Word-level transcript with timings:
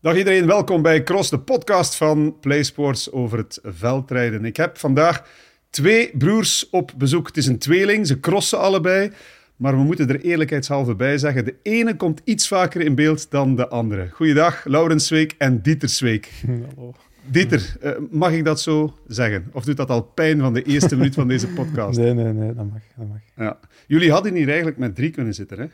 Dag 0.00 0.16
iedereen, 0.16 0.46
welkom 0.46 0.82
bij 0.82 1.02
Cross, 1.02 1.30
de 1.30 1.38
podcast 1.38 1.94
van 1.96 2.36
PlaySports 2.40 3.12
over 3.12 3.38
het 3.38 3.58
veldrijden. 3.62 4.44
Ik 4.44 4.56
heb 4.56 4.78
vandaag 4.78 5.28
twee 5.70 6.16
broers 6.16 6.70
op 6.70 6.92
bezoek. 6.96 7.26
Het 7.26 7.36
is 7.36 7.46
een 7.46 7.58
tweeling, 7.58 8.06
ze 8.06 8.20
crossen 8.20 8.58
allebei. 8.58 9.10
Maar 9.56 9.76
we 9.76 9.82
moeten 9.82 10.08
er 10.08 10.20
eerlijkheidshalve 10.20 10.94
bij 10.94 11.18
zeggen, 11.18 11.44
de 11.44 11.54
ene 11.62 11.96
komt 11.96 12.20
iets 12.24 12.48
vaker 12.48 12.80
in 12.80 12.94
beeld 12.94 13.30
dan 13.30 13.56
de 13.56 13.68
andere. 13.68 14.08
Goeiedag, 14.12 14.64
Laurens 14.64 15.06
Zweek 15.06 15.34
en 15.38 15.62
Dieter 15.62 15.88
Zweek. 15.88 16.30
Hallo. 16.74 16.94
Dieter, 17.30 17.76
eh, 17.80 17.92
mag 18.10 18.32
ik 18.32 18.44
dat 18.44 18.60
zo 18.60 18.98
zeggen? 19.06 19.50
Of 19.52 19.64
doet 19.64 19.76
dat 19.76 19.90
al 19.90 20.02
pijn 20.02 20.40
van 20.40 20.54
de 20.54 20.62
eerste 20.62 20.96
minuut 20.96 21.14
van 21.14 21.28
deze 21.28 21.48
podcast? 21.60 21.98
Nee, 21.98 22.14
nee, 22.14 22.32
nee, 22.32 22.54
dat 22.54 22.66
mag. 22.70 22.80
Dat 22.96 23.08
mag. 23.08 23.18
Ja. 23.36 23.58
Jullie 23.86 24.10
hadden 24.10 24.34
hier 24.34 24.48
eigenlijk 24.48 24.78
met 24.78 24.94
drie 24.94 25.10
kunnen 25.10 25.34
zitten, 25.34 25.58
hè? 25.58 25.66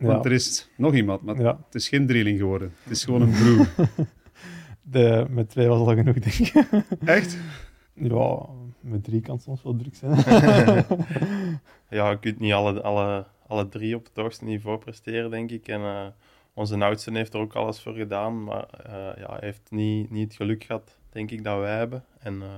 Want 0.00 0.24
Ja. 0.24 0.30
er 0.30 0.32
is 0.36 0.68
nog 0.76 0.94
iemand, 0.94 1.22
maar 1.22 1.40
Ja. 1.40 1.60
het 1.64 1.74
is 1.74 1.88
geen 1.88 2.06
drieling 2.06 2.38
geworden. 2.38 2.72
Het 2.82 2.92
is 2.92 3.04
gewoon 3.04 3.22
een 3.22 3.30
broer. 3.30 3.68
De, 4.82 5.26
met 5.30 5.48
twee 5.48 5.68
was 5.68 5.78
al 5.78 5.94
genoeg, 5.94 6.18
denk 6.18 6.34
ik. 6.34 6.64
Echt? 7.04 7.38
ja, 7.94 8.46
met 8.80 9.04
drie 9.04 9.20
kan 9.20 9.38
soms 9.38 9.62
wel 9.62 9.76
druk 9.76 9.94
zijn. 9.94 10.16
ja, 11.90 12.10
je 12.10 12.18
kunt 12.20 12.38
niet 12.38 12.52
alle, 12.52 12.82
alle, 12.82 13.26
alle 13.46 13.68
drie 13.68 13.94
op 13.96 14.04
het 14.04 14.16
hoogste 14.16 14.44
niveau 14.44 14.78
presteren, 14.78 15.30
denk 15.30 15.50
ik. 15.50 15.68
En 15.68 15.80
eh, 15.80 16.06
onze 16.54 16.76
oudste 16.84 17.10
heeft 17.12 17.34
er 17.34 17.40
ook 17.40 17.54
alles 17.54 17.80
voor 17.80 17.94
gedaan, 17.94 18.44
maar 18.44 18.66
eh, 18.84 18.92
ja, 19.22 19.28
hij 19.30 19.38
heeft 19.40 19.70
niet, 19.70 20.10
niet 20.10 20.24
het 20.24 20.34
geluk 20.36 20.64
gehad, 20.64 20.98
denk 21.10 21.30
ik, 21.30 21.44
dat 21.44 21.58
wij 21.58 21.76
hebben. 21.76 22.04
En 22.18 22.42
eh, 22.42 22.48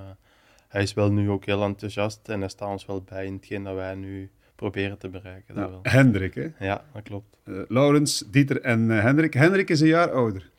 hij 0.68 0.82
is 0.82 0.94
wel 0.94 1.12
nu 1.12 1.30
ook 1.30 1.44
heel 1.44 1.62
enthousiast 1.62 2.28
en 2.28 2.40
hij 2.40 2.48
staat 2.48 2.68
ons 2.68 2.86
wel 2.86 3.02
bij 3.02 3.26
in 3.26 3.32
hetgeen 3.34 3.62
dat 3.62 3.74
wij 3.74 3.94
nu 3.94 4.30
proberen 4.62 4.98
te 4.98 5.08
bereiken. 5.08 5.54
Wel. 5.54 5.78
Hendrik, 5.82 6.34
hè? 6.34 6.48
Ja, 6.58 6.84
dat 6.92 7.02
klopt. 7.02 7.36
Eh, 7.44 7.54
Laurens, 7.68 8.24
Dieter 8.30 8.60
en 8.60 8.90
eh, 8.90 9.02
Hendrik. 9.02 9.34
Hendrik 9.34 9.68
is 9.68 9.80
een 9.80 9.86
jaar 9.86 10.10
ouder. 10.10 10.50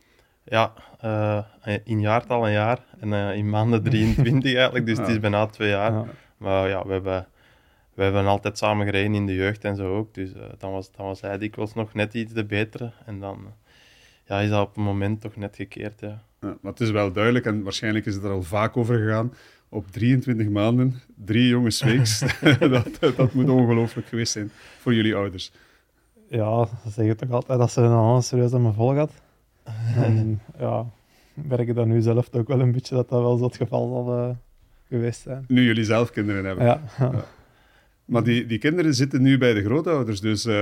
Ja, 0.43 0.73
eh, 0.99 1.75
in 1.83 1.99
jaartal 1.99 2.45
een 2.45 2.51
jaar 2.51 2.79
en 2.99 3.13
in 3.13 3.49
maanden 3.49 3.83
23 3.91 4.55
eigenlijk, 4.55 4.85
dus 4.85 4.97
het 4.97 5.07
is 5.07 5.19
bijna 5.19 5.45
twee 5.45 5.69
jaar. 5.69 5.91
Ja. 5.91 6.05
Maar 6.37 6.67
ja, 6.67 6.85
we 6.85 6.91
hebben, 6.91 7.27
we 7.93 8.03
hebben 8.03 8.25
altijd 8.25 8.57
samen 8.57 8.85
gereden 8.85 9.15
in 9.15 9.25
de 9.25 9.35
jeugd 9.35 9.63
en 9.63 9.75
zo 9.75 9.97
ook. 9.97 10.13
Dus 10.13 10.31
dan, 10.57 10.71
was, 10.71 10.91
dan 10.91 11.05
was 11.05 11.21
hij 11.21 11.37
dikwijls 11.37 11.73
nog 11.73 11.93
net 11.93 12.13
iets 12.13 12.33
de 12.33 12.45
betere. 12.45 12.91
En 13.05 13.19
dan 13.19 13.53
ja, 14.25 14.39
is 14.39 14.49
dat 14.49 14.67
op 14.67 14.77
een 14.77 14.83
moment 14.83 15.21
toch 15.21 15.35
net 15.35 15.55
gekeerd. 15.55 15.99
Ja. 15.99 16.23
Ja, 16.41 16.57
maar 16.61 16.71
het 16.71 16.81
is 16.81 16.91
wel 16.91 17.11
duidelijk, 17.11 17.45
en 17.45 17.63
waarschijnlijk 17.63 18.05
is 18.05 18.15
het 18.15 18.23
er 18.23 18.31
al 18.31 18.43
vaak 18.43 18.77
over 18.77 18.97
gegaan. 18.97 19.33
Op 19.73 19.91
23 19.91 20.49
maanden, 20.49 21.01
drie 21.15 21.47
jonge 21.47 21.71
Zweeks. 21.71 22.19
dat, 22.99 23.15
dat 23.15 23.33
moet 23.33 23.49
ongelooflijk 23.49 24.07
geweest 24.07 24.31
zijn 24.31 24.51
voor 24.79 24.93
jullie 24.93 25.15
ouders. 25.15 25.51
ja, 26.29 26.65
ze 26.65 26.89
zeggen 26.89 27.17
toch 27.17 27.31
altijd 27.31 27.59
dat 27.59 27.71
ze 27.71 27.81
een 27.81 27.91
ander 27.91 28.23
serieus 28.23 28.53
aan 28.53 28.61
me 28.61 28.73
vol 28.73 28.93
gaat. 28.93 29.11
En 29.95 30.41
ja, 30.59 30.85
merk 31.33 31.67
ik 31.67 31.75
dat 31.75 31.85
nu 31.85 32.01
zelf 32.01 32.27
ook 32.31 32.47
wel 32.47 32.59
een 32.59 32.71
beetje 32.71 32.95
dat 32.95 33.09
dat 33.09 33.21
wel 33.21 33.37
zo 33.37 33.43
het 33.43 33.55
geval 33.55 33.89
zal 33.89 34.17
eh, 34.17 34.35
geweest 34.87 35.21
zijn. 35.21 35.45
Nu 35.47 35.63
jullie 35.63 35.83
zelf 35.83 36.11
kinderen 36.11 36.45
hebben. 36.45 36.65
Ja, 36.65 36.81
Maar 38.05 38.23
die, 38.23 38.45
die 38.45 38.57
kinderen 38.57 38.93
zitten 38.93 39.21
nu 39.21 39.37
bij 39.37 39.53
de 39.53 39.63
grootouders, 39.63 40.19
dus 40.19 40.45
eh, 40.45 40.53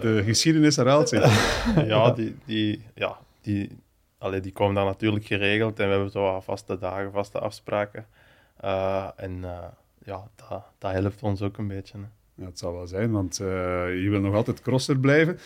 de 0.00 0.22
geschiedenis 0.24 0.76
herhaalt 0.76 1.08
zich. 1.08 1.64
ja, 1.86 2.10
die, 2.10 2.36
die, 2.44 2.82
ja, 2.94 3.18
die, 3.40 3.70
allee, 4.18 4.40
die 4.40 4.52
komen 4.52 4.74
dan 4.74 4.84
natuurlijk 4.86 5.24
geregeld. 5.24 5.78
En 5.78 5.86
we 5.86 5.92
hebben 5.92 6.10
zo 6.10 6.40
vaste 6.40 6.78
dagen, 6.78 7.12
vaste 7.12 7.38
afspraken. 7.38 8.06
Eh, 8.60 9.08
en 9.16 9.44
eh, 9.44 9.64
ja, 10.04 10.28
dat, 10.34 10.62
dat 10.78 10.92
helpt 10.92 11.22
ons 11.22 11.42
ook 11.42 11.58
een 11.58 11.68
beetje. 11.68 11.98
hè. 11.98 12.04
Ja, 12.34 12.46
het 12.46 12.58
zal 12.58 12.72
wel 12.72 12.86
zijn, 12.86 13.10
want 13.10 13.40
eh, 13.40 13.46
je 14.02 14.08
wil 14.10 14.20
nog 14.20 14.34
altijd 14.34 14.60
crosser 14.62 14.98
blijven. 14.98 15.38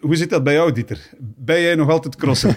Hoe 0.00 0.16
zit 0.16 0.30
dat 0.30 0.44
bij 0.44 0.54
jou, 0.54 0.72
Dieter? 0.72 1.10
Ben 1.18 1.60
jij 1.60 1.74
nog 1.74 1.90
altijd 1.90 2.16
crosser? 2.16 2.56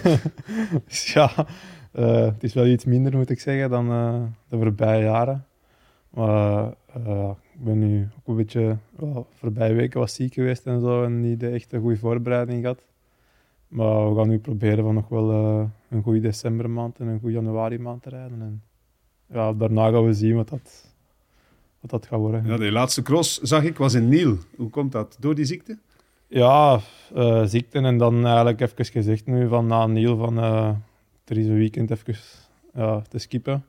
Ja 1.14 1.46
eh, 1.92 2.24
het 2.24 2.42
is 2.42 2.54
wel 2.54 2.66
iets 2.66 2.84
minder, 2.84 3.16
moet 3.16 3.30
ik 3.30 3.40
zeggen, 3.40 3.70
dan 3.70 3.90
eh, 3.90 4.22
de 4.48 4.56
voorbije 4.56 5.02
jaren. 5.02 5.44
Maar 6.10 6.74
eh, 6.86 7.30
ik 7.54 7.64
ben 7.64 7.78
nu 7.78 8.08
ook 8.18 8.28
een 8.28 8.36
beetje, 8.36 8.76
wel, 8.96 9.26
voorbije 9.32 9.74
weken 9.74 10.00
was 10.00 10.14
ziek 10.14 10.34
geweest 10.34 10.66
en 10.66 10.80
zo, 10.80 11.04
en 11.04 11.20
niet 11.20 11.42
echt 11.42 11.72
een 11.72 11.80
goede 11.80 11.96
voorbereiding 11.96 12.60
gehad. 12.60 12.84
Maar 13.68 14.10
we 14.10 14.16
gaan 14.16 14.28
nu 14.28 14.38
proberen 14.38 14.84
van 14.84 14.94
nog 14.94 15.08
wel 15.08 15.30
eh, 15.30 15.64
een 15.88 16.02
goede 16.02 16.20
decembermaand 16.20 16.98
en 16.98 17.06
een 17.06 17.20
goede 17.20 17.34
januari 17.34 17.78
maand 17.78 18.02
te 18.02 18.08
rijden. 18.08 18.40
En 18.42 18.62
ja, 19.32 19.52
daarna 19.52 19.90
gaan 19.90 20.04
we 20.04 20.12
zien 20.12 20.36
wat 20.36 20.48
dat, 20.48 20.94
wat 21.80 21.90
dat 21.90 22.06
gaat 22.06 22.18
worden. 22.18 22.46
Ja, 22.46 22.56
de 22.56 22.72
laatste 22.72 23.02
cross, 23.02 23.40
zag 23.40 23.64
ik, 23.64 23.76
was 23.76 23.94
in 23.94 24.08
Niel. 24.08 24.36
Hoe 24.56 24.70
komt 24.70 24.92
dat? 24.92 25.16
Door 25.20 25.34
die 25.34 25.44
ziekte? 25.44 25.78
Ja, 26.26 26.80
eh, 27.14 27.44
ziekten 27.44 27.84
en 27.84 27.98
dan 27.98 28.14
eigenlijk 28.26 28.60
even 28.60 28.84
gezegd 28.84 29.26
nu 29.26 29.48
van 29.48 29.66
na 29.66 29.86
Niel 29.86 30.16
van 30.16 30.38
eh, 30.38 30.74
er 31.24 31.38
is 31.38 31.46
een 31.46 31.56
weekend 31.56 31.90
even 31.90 32.16
ja, 32.74 33.00
te 33.00 33.18
skippen. 33.18 33.64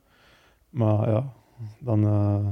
Maar 0.70 1.10
ja, 1.10 1.34
dan 1.80 2.04
eh, 2.06 2.46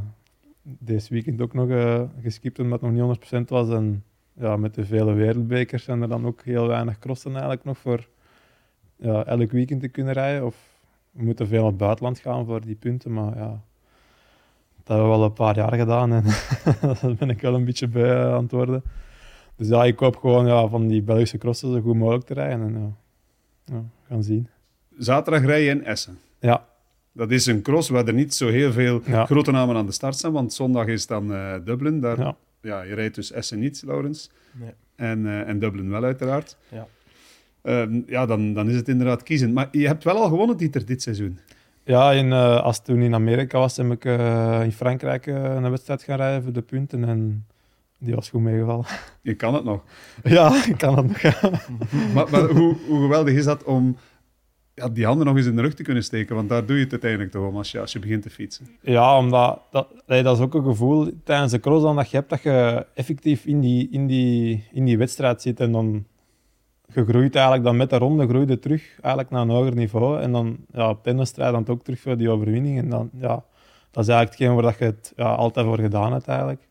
deze 0.61 1.13
weekend 1.13 1.41
ook 1.41 1.53
nog 1.53 1.69
eh, 1.69 2.01
geskipt 2.21 2.59
omdat 2.59 2.81
het 2.81 2.91
nog 2.91 3.09
niet 3.09 3.31
100% 3.33 3.47
was. 3.47 3.69
En 3.69 4.03
ja, 4.33 4.57
met 4.57 4.75
de 4.75 4.85
vele 4.85 5.13
wereldbekers 5.13 5.83
zijn 5.83 6.01
er 6.01 6.09
dan 6.09 6.25
ook 6.25 6.41
heel 6.41 6.67
weinig 6.67 6.99
crossen 6.99 7.31
eigenlijk 7.31 7.63
nog 7.63 7.77
voor 7.77 8.07
ja, 8.95 9.25
elk 9.25 9.51
weekend 9.51 9.81
te 9.81 9.87
kunnen 9.87 10.13
rijden. 10.13 10.45
Of 10.45 10.68
we 11.11 11.23
moeten 11.23 11.47
veel 11.47 11.59
naar 11.61 11.67
het 11.69 11.77
buitenland 11.77 12.19
gaan 12.19 12.45
voor 12.45 12.61
die 12.61 12.75
punten, 12.75 13.13
maar 13.13 13.37
ja... 13.37 13.61
Dat 14.83 14.97
hebben 14.97 15.07
we 15.07 15.19
al 15.21 15.23
een 15.23 15.33
paar 15.33 15.55
jaar 15.55 15.73
gedaan 15.73 16.13
en 16.13 16.23
daar 17.01 17.15
ben 17.15 17.29
ik 17.29 17.41
wel 17.41 17.53
een 17.53 17.65
beetje 17.65 17.87
bij 17.87 18.11
eh, 18.11 18.33
aan 18.33 18.43
het 18.43 18.51
worden. 18.51 18.83
Dus 19.55 19.67
ja, 19.67 19.83
ik 19.83 19.99
hoop 19.99 20.15
gewoon 20.17 20.47
ja, 20.47 20.67
van 20.67 20.87
die 20.87 21.01
Belgische 21.01 21.37
crossen 21.37 21.71
zo 21.73 21.81
goed 21.81 21.95
mogelijk 21.95 22.25
te 22.25 22.33
rijden. 22.33 22.61
En 22.61 22.73
ja, 22.81 22.91
ja 23.75 23.79
we 23.81 24.07
gaan 24.13 24.23
zien. 24.23 24.47
Zaterdag 24.97 25.45
rij 25.45 25.63
je 25.63 25.69
in 25.69 25.83
Essen. 25.85 26.19
Ja, 26.39 26.65
Dat 27.11 27.31
is 27.31 27.45
een 27.45 27.61
cross 27.61 27.89
waar 27.89 28.05
er 28.07 28.13
niet 28.13 28.33
zo 28.33 28.47
heel 28.47 28.71
veel 28.71 29.01
Ja. 29.05 29.25
grote 29.25 29.51
namen 29.51 29.75
aan 29.75 29.85
de 29.85 29.91
start 29.91 30.15
staan, 30.15 30.31
want 30.31 30.53
zondag 30.53 30.85
is 30.87 31.07
dan 31.07 31.33
eh, 31.33 31.55
Dublin. 31.65 31.99
Daar, 32.01 32.19
ja. 32.19 32.35
ja, 32.61 32.81
je 32.81 32.93
rijdt 32.93 33.15
dus 33.15 33.31
Essen 33.31 33.59
niet, 33.59 33.83
Laurens. 33.85 34.29
Nee. 34.51 34.71
En, 34.95 35.25
eh, 35.25 35.47
en 35.47 35.59
Dublin 35.59 35.89
wel, 35.89 36.03
uiteraard. 36.03 36.57
Ja. 36.69 36.87
Ehm, 37.61 38.01
ja, 38.05 38.25
dan, 38.25 38.53
dan 38.53 38.69
is 38.69 38.75
het 38.75 38.87
inderdaad 38.87 39.23
kiezen. 39.23 39.53
Maar 39.53 39.67
je 39.71 39.87
hebt 39.87 40.03
wel 40.03 40.15
al 40.15 40.27
gewonnen, 40.27 40.57
Dieter, 40.57 40.85
dit 40.85 41.01
seizoen. 41.01 41.39
ja 41.83 42.11
in, 42.11 42.31
eh, 42.31 42.61
als 42.61 42.75
het 42.75 42.85
toen 42.85 43.01
in 43.01 43.13
Amerika 43.13 43.59
was, 43.59 43.77
heb 43.77 43.91
ik 43.91 44.05
eh, 44.05 44.61
in 44.63 44.71
Frankrijk 44.71 45.27
eh, 45.27 45.43
een 45.43 45.69
wedstrijd 45.69 46.03
gaan 46.03 46.17
rijden 46.17 46.43
voor 46.43 46.53
de 46.53 46.61
punten. 46.61 47.03
En 47.03 47.45
die 47.97 48.15
was 48.15 48.29
goed 48.29 48.41
meegevallen. 48.41 48.85
Je 49.21 49.33
kan 49.33 49.53
het 49.53 49.63
nog. 49.63 49.83
ja, 50.23 50.63
ik 50.69 50.77
kan 50.77 50.97
het 50.97 51.07
nog. 51.07 51.41
maar 52.13 52.27
maar 52.31 52.41
hoe, 52.41 52.75
hoe 52.87 53.01
geweldig 53.01 53.33
is 53.33 53.45
dat 53.45 53.63
om 53.63 53.97
ja, 54.73 54.89
die 54.89 55.05
handen 55.05 55.25
nog 55.25 55.35
eens 55.37 55.45
in 55.45 55.55
de 55.55 55.61
rug 55.61 55.73
te 55.73 55.83
kunnen 55.83 56.03
steken? 56.03 56.35
Want 56.35 56.49
daar 56.49 56.65
doe 56.65 56.77
je 56.77 56.83
het 56.83 56.91
uiteindelijk 56.91 57.31
toch 57.31 57.47
om 57.47 57.57
als 57.57 57.71
je, 57.71 57.79
als 57.79 57.91
je 57.91 57.99
begint 57.99 58.21
te 58.21 58.29
fietsen. 58.29 58.67
Ja, 58.81 59.17
omdat 59.17 59.61
dat, 59.71 59.87
nee, 60.07 60.23
dat 60.23 60.37
is 60.37 60.43
ook 60.43 60.53
een 60.53 60.63
gevoel 60.63 61.11
tijdens 61.23 61.51
de 61.51 61.59
cross 61.59 61.83
dan 61.83 61.95
dat 61.95 62.09
je 62.09 62.17
hebt 62.17 62.29
dat 62.29 62.41
je 62.41 62.85
effectief 62.93 63.45
in 63.45 63.59
die, 63.59 63.87
in 63.91 64.07
die, 64.07 64.67
in 64.71 64.85
die 64.85 64.97
wedstrijd 64.97 65.41
zit 65.41 65.59
en 65.59 65.71
dan 65.71 66.05
je 66.93 67.05
groeit 67.05 67.35
eigenlijk 67.35 67.65
dan 67.65 67.77
met 67.77 67.89
de 67.89 67.97
ronde 67.97 68.27
groeide 68.27 68.59
terug 68.59 68.83
eigenlijk 69.01 69.29
naar 69.29 69.41
een 69.41 69.49
hoger 69.49 69.75
niveau 69.75 70.21
en 70.21 70.31
dan 70.31 70.57
ja, 70.71 70.89
op 70.89 71.03
de 71.03 71.27
dan 71.33 71.67
ook 71.67 71.83
terug 71.83 71.99
voor 71.99 72.17
die 72.17 72.29
overwinning 72.29 72.77
en 72.77 72.89
dan 72.89 73.09
ja, 73.13 73.43
dat 73.91 74.03
is 74.03 74.09
eigenlijk 74.09 74.29
hetgeen 74.29 74.53
waar 74.53 74.63
dat 74.63 74.77
je 74.77 74.85
het 74.85 75.13
ja, 75.15 75.33
altijd 75.33 75.65
voor 75.65 75.79
gedaan 75.79 76.11
hebt 76.11 76.27
eigenlijk. 76.27 76.67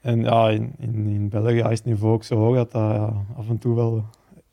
En 0.00 0.22
ja, 0.22 0.50
in, 0.50 0.74
in, 0.78 1.06
in 1.06 1.28
België 1.28 1.58
is 1.58 1.78
het 1.78 1.84
niveau 1.84 2.12
ook 2.12 2.24
zo 2.24 2.36
hoog 2.36 2.54
dat 2.54 2.72
dat 2.72 2.82
ja, 2.82 3.12
af 3.36 3.48
en 3.48 3.58
toe 3.58 3.74
wel 3.74 4.04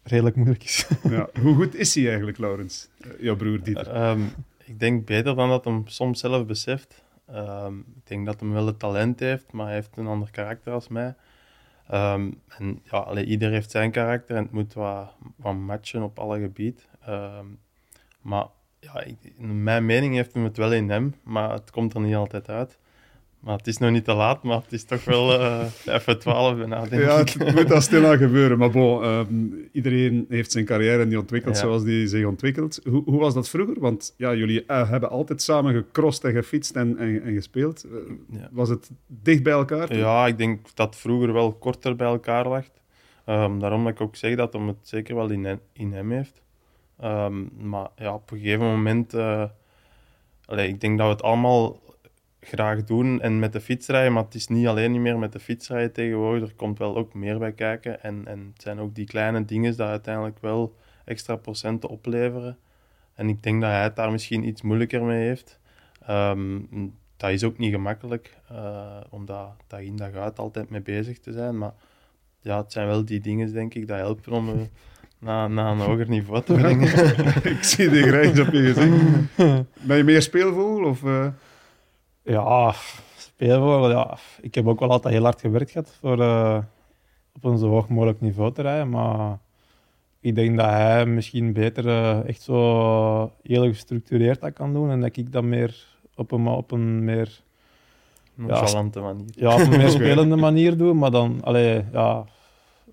redelijk 0.03 0.35
moeilijk 0.35 0.63
is. 0.63 0.87
Ja. 1.09 1.29
Hoe 1.41 1.55
goed 1.55 1.75
is 1.75 1.95
hij 1.95 2.07
eigenlijk, 2.07 2.37
Laurens? 2.37 2.89
Eh, 2.99 3.09
jouw 3.19 3.35
broer 3.35 3.63
Dieter. 3.63 3.89
Ehm, 3.89 4.21
ik 4.65 4.79
denk 4.79 5.05
beter 5.05 5.35
dan 5.35 5.49
dat 5.49 5.65
hem 5.65 5.83
soms 5.85 6.19
zelf 6.19 6.45
beseft. 6.45 7.03
Ehm, 7.25 7.77
ik 7.77 8.07
denk 8.07 8.25
dat 8.25 8.39
hij 8.39 8.49
wel 8.49 8.65
het 8.65 8.79
talent 8.79 9.19
heeft, 9.19 9.51
maar 9.51 9.65
hij 9.65 9.75
heeft 9.75 9.97
een 9.97 10.07
ander 10.07 10.31
karakter 10.31 10.73
als 10.73 10.88
mij. 10.88 11.15
Ehm, 11.89 12.31
en 12.47 12.80
ja, 12.83 13.21
ieder 13.24 13.51
heeft 13.51 13.71
zijn 13.71 13.91
karakter 13.91 14.36
en 14.36 14.44
het 14.44 14.51
moet 14.51 14.74
wat, 14.74 15.15
wat 15.36 15.56
matchen 15.56 16.03
op 16.03 16.19
alle 16.19 16.39
gebied. 16.39 16.89
Ehm, 17.01 17.45
maar 18.21 18.45
ja, 18.80 19.01
ik, 19.01 19.18
in 19.38 19.63
mijn 19.63 19.86
mening 19.86 20.15
heeft 20.15 20.33
hem 20.33 20.44
het 20.44 20.57
wel 20.57 20.74
in 20.74 20.89
hem, 20.89 21.15
maar 21.24 21.51
het 21.51 21.71
komt 21.71 21.94
er 21.94 22.01
niet 22.01 22.15
altijd 22.15 22.50
uit. 22.50 22.80
Maar 23.39 23.57
het 23.57 23.68
is 23.68 23.77
nog 23.77 23.91
niet 23.91 24.03
te 24.03 24.13
laat, 24.13 24.44
maar 24.44 24.62
het 24.62 24.71
is 24.71 24.83
toch 24.83 25.03
wel 25.06 25.33
eh 25.39 25.65
even 25.86 26.19
12 26.19 26.57
bijna, 26.57 26.86
denk 26.86 27.01
Ja, 27.03 27.18
ik. 27.19 27.30
het 27.30 27.56
moet 27.56 27.71
al 27.71 27.81
stilaan 27.81 28.18
gebeuren. 28.18 28.57
Maar 28.57 28.69
bon, 28.71 29.03
ehm, 29.03 29.25
iedereen 29.71 30.25
heeft 30.30 30.51
zijn 30.51 30.65
carrière 30.65 31.06
niet 31.06 31.18
ontwikkeld 31.18 31.56
Ja. 31.56 31.62
zoals 31.62 31.83
die 31.83 32.07
zich 32.07 32.25
ontwikkelt. 32.25 32.80
Hoe, 32.89 33.03
hoe 33.06 33.19
was 33.19 33.33
dat 33.33 33.50
vroeger? 33.50 33.80
Want 33.80 34.13
ja, 34.18 34.33
jullie 34.36 34.65
eh, 34.65 34.89
hebben 34.89 35.09
altijd 35.09 35.41
samen 35.41 35.74
gecrossed 35.74 36.24
en 36.24 36.31
gefietst 36.33 36.75
en, 36.75 36.97
en, 36.97 37.21
en 37.24 37.33
gespeeld. 37.33 37.83
Eh, 37.83 37.91
Ja. 38.39 38.50
Was 38.51 38.69
het 38.69 38.89
dicht 39.07 39.44
bij 39.44 39.53
elkaar? 39.53 39.88
toen? 39.88 39.97
Ja, 39.97 40.27
ik 40.27 40.38
denk 40.38 40.75
dat 40.75 40.95
vroeger 40.95 41.33
wel 41.33 41.51
korter 41.53 41.95
bij 41.95 42.07
elkaar 42.07 42.47
lag. 42.47 42.65
Ehm, 43.25 43.59
daarom 43.59 43.83
dat 43.83 43.94
ik 43.94 44.01
ook 44.01 44.15
zeg 44.15 44.36
dat 44.36 44.53
hem 44.53 44.68
het 44.68 44.77
zeker 44.81 45.15
wel 45.15 45.30
in, 45.30 45.45
hem- 45.45 45.62
in 45.74 45.94
hem 45.94 46.12
heeft. 46.12 46.41
Ehm, 47.00 47.69
maar 47.69 47.88
ja, 47.95 48.13
op 48.13 48.31
een 48.31 48.38
gegeven 48.39 48.65
moment... 48.65 49.13
allee, 50.45 50.68
ik 50.68 50.81
denk 50.81 50.97
dat 50.97 51.07
we 51.07 51.13
het 51.13 51.21
allemaal 51.24 51.80
graag 52.39 52.83
doen 52.83 53.21
en 53.21 53.39
met 53.39 53.53
de 53.53 53.62
fiets 53.62 53.88
rijden, 53.88 54.13
maar 54.13 54.24
het 54.24 54.36
is 54.36 54.47
niet 54.47 54.68
alleen 54.68 54.91
niet 54.91 55.01
meer 55.01 55.19
met 55.19 55.31
de 55.31 55.39
fiets 55.39 55.69
rijden 55.69 55.91
tegenwoordig. 55.91 56.50
Er 56.50 56.56
komt 56.56 56.77
wel 56.77 56.97
ook 56.97 57.13
meer 57.13 57.39
bij 57.39 57.51
kijken. 57.51 58.03
En, 58.03 58.27
en 58.27 58.51
het 58.53 58.62
zijn 58.62 58.80
ook 58.80 58.95
die 58.95 59.06
kleine 59.06 59.45
dingen 59.45 59.77
dat 59.77 59.89
uiteindelijk 59.89 60.39
wel 60.41 60.75
extra 61.06 61.36
procenten 61.36 61.89
opleveren. 61.89 62.57
En 63.13 63.30
ik 63.30 63.44
denk 63.44 63.62
dat 63.62 63.69
hij 63.69 63.83
het 63.83 63.95
daar 63.95 64.12
misschien 64.12 64.47
iets 64.47 64.62
moeilijker 64.62 65.03
mee 65.03 65.27
heeft. 65.27 65.59
Ehm, 66.06 66.59
dat 67.18 67.30
is 67.30 67.44
ook 67.44 67.57
niet 67.57 67.74
gemakkelijk, 67.74 68.38
uh, 68.51 68.97
om 69.09 69.25
dat 69.25 69.56
dag 69.68 69.80
in 69.80 69.95
dag 69.95 70.13
uit 70.13 70.39
altijd 70.39 70.69
mee 70.69 70.81
bezig 70.81 71.19
te 71.19 71.31
zijn. 71.31 71.57
Maar 71.57 71.74
ja, 72.39 72.57
het 72.57 72.71
zijn 72.71 72.88
wel 72.88 73.06
die 73.06 73.19
dingen, 73.19 73.53
denk 73.53 73.74
ik, 73.74 73.88
dat 73.88 73.97
helpen 73.97 74.31
om 74.31 74.50
uh, 74.50 74.56
naar, 75.19 75.50
naar 75.50 75.71
een 75.71 75.80
hoger 75.80 76.09
niveau 76.09 76.44
te 76.44 76.53
brengen. 76.62 76.88
ik 77.44 77.63
zie 77.63 77.89
die 77.89 78.03
grijns 78.03 78.39
op 78.39 78.51
je 78.51 78.74
gezicht. 78.74 79.86
Ben 79.88 79.97
je 79.97 80.03
meer 80.03 80.21
speelvogel? 80.21 80.83
Of, 80.83 81.03
uh... 81.03 81.27
Ja, 82.24 82.74
speelvogel. 83.18 83.89
Ja. 83.89 84.18
Ik 84.42 84.56
heb 84.56 84.68
ook 84.68 84.80
wel 84.80 84.89
altijd 84.89 85.13
heel 85.13 85.24
hard 85.24 85.42
gewerkt 85.42 85.71
gehad 85.71 85.98
voor 86.00 86.18
op 87.33 87.44
een 87.44 87.57
zo 87.57 87.69
hoog 87.69 87.89
mogelijk 87.89 88.21
niveau 88.21 88.54
te 88.54 88.62
rijden. 88.62 88.89
Maar 88.89 89.39
ik 90.19 90.36
denk 90.36 90.57
dat 90.57 90.66
hij 90.66 91.06
misschien 91.06 91.54
beter 91.54 91.86
echt 92.25 92.42
zo 92.42 93.31
heel 93.42 93.63
gestructureerd 93.63 94.42
dat 94.42 94.54
kan 94.54 94.74
doen. 94.74 94.89
En 94.89 95.01
dat 95.01 95.18
ik 95.18 95.31
dat 95.31 95.44
meer 95.44 95.86
op 96.16 96.31
een, 96.31 96.48
op 96.48 96.71
een 96.71 97.04
meer... 97.04 97.42
Nonchalante 98.33 99.00
ja, 99.00 99.06
manier. 99.06 99.25
Ja, 99.31 99.54
op 99.54 99.60
een 99.60 99.77
meer 99.77 99.89
spelende 100.00 100.36
manier 100.36 100.77
doen. 100.77 100.98
Maar 100.98 101.12
dan, 101.12 101.44
allee, 101.44 101.83
ja, 101.92 102.25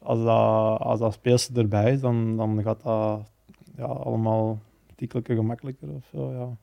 als 0.03 0.19
dat, 0.19 0.81
als 0.81 0.99
dat 0.99 1.13
speelste 1.13 1.53
erbij 1.61 1.93
is, 1.93 2.01
dan, 2.01 2.37
dan 2.37 2.63
gaat 2.63 2.83
dat 2.83 3.31
ja, 3.77 3.85
allemaal 3.85 4.59
tikkelijker 4.95 5.37
gemakkelijker 5.37 5.89
of 5.89 6.05
zo, 6.13 6.33
ja. 6.33 6.57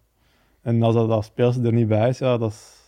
En 0.64 0.84
als 0.84 0.96
dat, 0.96 1.32
dat 1.36 1.56
er 1.66 1.74
niet 1.74 1.88
bij 1.88 2.10
is, 2.10 2.18
ja, 2.18 2.38
dat 2.38 2.52
is, 2.52 2.82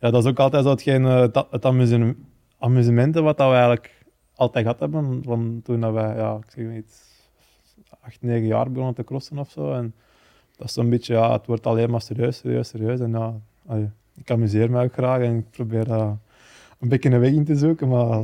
ja, 0.00 0.10
dat 0.10 0.24
is 0.24 0.30
ook 0.30 0.38
altijd 0.38 0.64
zo 0.64 0.70
hetgeen, 0.70 1.04
eh, 1.04 1.20
het, 1.20 1.44
het 1.50 1.64
amusement, 1.64 2.16
amusementen 2.58 3.22
wat 3.22 3.36
dat 3.36 3.48
we 3.48 3.54
eigenlijk 3.54 4.04
altijd 4.34 4.64
gehad 4.64 4.80
hebben. 4.80 5.22
Van 5.24 5.60
toen 5.64 5.80
dat 5.80 5.92
wij, 5.92 6.16
ja, 6.16 6.36
ik 6.36 6.50
zeg 6.50 6.66
niet, 6.66 7.12
acht, 8.00 8.22
negen 8.22 8.46
jaar 8.46 8.70
begonnen 8.70 8.94
te 8.94 9.04
crossen 9.04 9.38
of 9.38 9.50
zo. 9.50 9.72
En 9.72 9.94
dat 10.56 10.66
is 10.68 10.72
zo'n 10.72 10.90
beetje, 10.90 11.14
ja, 11.14 11.32
het 11.32 11.46
wordt 11.46 11.66
alleen 11.66 11.90
maar 11.90 12.02
serieus, 12.02 12.36
serieus, 12.36 12.68
serieus. 12.68 13.00
En 13.00 13.10
ja, 13.10 13.34
ik 14.16 14.30
amuseer 14.30 14.70
me 14.70 14.82
ook 14.82 14.92
graag 14.92 15.20
en 15.20 15.36
ik 15.36 15.50
probeer 15.50 15.88
uh, 15.88 16.10
een 16.80 16.88
beetje 16.88 17.10
een 17.10 17.20
weg 17.20 17.32
in 17.32 17.44
te 17.44 17.56
zoeken, 17.56 17.88
maar 17.88 18.20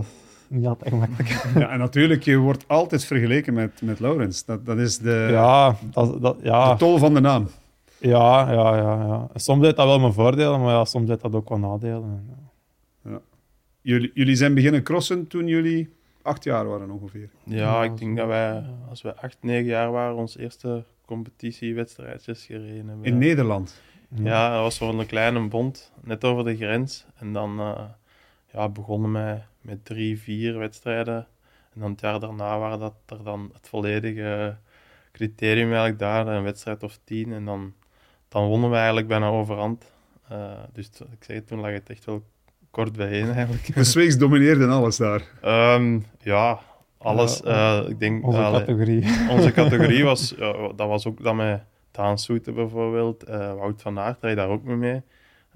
niet 0.49 0.67
altijd 0.67 0.91
gemakkelijk. 0.91 1.44
Ja, 1.62 1.70
en 1.70 1.79
natuurlijk, 1.79 2.23
je 2.23 2.37
wordt 2.37 2.64
altijd 2.67 3.05
vergeleken 3.05 3.55
met, 3.55 3.82
met 3.82 4.00
Laurens. 4.00 4.44
Dat, 4.44 4.67
dat 4.67 4.79
is 4.79 4.99
de, 4.99 5.29
ja, 5.31 5.76
dat, 5.91 6.23
dat, 6.23 6.37
ja. 6.43 6.73
de 6.73 6.79
tol 6.79 6.99
van 6.99 7.14
de 7.14 7.20
naam. 7.20 7.49
Ja, 8.00 8.52
ja, 8.52 8.76
ja, 8.76 9.05
ja. 9.06 9.29
Soms 9.35 9.64
heeft 9.64 9.76
dat 9.76 9.87
wel 9.87 10.00
mijn 10.00 10.12
voordelen, 10.12 10.61
maar 10.61 10.75
ja, 10.75 10.85
soms 10.85 11.08
heeft 11.08 11.20
dat 11.20 11.35
ook 11.35 11.49
wel 11.49 11.58
nadelen. 11.58 12.29
Ja. 12.29 13.11
ja. 13.11 13.20
Jullie, 13.81 14.11
jullie 14.14 14.37
zijn 14.37 14.55
beginnen 14.55 14.82
crossen 14.82 15.26
toen 15.26 15.47
jullie 15.47 15.88
acht 16.23 16.44
jaar 16.44 16.67
waren 16.67 16.91
ongeveer. 16.91 17.31
Ja, 17.44 17.85
ik 17.85 17.97
denk 17.99 18.17
dat 18.17 18.26
wij, 18.26 18.62
als 18.88 19.02
we 19.02 19.17
acht, 19.17 19.37
negen 19.41 19.64
jaar 19.64 19.91
waren, 19.91 20.17
ons 20.17 20.37
eerste 20.37 20.85
competitiewedstrijdjes 21.05 22.44
gereden 22.44 22.88
hebben. 22.88 23.05
In 23.05 23.19
Nederland? 23.19 23.81
Ja, 24.14 24.53
dat 24.53 24.62
was 24.62 24.79
voor 24.79 24.99
een 24.99 25.06
kleine 25.06 25.49
bond, 25.49 25.93
net 26.00 26.25
over 26.25 26.44
de 26.44 26.56
grens. 26.56 27.06
En 27.14 27.32
dan 27.32 27.61
uh, 27.61 27.81
ja, 28.53 28.69
begonnen 28.69 29.12
wij 29.12 29.44
met 29.61 29.85
drie, 29.85 30.20
vier 30.20 30.58
wedstrijden. 30.58 31.26
En 31.75 31.81
dan 31.81 31.91
het 31.91 32.00
jaar 32.00 32.20
daarna 32.20 32.58
waren 32.58 32.79
dat 32.79 32.94
er 33.06 33.25
dan 33.25 33.50
het 33.53 33.69
volledige 33.69 34.56
criterium 35.12 35.69
eigenlijk 35.69 35.99
daar, 35.99 36.26
een 36.26 36.43
wedstrijd 36.43 36.82
of 36.82 36.99
tien. 37.05 37.32
En 37.32 37.44
dan, 37.44 37.75
dan 38.31 38.47
wonnen 38.47 38.71
we 38.71 38.77
eigenlijk 38.77 39.09
bijna 39.09 39.29
overhand. 39.29 39.93
Uh, 40.32 40.53
dus 40.73 40.91
ik 41.12 41.25
zeg, 41.25 41.41
toen 41.44 41.61
lag 41.61 41.73
het 41.73 41.91
echt 41.91 42.05
wel 42.05 42.23
kort 42.71 42.97
bijeen 42.97 43.31
eigenlijk. 43.31 43.75
De 43.75 43.85
Zweeks 43.85 44.19
domineerde 44.19 44.67
alles 44.67 44.97
daar? 44.97 45.23
Um, 45.75 46.06
ja, 46.19 46.61
alles. 46.99 47.43
Uh, 47.43 47.81
ik 47.88 47.99
denk, 47.99 48.27
onze 48.27 48.38
categorie. 48.41 49.05
Onze 49.37 49.53
categorie 49.53 50.05
was, 50.12 50.35
dat 50.77 50.88
was 50.88 51.06
ook 51.06 51.23
dat 51.23 51.35
met 51.35 51.62
Daan 51.91 52.19
Soete 52.19 52.53
bijvoorbeeld, 52.53 53.29
uh, 53.29 53.55
Wout 53.55 53.82
van 53.82 53.99
Aert 53.99 54.23
reed 54.23 54.37
daar 54.37 54.49
ook 54.49 54.65
mee 54.65 54.77
mee. 54.77 55.03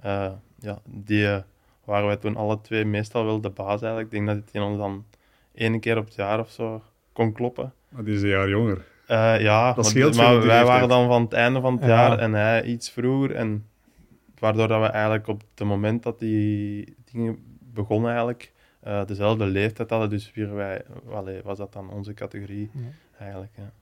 Uh, 0.04 0.30
ja, 0.58 0.78
die 0.84 1.42
waren 1.84 2.06
wij 2.06 2.16
toen 2.16 2.36
alle 2.36 2.60
twee 2.60 2.84
meestal 2.84 3.24
wel 3.24 3.40
de 3.40 3.50
baas 3.50 3.82
eigenlijk. 3.82 4.04
Ik 4.04 4.10
denk 4.10 4.26
dat 4.26 4.36
het 4.36 4.48
in 4.52 4.62
ons 4.62 4.78
dan 4.78 5.04
één 5.54 5.80
keer 5.80 5.98
op 5.98 6.04
het 6.04 6.14
jaar 6.14 6.40
of 6.40 6.50
zo 6.50 6.82
kon 7.12 7.32
kloppen. 7.32 7.72
Maar 7.88 8.04
die 8.04 8.14
is 8.14 8.22
een 8.22 8.28
jaar 8.28 8.48
jonger. 8.48 8.84
Ja, 9.06 9.72
dat 9.72 9.86
scheelt 9.86 10.16
maar, 10.16 10.32
maar 10.36 10.46
wij 10.46 10.64
waren 10.64 10.88
dan 10.88 11.08
van 11.08 11.22
het 11.22 11.32
einde 11.32 11.60
van 11.60 11.76
het 11.76 11.84
jaar 11.84 12.18
en 12.18 12.32
hij 12.32 12.64
iets 12.64 12.90
vroeger. 12.90 13.34
En 13.34 13.66
waardoor 14.38 14.68
dat 14.68 14.80
we 14.80 14.86
eigenlijk 14.86 15.28
op 15.28 15.42
het 15.54 15.66
moment 15.66 16.02
dat 16.02 16.18
die 16.18 16.94
dingen 17.12 17.38
begonnen 17.72 18.10
eigenlijk, 18.10 18.52
uh, 18.86 19.04
dezelfde 19.04 19.46
leeftijd 19.46 19.90
hadden. 19.90 20.10
Dus 20.10 20.30
vier 20.32 20.54
wij, 20.54 20.82
allee, 21.10 21.40
was 21.42 21.58
dat 21.58 21.72
dan 21.72 21.90
onze 21.90 22.14
categorie 22.14 22.70
eigenlijk. 23.18 23.52
Ja. 23.56 23.72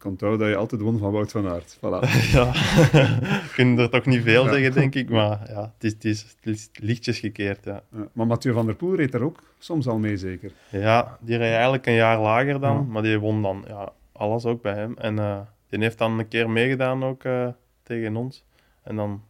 Ik 0.00 0.06
onthoud 0.06 0.38
dat 0.38 0.48
je 0.48 0.56
altijd 0.56 0.80
won 0.80 0.98
van 0.98 1.12
Wout 1.12 1.30
van 1.30 1.48
Aert. 1.48 1.76
Voilà. 1.76 2.10
ja, 2.36 2.54
ik 3.46 3.52
kan 3.56 3.78
er 3.78 3.90
toch 3.90 4.06
niet 4.06 4.22
veel 4.22 4.44
zeggen, 4.44 4.72
denk 4.72 4.94
ik. 4.94 5.08
Maar 5.08 5.40
ja, 5.48 5.72
het 5.74 5.84
is, 5.84 5.92
het 5.92 6.04
is, 6.04 6.20
het 6.20 6.46
is 6.46 6.70
lichtjes 6.72 7.18
gekeerd, 7.18 7.64
ja. 7.64 7.82
ja. 7.92 8.08
Maar 8.12 8.26
Mathieu 8.26 8.52
van 8.52 8.66
der 8.66 8.74
Poel 8.74 8.94
reed 8.94 9.14
er 9.14 9.22
ook 9.22 9.42
soms 9.58 9.86
al 9.86 9.98
mee, 9.98 10.16
zeker? 10.16 10.52
Ja, 10.70 11.18
die 11.20 11.36
reed 11.36 11.52
eigenlijk 11.52 11.86
een 11.86 11.92
jaar 11.92 12.20
lager 12.20 12.60
dan. 12.60 12.90
Maar 12.90 13.02
die 13.02 13.18
won 13.18 13.42
dan 13.42 13.64
ja, 13.68 13.92
alles 14.20 14.44
ook 14.44 14.62
bij 14.62 14.74
hem. 14.74 14.96
En 14.96 15.16
uh, 15.16 15.40
die 15.68 15.80
heeft 15.80 15.98
dan 15.98 16.18
een 16.18 16.28
keer 16.28 16.50
meegedaan 16.50 17.04
ook 17.04 17.24
uh, 17.24 17.48
tegen 17.82 18.16
ons. 18.16 18.44
En 18.82 18.96
dan 18.96 19.22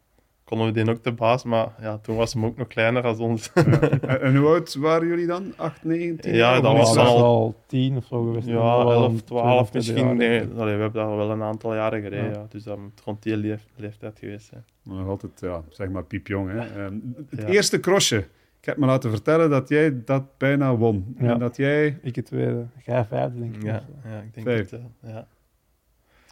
konden 0.45 0.67
we 0.67 0.73
die 0.73 0.91
ook 0.91 1.05
de 1.05 1.13
baas, 1.13 1.45
maar 1.45 1.69
ja, 1.81 1.99
toen 1.99 2.17
was 2.17 2.33
hem 2.33 2.45
ook 2.45 2.57
nog 2.57 2.67
kleiner 2.67 3.03
als 3.03 3.19
ons. 3.19 3.51
Ja. 3.55 3.81
en 4.27 4.37
hoe 4.37 4.49
oud 4.49 4.75
waren 4.75 5.09
jullie 5.09 5.27
dan? 5.27 5.53
8, 5.57 5.85
9, 5.85 6.21
10? 6.21 6.35
Ja, 6.35 6.61
dat 6.61 6.77
was 6.77 6.97
al... 6.97 7.23
al 7.23 7.55
10 7.67 7.97
of 7.97 8.05
zo 8.05 8.23
geweest. 8.23 8.47
Ja, 8.47 8.81
11, 8.81 9.23
12 9.23 9.73
misschien. 9.73 10.17
Nee, 10.17 10.41
allee, 10.57 10.75
we 10.75 10.81
hebben 10.81 10.93
daar 10.93 11.17
wel 11.17 11.31
een 11.31 11.43
aantal 11.43 11.75
jaren 11.75 12.03
gereden, 12.03 12.33
ja. 12.33 12.47
dus 12.49 12.63
dat 12.63 12.79
moet 12.79 13.01
rond 13.05 13.23
die 13.23 13.37
leef 13.37 13.67
leeftijd 13.77 14.19
geweest 14.19 14.47
zijn. 14.47 14.65
Nog 14.83 15.09
altijd, 15.09 15.41
ja, 15.41 15.63
zeg 15.69 15.89
maar 15.89 16.05
piepjong. 16.05 16.51
Hè. 16.51 16.85
Um, 16.85 17.15
het 17.29 17.45
eerste 17.45 17.81
crossje. 17.81 18.25
Ik 18.61 18.67
heb 18.67 18.77
me 18.77 18.87
laten 18.87 19.11
vertellen 19.11 19.51
dat 19.51 19.69
jij 19.69 20.05
dat 20.05 20.39
bijna 20.39 20.77
won. 20.77 21.15
En 21.19 21.39
dat 21.39 21.57
jij... 21.57 21.99
Ik 22.03 22.17
het 22.17 22.27
tweede. 22.27 22.67
Jij 22.85 23.05
vijfde, 23.05 23.39
denk 23.39 23.57
ik. 23.57 23.63
Ja, 23.63 23.83
ja 24.05 24.19
ik 24.19 24.35
denk 24.35 24.47
Vijf. 24.47 24.69
dat 24.69 24.81
ja. 25.03 25.27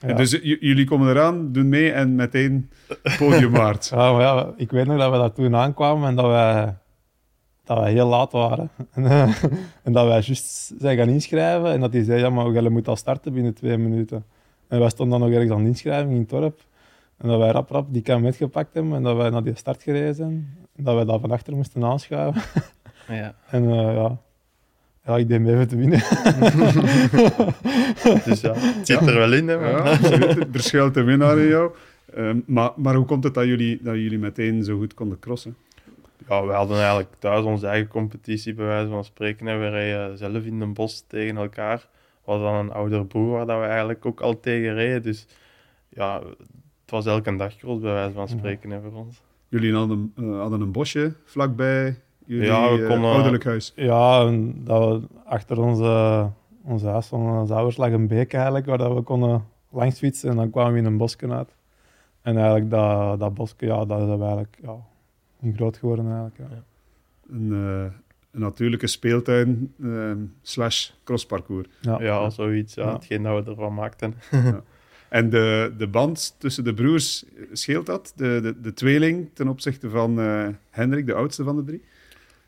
Ja. 0.00 0.14
Dus 0.14 0.38
jullie 0.42 0.84
komen 0.84 1.08
eraan, 1.08 1.52
doen 1.52 1.68
mee 1.68 1.92
en 1.92 2.14
meteen 2.14 2.70
podiumwaard. 3.18 3.88
ja, 3.88 3.96
maar 4.12 4.20
ja, 4.20 4.52
ik 4.56 4.70
weet 4.70 4.86
nog 4.86 4.98
dat 4.98 5.10
we 5.10 5.16
daar 5.16 5.32
toen 5.32 5.56
aankwamen 5.56 6.08
en 6.08 6.16
dat 6.16 6.26
wij, 6.26 6.74
dat 7.64 7.78
wij 7.78 7.92
heel 7.92 8.08
laat 8.08 8.32
waren. 8.32 8.70
en, 8.92 9.04
en 9.82 9.92
dat 9.92 10.06
wij 10.06 10.20
juist 10.20 10.72
zijn 10.78 10.96
gaan 10.96 11.08
inschrijven 11.08 11.72
en 11.72 11.80
dat 11.80 11.92
hij 11.92 12.04
zei, 12.04 12.20
ja, 12.20 12.30
maar 12.30 12.62
je 12.62 12.70
moet 12.70 12.88
al 12.88 12.96
starten 12.96 13.32
binnen 13.32 13.54
twee 13.54 13.78
minuten. 13.78 14.24
En 14.68 14.78
wij 14.78 14.88
stonden 14.88 15.18
dan 15.18 15.28
nog 15.28 15.38
ergens 15.38 15.56
aan 15.56 15.62
de 15.62 15.68
inschrijving 15.68 16.12
in 16.12 16.20
het 16.20 16.28
dorp. 16.28 16.60
En 17.18 17.28
dat 17.28 17.38
wij 17.38 17.50
rap 17.50 17.70
rap 17.70 17.92
die 17.92 18.02
kam 18.02 18.22
metgepakt 18.22 18.74
hebben 18.74 18.94
en 18.94 19.02
dat 19.02 19.16
wij 19.16 19.30
naar 19.30 19.44
die 19.44 19.56
start 19.56 19.82
gereden 19.82 20.14
zijn. 20.14 20.56
En 20.76 20.84
dat 20.84 20.94
wij 20.94 21.04
daar 21.04 21.20
van 21.20 21.30
achter 21.30 21.56
moesten 21.56 21.84
aanschuiven. 21.84 22.42
ja. 23.08 23.34
En 23.50 23.64
uh, 23.64 23.94
ja, 23.94 24.18
ja, 25.04 25.16
ik 25.16 25.28
denk 25.28 25.46
even 25.46 25.68
te 25.68 25.76
winnen. 25.76 25.98
dus 28.24 28.40
ja, 28.40 28.52
het 28.54 28.86
zit 28.88 29.00
er 29.00 29.14
wel 29.14 29.32
in. 29.32 29.48
Hè, 29.48 29.54
ja, 29.54 29.84
er 30.52 30.60
schuilt 30.60 30.96
een 30.96 31.04
winnaar 31.04 31.38
in 31.38 31.48
jou. 31.48 31.74
Um, 32.16 32.42
maar, 32.46 32.70
maar 32.76 32.94
hoe 32.94 33.04
komt 33.04 33.24
het 33.24 33.34
dat 33.34 33.44
jullie, 33.44 33.78
dat 33.82 33.94
jullie 33.94 34.18
meteen 34.18 34.64
zo 34.64 34.78
goed 34.78 34.94
konden 34.94 35.18
crossen? 35.18 35.56
Ja, 36.28 36.46
we 36.46 36.52
hadden 36.52 36.76
eigenlijk 36.76 37.10
thuis 37.18 37.44
onze 37.44 37.66
eigen 37.66 37.88
competitie, 37.88 38.54
bij 38.54 38.66
wijze 38.66 38.88
van 38.88 39.04
spreken. 39.04 39.48
En 39.48 39.60
we 39.60 39.68
reden 39.68 40.18
zelf 40.18 40.44
in 40.44 40.60
een 40.60 40.74
bos 40.74 41.04
tegen 41.06 41.36
elkaar. 41.36 41.78
We 42.24 42.30
hadden 42.30 42.52
dan 42.52 42.56
een 42.56 42.72
ouder 42.72 43.06
broer 43.06 43.30
waar 43.30 43.46
dat 43.46 43.60
we 43.60 43.66
eigenlijk 43.66 44.06
ook 44.06 44.20
al 44.20 44.40
tegen 44.40 44.74
reden. 44.74 45.02
Dus 45.02 45.26
ja, 45.88 46.22
het 46.88 47.04
was 47.04 47.14
elke 47.14 47.36
dag 47.36 47.56
cross, 47.56 47.80
bij 47.80 47.92
wijze 47.92 48.14
van 48.14 48.28
spreken, 48.28 48.70
hè, 48.70 48.80
voor 48.80 48.92
ons. 48.92 49.22
Jullie 49.48 49.74
hadden, 49.74 50.12
uh, 50.16 50.40
hadden 50.40 50.60
een 50.60 50.72
bosje 50.72 51.14
vlakbij 51.24 52.00
jullie 52.24 52.46
ja, 52.46 52.76
we 52.76 52.86
konden, 52.86 53.10
ouderlijk 53.10 53.44
huis? 53.44 53.72
Ja, 53.76 54.30
dat 54.54 55.00
we 55.00 55.06
achter 55.24 55.60
onze, 55.60 56.26
onze 56.62 56.86
huis 56.86 57.06
van 57.06 57.38
onze 57.40 57.54
ouders 57.54 57.76
lag 57.76 57.90
een 57.90 58.06
beek 58.06 58.32
eigenlijk, 58.32 58.66
waar 58.66 58.78
dat 58.78 58.94
we 58.94 59.02
konden 59.02 59.44
langs 59.70 59.98
fietsen 59.98 60.30
en 60.30 60.36
dan 60.36 60.50
kwamen 60.50 60.72
we 60.72 60.78
in 60.78 60.84
een 60.84 60.96
bosje 60.96 61.30
uit. 61.30 61.54
En 62.22 62.36
eigenlijk 62.36 62.70
dat, 62.70 63.18
dat 63.18 63.34
bosje, 63.34 63.54
ja, 63.58 63.84
dat 63.84 64.00
is 64.00 64.08
eigenlijk 64.08 64.58
ja, 64.62 64.76
groot 65.54 65.76
geworden 65.76 66.04
eigenlijk. 66.04 66.38
Ja. 66.38 66.46
ja. 66.50 66.62
Een, 67.34 67.48
uh, 67.50 67.82
een, 68.30 68.40
natuurlijke 68.40 68.86
speeltuin 68.86 69.74
uh, 69.76 70.12
slash 70.42 70.90
crossparcours. 71.04 71.68
Ja, 71.80 72.02
ja, 72.02 72.30
zoiets. 72.30 72.74
Ja, 72.74 72.92
Hetgeen 72.92 73.22
dat 73.22 73.44
we 73.44 73.50
ervan 73.50 73.74
maakten. 73.74 74.14
En 75.08 75.30
de, 75.30 75.74
de 75.78 75.88
band 75.88 76.34
tussen 76.38 76.64
de 76.64 76.74
broers, 76.74 77.24
scheelt 77.52 77.86
dat? 77.86 78.12
De, 78.16 78.38
de, 78.42 78.60
de 78.60 78.72
tweeling 78.72 79.30
ten 79.34 79.48
opzichte 79.48 79.90
van 79.90 80.20
uh, 80.20 80.48
Hendrik, 80.70 81.06
de 81.06 81.14
oudste 81.14 81.44
van 81.44 81.56
de 81.56 81.64
drie? 81.64 81.82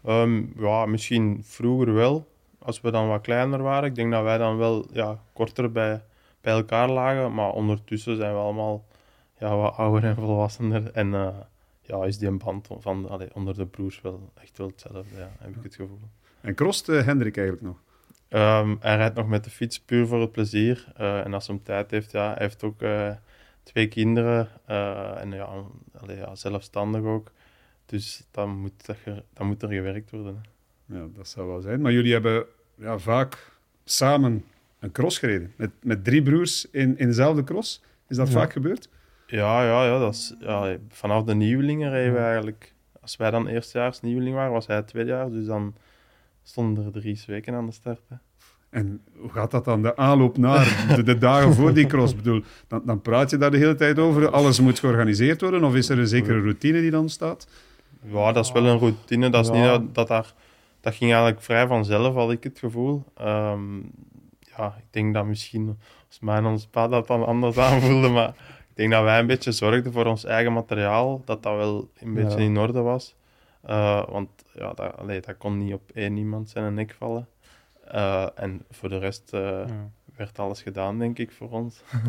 Um, 0.06 0.52
ja, 0.56 0.86
misschien 0.86 1.40
vroeger 1.44 1.94
wel, 1.94 2.28
als 2.58 2.80
we 2.80 2.90
dan 2.90 3.08
wat 3.08 3.20
kleiner 3.20 3.62
waren. 3.62 3.88
Ik 3.88 3.94
denk 3.94 4.12
dat 4.12 4.22
wij 4.22 4.38
dan 4.38 4.56
wel 4.56 4.86
ja, 4.92 5.22
korter 5.32 5.72
bij, 5.72 6.02
bij 6.40 6.52
elkaar 6.52 6.90
lagen, 6.90 7.34
maar 7.34 7.50
ondertussen 7.52 8.16
zijn 8.16 8.32
we 8.32 8.38
allemaal 8.38 8.86
ja, 9.38 9.56
wat 9.56 9.76
ouder 9.76 10.04
en 10.04 10.14
volwassener. 10.14 10.90
En 10.92 11.06
uh, 11.12 11.28
ja, 11.80 12.04
is 12.04 12.18
die 12.18 12.28
een 12.28 12.38
band 12.38 12.68
van, 12.78 13.08
allee, 13.08 13.34
onder 13.34 13.54
de 13.54 13.66
broers 13.66 14.00
wel 14.00 14.32
echt 14.34 14.58
wel 14.58 14.66
hetzelfde, 14.66 15.16
ja, 15.16 15.30
heb 15.38 15.56
ik 15.56 15.62
het 15.62 15.74
gevoel. 15.74 16.00
En 16.40 16.54
krost 16.54 16.88
uh, 16.88 17.04
Hendrik 17.04 17.36
eigenlijk 17.36 17.66
nog? 17.66 17.76
Ehm, 18.30 18.76
hij 18.80 18.96
rijdt 18.96 19.14
nog 19.16 19.28
met 19.28 19.44
de 19.44 19.50
fiets 19.50 19.80
puur 19.80 20.06
voor 20.06 20.20
het 20.20 20.32
plezier. 20.32 20.92
Eh, 20.96 21.24
en 21.24 21.34
als 21.34 21.46
hij 21.46 21.60
tijd 21.62 21.90
heeft, 21.90 22.10
ja, 22.10 22.26
hij 22.28 22.36
heeft 22.38 22.62
ook 22.62 22.82
eh, 22.82 23.10
twee 23.62 23.88
kinderen. 23.88 24.48
eh, 24.66 25.20
en 25.20 25.32
ja, 25.32 25.48
allee, 26.00 26.16
ja, 26.16 26.34
zelfstandig 26.34 27.02
ook. 27.02 27.30
Dus 27.86 28.26
dan 28.30 28.50
moet, 28.50 28.86
dat 28.86 28.96
ge- 29.02 29.22
dan 29.34 29.46
moet 29.46 29.62
er 29.62 29.68
gewerkt 29.68 30.10
worden. 30.10 30.42
hè. 30.86 30.98
Ja, 30.98 31.06
dat 31.16 31.28
zou 31.28 31.48
wel 31.48 31.60
zijn. 31.60 31.80
Maar 31.80 31.92
jullie 31.92 32.12
hebben 32.12 32.44
ja, 32.74 32.98
vaak 32.98 33.50
samen 33.84 34.44
een 34.78 34.92
cross 34.92 35.18
gereden. 35.18 35.52
Met, 35.56 35.70
met 35.82 36.04
drie 36.04 36.22
broers 36.22 36.70
in, 36.70 36.98
in 36.98 37.06
dezelfde 37.06 37.44
cross. 37.44 37.82
Is 38.08 38.16
dat 38.16 38.26
Ja. 38.26 38.32
vaak 38.32 38.52
gebeurd? 38.52 38.88
Ja, 39.26 39.64
ja, 39.64 39.84
ja, 39.84 39.98
dat 39.98 40.14
is, 40.14 40.34
ja, 40.40 40.76
vanaf 40.88 41.24
de 41.24 41.34
nieuwelingen 41.34 41.90
reden 41.90 42.12
we 42.12 42.18
eigenlijk. 42.18 42.74
Als 43.00 43.16
wij 43.16 43.30
dan 43.30 43.46
eerstejaars 43.46 44.00
nieuweling 44.00 44.34
waren, 44.34 44.52
was 44.52 44.66
hij 44.66 44.82
tweedejaars. 44.82 45.32
Dus 45.32 45.46
dan 45.46 45.74
stonden 46.50 46.84
er 46.84 46.92
drie 46.92 47.20
weken 47.26 47.54
aan 47.54 47.66
de 47.66 47.72
start. 47.72 48.00
hè. 48.08 48.16
En 48.70 49.00
hoe 49.16 49.30
gaat 49.30 49.50
dat 49.50 49.64
dan? 49.64 49.82
De 49.82 49.96
aanloop 49.96 50.36
naar 50.36 50.92
de, 50.96 51.02
de 51.02 51.18
dagen 51.18 51.54
voor 51.54 51.74
die 51.74 51.86
cross? 51.86 52.14
Bedoel, 52.16 52.42
dan, 52.68 52.82
dan 52.84 53.00
praat 53.02 53.30
je 53.30 53.36
daar 53.36 53.50
de 53.50 53.56
hele 53.56 53.74
tijd 53.74 53.98
over. 53.98 54.30
Alles 54.30 54.60
moet 54.60 54.78
georganiseerd 54.78 55.40
worden. 55.40 55.64
Of 55.64 55.74
is 55.74 55.88
er 55.88 55.98
een 55.98 56.06
zekere 56.06 56.40
routine 56.40 56.80
die 56.80 56.90
dan 56.90 57.08
staat? 57.08 57.48
Ja, 58.02 58.32
dat 58.32 58.44
is 58.44 58.52
wel 58.52 58.66
een 58.66 58.78
routine. 58.78 59.30
Dat, 59.30 59.44
is 59.44 59.50
Ja. 59.50 59.54
niet 59.54 59.64
dat, 59.70 59.94
dat, 59.94 60.08
daar, 60.08 60.34
dat 60.80 60.94
ging 60.94 61.10
eigenlijk 61.12 61.42
vrij 61.42 61.66
vanzelf, 61.66 62.14
had 62.14 62.30
ik 62.30 62.44
het 62.44 62.58
gevoel. 62.58 63.04
Ehm, 63.16 63.76
ja, 64.56 64.74
ik 64.78 64.84
denk 64.90 65.14
dat 65.14 65.26
misschien 65.26 65.78
als 66.08 66.20
mij 66.20 66.36
en 66.36 66.44
ons 66.44 66.66
pa 66.66 66.88
dat 66.88 67.06
dan 67.06 67.26
anders 67.26 67.56
aanvoelde, 67.68 68.08
maar 68.08 68.28
ik 68.28 68.76
denk 68.76 68.90
dat 68.90 69.02
wij 69.02 69.18
een 69.18 69.26
beetje 69.26 69.52
zorgden 69.52 69.92
voor 69.92 70.04
ons 70.06 70.24
eigen 70.24 70.52
materiaal, 70.52 71.22
dat 71.24 71.42
dat 71.42 71.56
wel 71.56 71.90
een 72.00 72.14
beetje 72.14 72.38
Ja. 72.38 72.44
in 72.44 72.58
orde 72.58 72.80
was. 72.80 73.14
Eh, 73.62 74.08
want 74.08 74.28
ja, 74.52 74.72
dat, 74.72 74.96
allee, 74.96 75.20
dat 75.20 75.36
kon 75.36 75.58
niet 75.58 75.74
op 75.74 75.90
één 75.94 76.16
iemand 76.16 76.50
zijn 76.50 76.74
nek 76.74 76.94
vallen. 76.98 77.28
Eh, 77.84 78.26
en 78.34 78.62
voor 78.70 78.88
de 78.88 78.98
rest 78.98 79.32
eh, 79.32 79.40
Ja. 79.40 79.90
werd 80.16 80.38
alles 80.38 80.62
gedaan, 80.62 80.98
denk 80.98 81.18
ik, 81.18 81.32
voor 81.32 81.50
ons. 81.50 81.80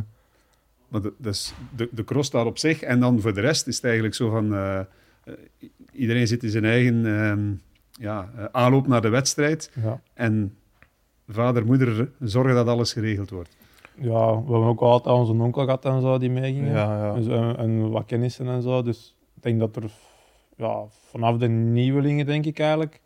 Maar 0.88 1.02
de, 1.02 1.14
dus 1.18 1.54
de, 1.76 1.90
de 1.92 2.04
cross 2.04 2.28
staat 2.28 2.46
op 2.46 2.58
zich. 2.58 2.82
En 2.82 3.00
dan 3.00 3.20
voor 3.20 3.34
de 3.34 3.42
rest 3.42 3.68
is 3.68 3.76
het 3.76 3.84
eigenlijk 3.84 4.16
zo 4.16 4.30
van... 4.30 4.46
iedereen 5.92 6.28
zit 6.28 6.44
in 6.44 6.50
zijn 6.50 6.66
eigen 6.66 7.06
ehm, 7.06 7.54
ja, 7.92 8.30
aanloop 8.52 8.88
naar 8.88 9.02
de 9.02 9.10
wedstrijd. 9.10 9.72
Ja. 9.84 10.02
En 10.14 10.58
vader, 11.28 11.66
moeder 11.66 12.12
zorgen 12.20 12.56
dat 12.56 12.68
alles 12.68 12.94
geregeld 12.94 13.30
wordt. 13.30 13.56
ja, 13.96 14.30
we 14.30 14.52
hebben 14.52 14.64
ook 14.64 14.82
altijd 14.82 15.16
onze 15.16 15.34
onkel 15.34 15.64
gehad 15.64 15.86
en 15.86 16.02
zo 16.02 16.18
die 16.18 16.30
meegingen. 16.30 16.72
Ja, 16.72 17.06
ja. 17.06 17.14
Dus, 17.14 17.28
en, 17.28 17.58
en 17.58 17.90
wat 17.90 18.06
kennissen 18.06 18.48
en 18.48 18.62
zo. 18.62 18.82
Dus 18.82 19.16
ik 19.36 19.44
denk 19.44 19.60
dat 19.60 19.76
er 19.76 19.92
ja, 20.62 20.86
vanaf 20.90 21.38
de 21.38 21.48
nieuwelingen, 21.48 22.26
denk 22.26 22.46
ik 22.46 22.60
eigenlijk. 22.60 23.02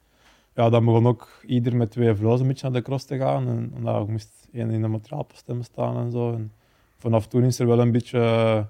Ja, 0.56 0.70
dan 0.70 0.86
begon 0.86 1.08
ook 1.08 1.28
ieder 1.46 1.76
met 1.76 1.92
twee 1.92 2.16
vlozen 2.16 2.42
een 2.42 2.48
beetje 2.48 2.70
naar 2.70 2.78
de 2.78 2.86
cross 2.86 3.06
te 3.06 3.18
gaan. 3.18 3.48
En, 3.48 3.72
en 3.76 3.84
daar 3.84 4.10
moest 4.10 4.48
één 4.54 4.70
in 4.70 4.82
de 4.82 4.88
materiaalpostem 4.88 5.62
staan 5.62 5.98
en 5.98 6.12
zo. 6.12 6.34
En 6.34 6.52
vanaf 6.98 7.28
toen 7.28 7.44
is 7.44 7.60
er 7.60 7.68
wel 7.68 7.80
een 7.80 7.92
beetje 7.92 8.20
eh, 8.20 8.64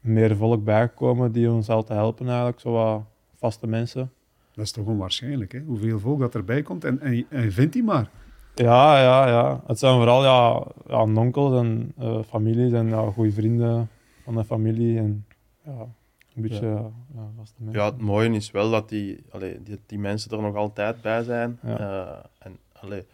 meer 0.00 0.36
volk 0.36 0.64
bijgekomen 0.64 1.32
die 1.32 1.50
ons 1.50 1.68
altijd 1.68 1.98
helpen 1.98 2.26
eigenlijk. 2.26 2.60
Zo 2.60 2.72
wat 2.72 3.02
vaste 3.36 3.66
mensen. 3.66 4.12
Dat 4.54 4.64
is 4.64 4.72
toch 4.72 4.86
onwaarschijnlijk, 4.86 5.52
hè? 5.52 5.60
Hoeveel 5.60 5.98
volk 5.98 6.20
dat 6.20 6.34
erbij 6.34 6.62
komt. 6.62 6.84
En, 6.84 7.00
en, 7.30 7.52
vindt 7.52 7.72
die 7.72 7.82
maar. 7.82 8.10
Ja, 8.54 9.00
ja, 9.00 9.28
ja. 9.28 9.60
Het 9.66 9.78
zijn 9.78 9.94
vooral 9.94 10.24
ja, 10.24 10.66
ja, 10.88 11.20
onkels 11.20 11.60
en 11.60 11.92
eh, 11.98 12.18
families 12.28 12.72
en 12.72 12.88
ja, 12.88 13.10
goede 13.10 13.32
vrienden 13.32 13.88
van 14.24 14.34
de 14.34 14.44
familie. 14.44 14.98
En 14.98 15.26
ja, 15.64 15.88
een 16.34 16.42
beetje 16.42 16.66
Ja. 16.66 16.72
ja. 16.72 16.90
Ja, 17.14 17.30
vaste 17.36 17.62
mensen. 17.62 17.82
Ja, 17.82 17.90
het 17.90 18.00
mooie 18.00 18.30
is 18.30 18.50
wel 18.50 18.70
dat 18.70 18.88
die, 18.88 19.24
allee, 19.30 19.62
die, 19.62 19.78
die 19.86 19.98
mensen 19.98 20.30
er 20.30 20.42
nog 20.42 20.54
altijd 20.54 21.00
bij 21.00 21.22
zijn. 21.22 21.58
Ja. 21.62 21.78
Eh, 21.78 22.46
en 22.46 22.58
allee, 22.72 23.04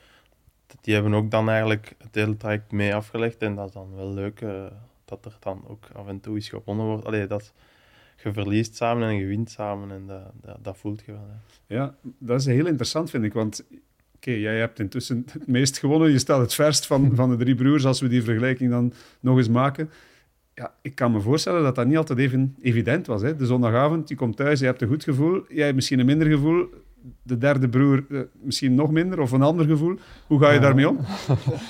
die 0.81 0.95
hebben 0.95 1.15
ook 1.15 1.31
dan 1.31 1.49
eigenlijk 1.49 1.95
het 1.99 2.15
hele 2.15 2.37
traject 2.37 2.73
mee 2.73 2.95
afgelegd. 2.95 3.39
En 3.39 3.55
dat 3.55 3.67
is 3.67 3.73
dan 3.73 3.95
wel 3.95 4.13
leuk 4.13 4.41
eh, 4.41 4.65
dat 5.05 5.25
er 5.25 5.37
dan 5.41 5.65
ook 5.67 5.89
af 5.93 6.07
en 6.07 6.21
toe 6.21 6.37
is 6.37 6.49
gewonnen 6.49 6.87
wordt. 6.87 7.05
Allee, 7.05 7.27
dat 7.27 7.53
je 8.23 8.33
verliest 8.33 8.77
samen 8.77 9.09
en 9.09 9.15
je 9.15 9.27
wint 9.27 9.51
samen. 9.51 9.91
En 9.91 10.07
dat, 10.07 10.33
dat, 10.41 10.59
dat 10.63 10.77
voelt 10.77 11.03
je 11.07 11.13
wel. 11.13 11.27
Hè. 11.29 11.75
Ja, 11.75 11.95
dat 12.19 12.41
is 12.41 12.47
heel 12.47 12.67
interessant, 12.67 13.11
vind 13.11 13.25
ik. 13.25 13.33
Want 13.33 13.65
oké, 14.15 14.31
jij 14.31 14.59
hebt 14.59 14.79
intussen 14.79 15.27
het 15.33 15.47
meest 15.47 15.79
gewonnen. 15.79 16.11
Je 16.11 16.19
staat 16.19 16.41
het 16.41 16.55
verst 16.55 16.87
van, 16.87 17.11
van 17.15 17.31
de 17.31 17.37
drie 17.37 17.55
broers, 17.55 17.85
als 17.85 18.01
we 18.01 18.09
die 18.09 18.23
vergelijking 18.23 18.71
dan 18.71 18.93
nog 19.21 19.37
eens 19.37 19.49
maken. 19.49 19.91
Ja, 20.59 20.73
ik 20.83 20.95
kan 20.95 21.13
me 21.13 21.21
voorstellen 21.21 21.63
dat 21.63 21.75
dat 21.75 21.87
niet 21.87 21.97
altijd 21.97 22.19
even 22.19 22.57
evident 22.63 23.07
was. 23.07 23.23
Hè? 23.23 23.37
De 23.37 23.47
zondagavond, 23.47 24.09
je 24.09 24.15
komt 24.15 24.37
thuis, 24.37 24.61
je 24.61 24.67
hebt 24.67 24.83
een 24.83 24.89
goed 24.89 25.05
gevoel. 25.05 25.43
Jij 25.49 25.63
hebt 25.65 25.75
misschien 25.75 25.99
een 25.99 26.07
minder 26.07 26.27
gevoel. 26.29 26.67
De 27.23 27.39
derde 27.39 27.69
broer 27.69 28.05
eh, 28.11 28.21
misschien 28.33 28.75
nog 28.75 28.91
minder, 28.91 29.21
of 29.21 29.33
een 29.33 29.43
ander 29.43 29.67
gevoel. 29.67 29.99
Hoe 30.27 30.39
ga 30.41 30.49
je 30.49 30.55
Ja. 30.55 30.61
daarmee 30.61 30.89
om? 30.89 30.99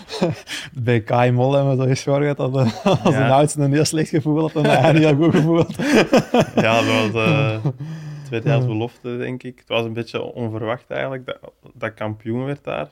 Bij 0.85 1.01
Kai 1.01 1.33
Mol 1.33 1.53
hebben 1.53 1.77
we 1.77 1.83
zo 1.83 1.89
gezorgd 1.89 2.37
dat 2.37 2.57
eh, 2.57 2.87
als 3.05 3.15
Ja. 3.15 3.27
de 3.27 3.33
oudste 3.33 3.61
een 3.63 3.73
heel 3.73 3.85
slecht 3.85 4.09
gevoel 4.09 4.41
had, 4.41 4.53
dan 4.53 4.65
hij 4.65 4.91
een 4.91 4.97
heel 4.97 5.15
goed 5.17 5.35
gevoel 5.35 5.57
had. 5.57 5.75
Ja, 6.65 6.83
dat 6.83 7.11
was 7.13 7.25
eh 7.25 7.67
tweedejaars 8.25 8.67
belofte, 8.67 9.17
denk 9.17 9.43
ik. 9.43 9.59
Het 9.59 9.69
was 9.69 9.85
een 9.85 9.93
beetje 9.93 10.23
onverwacht 10.23 10.91
eigenlijk 10.91 11.27
dat, 11.27 11.39
dat 11.75 11.89
ik 11.89 11.95
kampioen 11.95 12.45
werd 12.45 12.65
daar. 12.65 12.89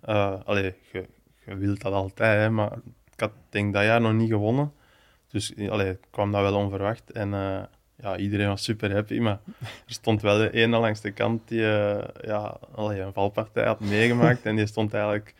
Eh 0.00 0.32
allee, 0.44 0.74
je, 0.92 1.04
je 1.46 1.56
wilt 1.56 1.80
dat 1.82 1.92
altijd, 1.92 2.38
hè, 2.40 2.50
maar 2.50 2.72
ik 3.12 3.20
had 3.20 3.30
denk 3.48 3.72
dat 3.74 3.82
jaar 3.84 4.00
nog 4.00 4.12
niet 4.12 4.30
gewonnen. 4.30 4.72
Dus 5.34 5.54
allee, 5.68 5.98
kwam 6.10 6.32
dat 6.32 6.40
wel 6.40 6.54
onverwacht. 6.54 7.12
En 7.12 7.34
eh, 7.34 7.62
ja, 8.02 8.16
iedereen 8.16 8.48
was 8.48 8.64
super 8.64 8.92
happy, 8.92 9.18
maar 9.18 9.38
er 9.86 9.92
stond 9.92 10.22
wel 10.22 10.38
de 10.38 10.50
ene 10.52 10.78
langs 10.78 11.00
de 11.00 11.10
kant 11.10 11.48
die 11.48 11.72
eh, 11.72 12.04
ja, 12.22 12.56
allee, 12.74 13.00
een 13.00 13.12
valpartij 13.12 13.64
had 13.64 13.80
meegemaakt. 13.80 14.42
en 14.42 14.56
die 14.56 14.66
stond 14.66 14.94
eigenlijk 14.94 15.34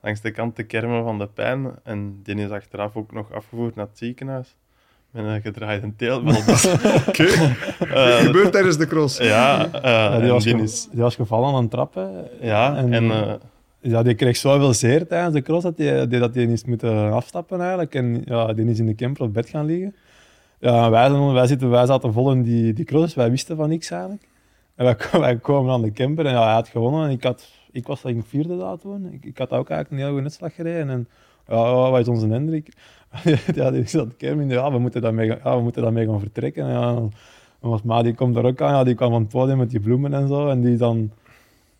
langs 0.00 0.20
de 0.20 0.30
kant 0.30 0.54
te 0.54 0.62
kermen 0.62 1.04
van 1.04 1.18
de 1.18 1.26
pijn. 1.26 1.70
En 1.82 2.20
die 2.22 2.34
is 2.36 2.50
achteraf 2.50 2.96
ook 2.96 3.12
nog 3.12 3.32
afgevoerd 3.32 3.74
naar 3.74 3.86
het 3.86 3.98
ziekenhuis. 3.98 4.54
Met 5.10 5.24
een 5.24 5.40
gedraaide 5.40 5.96
teelbal. 5.96 6.44
Dus, 6.46 6.66
Oké, 7.08 7.24
eh, 7.24 8.16
gebeurt 8.16 8.52
tijdens 8.52 8.76
de 8.76 8.86
cross. 8.86 9.18
ja, 9.18 9.72
eh, 9.72 9.82
Ja, 9.82 10.18
die, 10.20 10.30
was 10.30 10.44
die 10.44 10.62
is, 10.62 10.88
die 10.90 11.02
was 11.02 11.14
gevallen 11.14 11.48
aan 11.48 11.54
een 11.54 11.68
trap. 11.68 11.94
Hè. 11.94 12.08
ja, 12.40 12.76
en, 12.76 12.92
En, 12.92 13.10
eh, 13.10 13.34
Ja, 13.88 14.02
die 14.02 14.14
kreeg 14.14 14.36
zoveel 14.36 14.74
zeer 14.74 15.06
tijdens 15.06 15.34
de 15.34 15.42
cross 15.42 15.62
dat 15.62 15.78
hij 15.78 16.08
die, 16.08 16.18
dat 16.18 16.34
die 16.34 16.48
is 16.48 16.64
moeten 16.64 17.12
afstappen 17.12 17.60
eigenlijk. 17.60 17.94
En 17.94 18.22
ja, 18.24 18.52
die 18.52 18.66
is 18.66 18.78
in 18.78 18.86
de 18.86 18.94
camper 18.94 19.22
op 19.22 19.32
bed 19.32 19.48
gaan 19.48 19.64
liggen. 19.64 19.94
Ja, 20.58 20.90
wij, 20.90 21.08
zijn, 21.08 21.32
wij, 21.32 21.46
zitten, 21.46 21.70
wij 21.70 21.86
zaten 21.86 22.12
vol 22.12 22.32
in 22.32 22.42
die, 22.42 22.72
die 22.72 22.84
cross, 22.84 23.14
wij 23.14 23.30
wisten 23.30 23.56
van 23.56 23.68
niks 23.68 23.90
eigenlijk. 23.90 24.28
En 24.74 24.96
wij, 25.20 25.36
komen 25.36 25.72
aan 25.72 25.82
de 25.82 25.92
camper 25.92 26.26
en 26.26 26.32
ja, 26.32 26.44
hij 26.44 26.52
had 26.52 26.68
gewonnen. 26.68 27.04
En 27.04 27.10
ik, 27.10 27.22
had, 27.22 27.48
ik 27.72 27.86
was 27.86 28.04
ik 28.04 28.22
vierde 28.26 28.58
daar 28.58 28.78
toen. 28.78 29.12
Ik, 29.12 29.24
ik 29.24 29.38
had 29.38 29.50
ook 29.50 29.68
eigenlijk 29.68 29.90
een 29.90 29.96
heel 29.96 30.06
goede 30.06 30.22
netslag 30.22 30.54
gereden. 30.54 30.90
En 30.90 31.08
ja, 31.48 31.56
ja, 31.56 31.90
wat 31.90 32.00
is 32.00 32.08
onze 32.08 32.28
Hendrik? 32.28 32.68
ja, 33.54 33.70
die 33.70 33.88
zat 33.88 34.16
camper 34.16 34.46
ja, 34.46 34.72
we 34.72 34.78
moeten 34.78 35.00
daarmee, 35.00 35.26
ja, 35.26 35.56
we 35.56 35.62
moeten 35.62 35.82
daarmee 35.82 36.06
gaan 36.06 36.20
vertrekken. 36.20 36.64
En 36.64 36.70
ja, 36.70 36.88
en 37.60 37.68
ons 37.68 37.82
ma 37.82 38.02
die 38.02 38.14
komt 38.14 38.36
er 38.36 38.44
ook 38.44 38.60
aan, 38.60 38.72
ja, 38.72 38.84
die 38.84 38.94
kwam 38.94 39.10
van 39.10 39.20
het 39.20 39.30
podium 39.30 39.58
met 39.58 39.70
die 39.70 39.80
bloemen 39.80 40.14
en 40.14 40.28
zo. 40.28 40.48
En 40.48 40.60
die 40.60 40.76
dan 40.76 41.10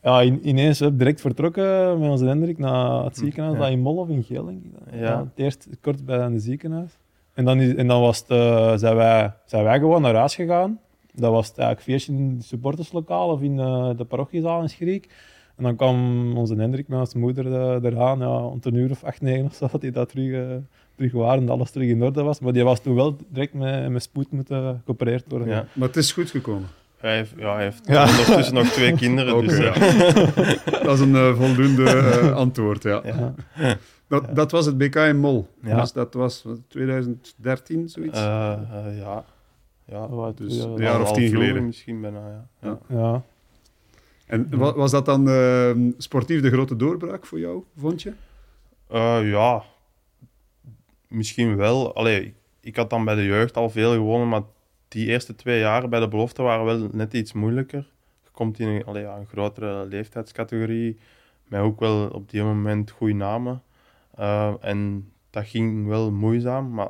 ja, 0.06 0.20
in, 0.20 0.48
ineens 0.48 0.78
direct 0.78 1.20
vertrokken 1.20 1.98
met 1.98 2.10
onze 2.10 2.26
Hendrik 2.26 2.58
naar 2.58 3.04
het 3.04 3.16
ziekenhuis, 3.16 3.54
Ja. 3.56 3.62
dat 3.62 3.70
in 3.70 3.80
Mol 3.80 3.96
of 3.96 4.08
in 4.08 4.22
Geel, 4.22 4.44
denk 4.44 4.64
ik. 4.64 5.00
Ja. 5.00 5.18
het 5.18 5.28
eerst 5.34 5.68
kort 5.80 6.04
bij 6.04 6.18
het 6.18 6.42
ziekenhuis. 6.42 6.98
En 7.34 7.44
dan, 7.44 7.60
is, 7.60 7.74
en 7.74 7.86
dan 7.86 8.00
was 8.00 8.18
het, 8.18 8.28
eh, 8.30 8.76
zijn, 8.76 8.96
wij, 8.96 9.32
zijn 9.44 9.64
wij 9.64 9.78
gewoon 9.78 10.02
naar 10.02 10.14
huis 10.14 10.34
gegaan. 10.34 10.78
Dat 11.14 11.30
was 11.32 11.48
het 11.48 11.58
eigenlijk 11.58 11.88
feestje 11.88 12.12
in 12.12 12.34
het 12.36 12.44
supporterslokaal 12.44 13.28
of 13.30 13.42
in 13.42 13.58
eh, 13.58 13.90
de 13.96 14.04
parochiezaal 14.04 14.62
in 14.62 14.68
Schriek. 14.68 15.08
En 15.56 15.62
dan 15.64 15.76
kwam 15.76 16.36
onze 16.36 16.54
Hendrik 16.54 16.88
met 16.88 16.98
onze 16.98 17.18
moeder 17.18 17.46
eh, 17.46 17.90
eraan, 17.90 18.18
ja, 18.18 18.44
om 18.46 18.58
een 18.62 18.74
uur 18.74 18.90
of 18.90 19.04
acht, 19.04 19.20
negen 19.20 19.44
of 19.44 19.54
zo, 19.54 19.68
dat 19.72 19.82
hij 19.82 19.90
dat 19.90 20.08
terug, 20.08 20.60
terug 20.94 21.12
waren 21.12 21.38
en 21.40 21.46
dat 21.46 21.56
alles 21.56 21.70
terug 21.70 21.88
in 21.88 22.02
orde 22.02 22.22
was. 22.22 22.40
Maar 22.40 22.52
die 22.52 22.64
was 22.64 22.80
toen 22.80 22.94
wel 22.94 23.16
direct 23.28 23.54
met, 23.54 23.88
met 23.88 24.02
spoed 24.02 24.30
moeten 24.30 24.82
geopereerd 24.84 25.24
worden. 25.28 25.48
ja, 25.48 25.66
Maar 25.72 25.88
het 25.88 25.96
is 25.96 26.12
goed 26.12 26.30
gekomen. 26.30 26.68
Hij 26.96 27.16
heeft, 27.16 27.32
ja, 27.36 27.54
hij 27.54 27.62
heeft 27.64 27.80
Ja. 27.86 28.08
ondertussen 28.08 28.54
nog 28.54 28.66
twee 28.68 28.94
kinderen. 29.04 29.46
Dus, 29.46 29.58
ja. 29.58 29.74
eh, 29.74 30.82
Dat 30.84 30.94
is 30.94 31.00
een 31.00 31.14
eh, 31.14 31.36
voldoende 31.36 31.84
eh, 31.90 32.32
antwoord, 32.34 32.82
ja. 32.82 33.00
ja. 33.04 33.34
Dat, 34.08 34.34
dat 34.36 34.50
was 34.50 34.66
het 34.66 34.78
BK 34.78 34.94
in 34.94 35.18
Mol. 35.18 35.48
Ja. 35.62 35.80
Dus 35.80 35.92
dat 35.92 36.14
was 36.14 36.42
wat, 36.42 36.58
2013, 36.68 37.88
zoiets? 37.88 38.18
Eh, 38.18 38.52
eh, 38.52 38.98
ja. 38.98 39.24
Ja, 39.84 40.08
Wat, 40.08 40.36
Dus 40.38 40.56
ja, 40.56 40.64
een 40.64 40.76
jaar 40.76 41.00
of 41.00 41.12
tien 41.12 41.28
geleden. 41.28 41.66
misschien 41.66 42.00
bijna, 42.00 42.18
ja. 42.28 42.48
ja. 42.60 42.78
Ja. 42.88 42.96
ja. 42.98 43.22
En 44.26 44.48
wa- 44.58 44.74
was 44.74 44.90
dat 44.90 45.06
dan 45.06 45.28
eh, 45.28 45.70
sportief 45.98 46.40
de 46.40 46.50
grote 46.50 46.76
doorbraak 46.76 47.26
voor 47.26 47.38
jou, 47.38 47.62
vond 47.76 48.02
je? 48.02 48.12
Eh, 48.88 49.30
ja, 49.30 49.62
misschien 51.08 51.56
wel. 51.56 51.94
Allee, 51.94 52.24
ik- 52.24 52.34
ik 52.60 52.76
had 52.76 52.90
dan 52.90 53.04
bij 53.04 53.14
de 53.14 53.24
jeugd 53.24 53.56
al 53.56 53.70
veel 53.70 53.92
gewonnen, 53.92 54.28
maar 54.28 54.42
die 54.88 55.06
eerste 55.06 55.34
twee 55.34 55.58
jaar 55.58 55.88
bij 55.88 56.00
de 56.00 56.08
belofte 56.08 56.42
waren 56.42 56.64
wel 56.64 56.88
net 56.92 57.14
iets 57.14 57.32
moeilijker. 57.32 57.90
Je 58.22 58.30
komt 58.32 58.58
in 58.58 58.68
een, 58.68 58.84
allee, 58.84 59.02
ja, 59.02 59.16
een 59.16 59.26
grotere 59.26 59.86
leeftijdscategorie, 59.86 60.98
met 61.44 61.60
ook 61.60 61.80
wel 61.80 62.08
op 62.08 62.30
die 62.30 62.42
moment 62.42 62.90
goede 62.90 63.14
namen. 63.14 63.62
Eh, 64.14 64.54
en 64.60 65.12
dat 65.30 65.46
ging 65.46 65.86
wel 65.86 66.12
moeizaam, 66.12 66.70
maar 66.70 66.88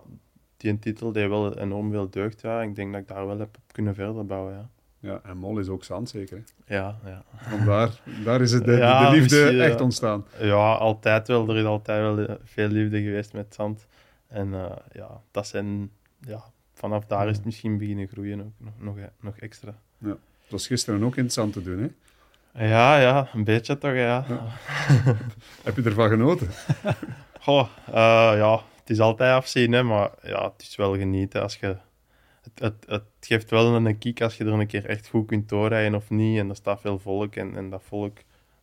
die 0.56 0.78
titel 0.78 1.12
deed 1.12 1.28
wel 1.28 1.58
enorm 1.58 1.90
veel 1.90 2.10
deugd. 2.10 2.40
Ja. 2.40 2.62
Ik 2.62 2.74
denk 2.74 2.92
dat 2.92 3.00
ik 3.00 3.08
daar 3.08 3.26
wel 3.26 3.38
heb 3.38 3.56
op 3.56 3.72
kunnen 3.72 3.94
verder 3.94 4.26
bouwen. 4.26 4.54
Ja. 4.54 4.70
Ja, 5.06 5.20
en 5.22 5.36
Mol 5.36 5.58
is 5.58 5.68
ook 5.68 5.84
zand, 5.84 6.08
zeker. 6.08 6.42
Hè? 6.64 6.76
Ja, 6.76 6.98
ja. 7.04 7.24
Vandaar, 7.36 8.00
daar 8.24 8.40
is 8.40 8.52
het 8.52 8.64
de, 8.64 8.72
Ja, 8.72 9.10
de 9.10 9.16
liefde 9.16 9.62
echt 9.62 9.80
ontstaan. 9.80 10.24
ja, 10.40 10.74
altijd 10.74 11.28
wel. 11.28 11.48
Er 11.48 11.56
is 11.56 11.64
altijd 11.64 12.00
wel 12.00 12.26
eh, 12.26 12.34
veel 12.44 12.68
liefde 12.68 13.02
geweest 13.02 13.32
met 13.32 13.54
zand. 13.54 13.86
En 14.26 14.54
eh, 14.54 14.76
ja, 14.92 15.20
dat 15.30 15.46
zijn... 15.46 15.90
Ja, 16.20 16.44
vanaf 16.76 17.06
daar 17.06 17.28
is 17.28 17.36
het 17.36 17.44
misschien 17.44 17.78
beginnen 17.78 18.08
groeien 18.08 18.40
ook 18.40 18.52
nog, 18.56 18.72
nog, 18.78 18.96
nog 19.20 19.36
extra. 19.36 19.74
Het 19.98 20.50
was 20.50 20.66
gisteren 20.66 21.02
ook 21.02 21.16
interessant 21.16 21.52
te 21.52 21.62
doen. 21.62 21.78
Hè? 21.78 21.88
Ja, 22.68 23.00
ja, 23.00 23.28
een 23.32 23.44
beetje 23.44 23.78
toch, 23.78 23.94
ja. 23.94 24.24
Heb 25.64 25.76
je 25.76 25.82
ervan 25.82 26.08
genoten? 26.08 26.48
Goh, 27.40 27.68
eh, 27.86 27.92
ja, 28.36 28.62
het 28.80 28.90
is 28.90 29.00
altijd 29.00 29.32
afzien, 29.32 29.72
hè, 29.72 29.82
maar 29.82 30.10
ja, 30.22 30.44
het 30.52 30.62
is 30.62 30.76
wel 30.76 30.96
genieten. 30.96 31.42
Als 31.42 31.56
je, 31.56 31.76
het, 32.42 32.58
het, 32.58 32.84
het 32.86 33.02
geeft 33.20 33.50
wel 33.50 33.74
een 33.74 33.98
kick 33.98 34.20
als 34.20 34.36
je 34.36 34.44
er 34.44 34.52
een 34.52 34.66
keer 34.66 34.86
echt 34.86 35.08
goed 35.08 35.26
kunt 35.26 35.48
doorrijden 35.48 35.94
of 35.94 36.10
niet. 36.10 36.38
En 36.38 36.48
er 36.48 36.56
staat 36.56 36.80
veel 36.80 36.98
volk 36.98 37.36
en, 37.36 37.56
en 37.56 37.70
dat 37.70 37.82
volk 37.82 38.18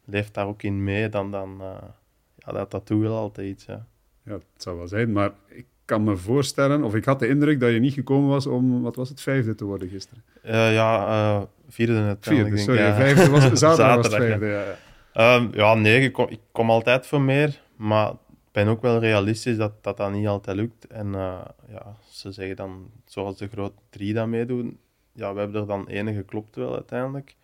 leeft 0.05 0.34
daar 0.34 0.48
ook 0.48 0.63
in 0.63 0.84
mee. 0.84 1.10
Dan, 1.10 1.32
dan 1.32 1.62
eh, 1.62 1.89
ja, 2.36 2.51
dat, 2.51 2.72
dat 2.72 2.88
doet 2.88 3.01
wel 3.01 3.17
altijd 3.17 3.48
iets, 3.48 3.65
ja. 3.65 3.86
Ja, 4.24 4.34
het 4.34 4.43
zou 4.55 4.77
wel 4.77 4.88
zijn, 4.88 5.12
maar 5.12 5.32
ik 5.48 5.65
kan 5.94 6.04
me 6.04 6.18
voorstellen, 6.18 6.84
of 6.84 6.96
ik 6.96 7.06
had 7.06 7.20
de 7.20 7.28
indruk 7.28 7.60
dat 7.60 7.72
je 7.72 7.80
niet 7.80 7.94
gekomen 7.94 8.30
was 8.30 8.48
om, 8.48 8.82
wat 8.82 8.96
was 8.96 9.10
het, 9.10 9.22
vijfde 9.22 9.56
te 9.56 9.66
worden 9.66 9.90
gisteren? 9.90 10.24
Eh, 10.42 10.74
ja, 10.74 11.08
eh, 11.08 11.42
vierde 11.70 11.94
uiteindelijk. 11.94 12.24
Vierde, 12.24 12.44
denk 12.44 12.58
ik, 12.58 12.60
sorry, 12.60 12.82
ja. 12.82 12.96
vijfde 12.96 13.30
was, 13.30 13.42
zaterdag 13.60 13.96
was 13.96 14.06
het 14.06 14.12
Zaterdag, 14.14 14.20
vijfde. 14.20 14.46
Ja. 14.46 14.62
Ja, 14.62 14.76
Ehm, 15.14 15.48
ja, 15.54 15.74
nee, 15.74 16.02
ik 16.02 16.14
kom, 16.14 16.28
ik 16.30 16.40
kom 16.52 16.70
altijd 16.70 17.08
voor 17.08 17.22
meer, 17.22 17.62
maar 17.76 18.10
ik 18.12 18.52
ben 18.52 18.68
ook 18.68 18.82
wel 18.82 19.00
realistisch 19.00 19.58
dat 19.58 19.84
dat, 19.84 19.98
dat 19.98 20.12
niet 20.12 20.28
altijd 20.28 20.58
lukt. 20.58 20.88
En 20.88 21.16
eh, 21.16 21.46
ja, 21.70 21.96
ze 22.10 22.32
zeggen 22.32 22.56
dan, 22.56 22.90
zoals 23.06 23.38
de 23.38 23.48
grote 23.48 23.82
drie 23.90 24.14
dat 24.14 24.28
meedoen, 24.28 24.80
ja, 25.12 25.34
we 25.34 25.40
hebben 25.40 25.62
er 25.62 25.68
dan 25.68 25.88
ene 25.88 26.14
geklopt 26.14 26.56
wel 26.56 26.74
uiteindelijk. 26.74 27.36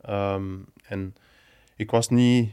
Ehm, 0.00 0.44
en 0.84 1.14
ik 1.76 1.90
was 1.90 2.08
niet, 2.08 2.50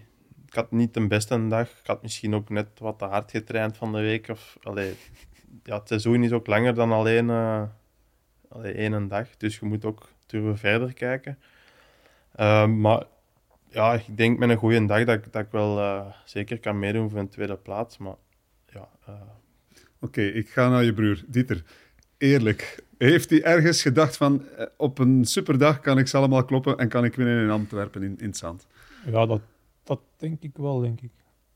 ik 0.48 0.54
had 0.54 0.72
niet 0.72 0.94
de 0.94 1.08
beste 1.08 1.48
dag. 1.48 1.70
Ik 1.70 1.88
had 1.88 2.02
misschien 2.02 2.36
ook 2.36 2.50
net 2.50 2.68
wat 2.80 3.00
te 3.00 3.06
hard 3.06 3.32
getraind 3.32 3.78
van 3.78 3.92
de 3.92 4.00
week. 4.00 4.28
Of, 4.28 4.58
allee, 4.64 4.96
ja, 5.64 5.78
het 5.80 5.88
seizoen 5.88 6.24
is 6.24 6.32
ook 6.32 6.48
langer 6.48 6.74
dan 6.74 6.92
alleen, 6.92 7.30
eh 7.30 7.64
allee, 8.50 8.74
één 8.74 9.08
dag, 9.08 9.38
dus 9.38 9.60
je 9.60 9.66
moet 9.66 9.86
ook 9.86 10.10
durven 10.26 10.58
verder 10.58 10.94
kijken. 10.94 11.40
Ehm, 12.36 12.82
maar 12.82 13.04
ja, 13.68 13.94
ik 13.94 14.18
denk 14.18 14.40
met 14.40 14.50
een 14.50 14.58
goede 14.58 14.86
dag 14.86 15.04
dat, 15.06 15.16
ik- 15.18 15.32
dat 15.34 15.42
ik 15.46 15.52
wel 15.52 15.80
eh, 15.80 16.06
zeker 16.26 16.60
kan 16.60 16.80
meedoen 16.80 17.10
voor 17.10 17.20
een 17.20 17.30
tweede 17.30 17.56
plaats. 17.58 17.98
Maar 17.98 18.16
ja, 18.66 18.90
eh, 19.06 19.14
Oké, 20.02 20.22
ik 20.22 20.50
ga 20.50 20.70
naar 20.70 20.84
je 20.84 20.94
broer, 20.94 21.24
Dieter. 21.28 21.64
Eerlijk, 22.18 22.84
heeft 22.98 23.30
hij 23.30 23.44
ergens 23.44 23.82
gedacht 23.82 24.18
van, 24.18 24.44
op 24.78 25.00
een 25.00 25.26
superdag 25.26 25.80
kan 25.80 25.98
ik 25.98 26.08
ze 26.08 26.18
allemaal 26.18 26.46
kloppen 26.46 26.78
en 26.78 26.90
kan 26.90 27.06
ik 27.06 27.16
winnen 27.16 27.44
in 27.44 27.50
Antwerpen 27.50 28.04
in, 28.04 28.18
in 28.20 28.26
het 28.26 28.38
zand? 28.38 28.68
Ja, 29.06 29.26
dat, 29.26 29.42
dat 29.84 30.00
denk 30.18 30.42
ik 30.42 30.58
wel, 30.58 30.80
denk 30.80 31.02
ik. 31.02 31.12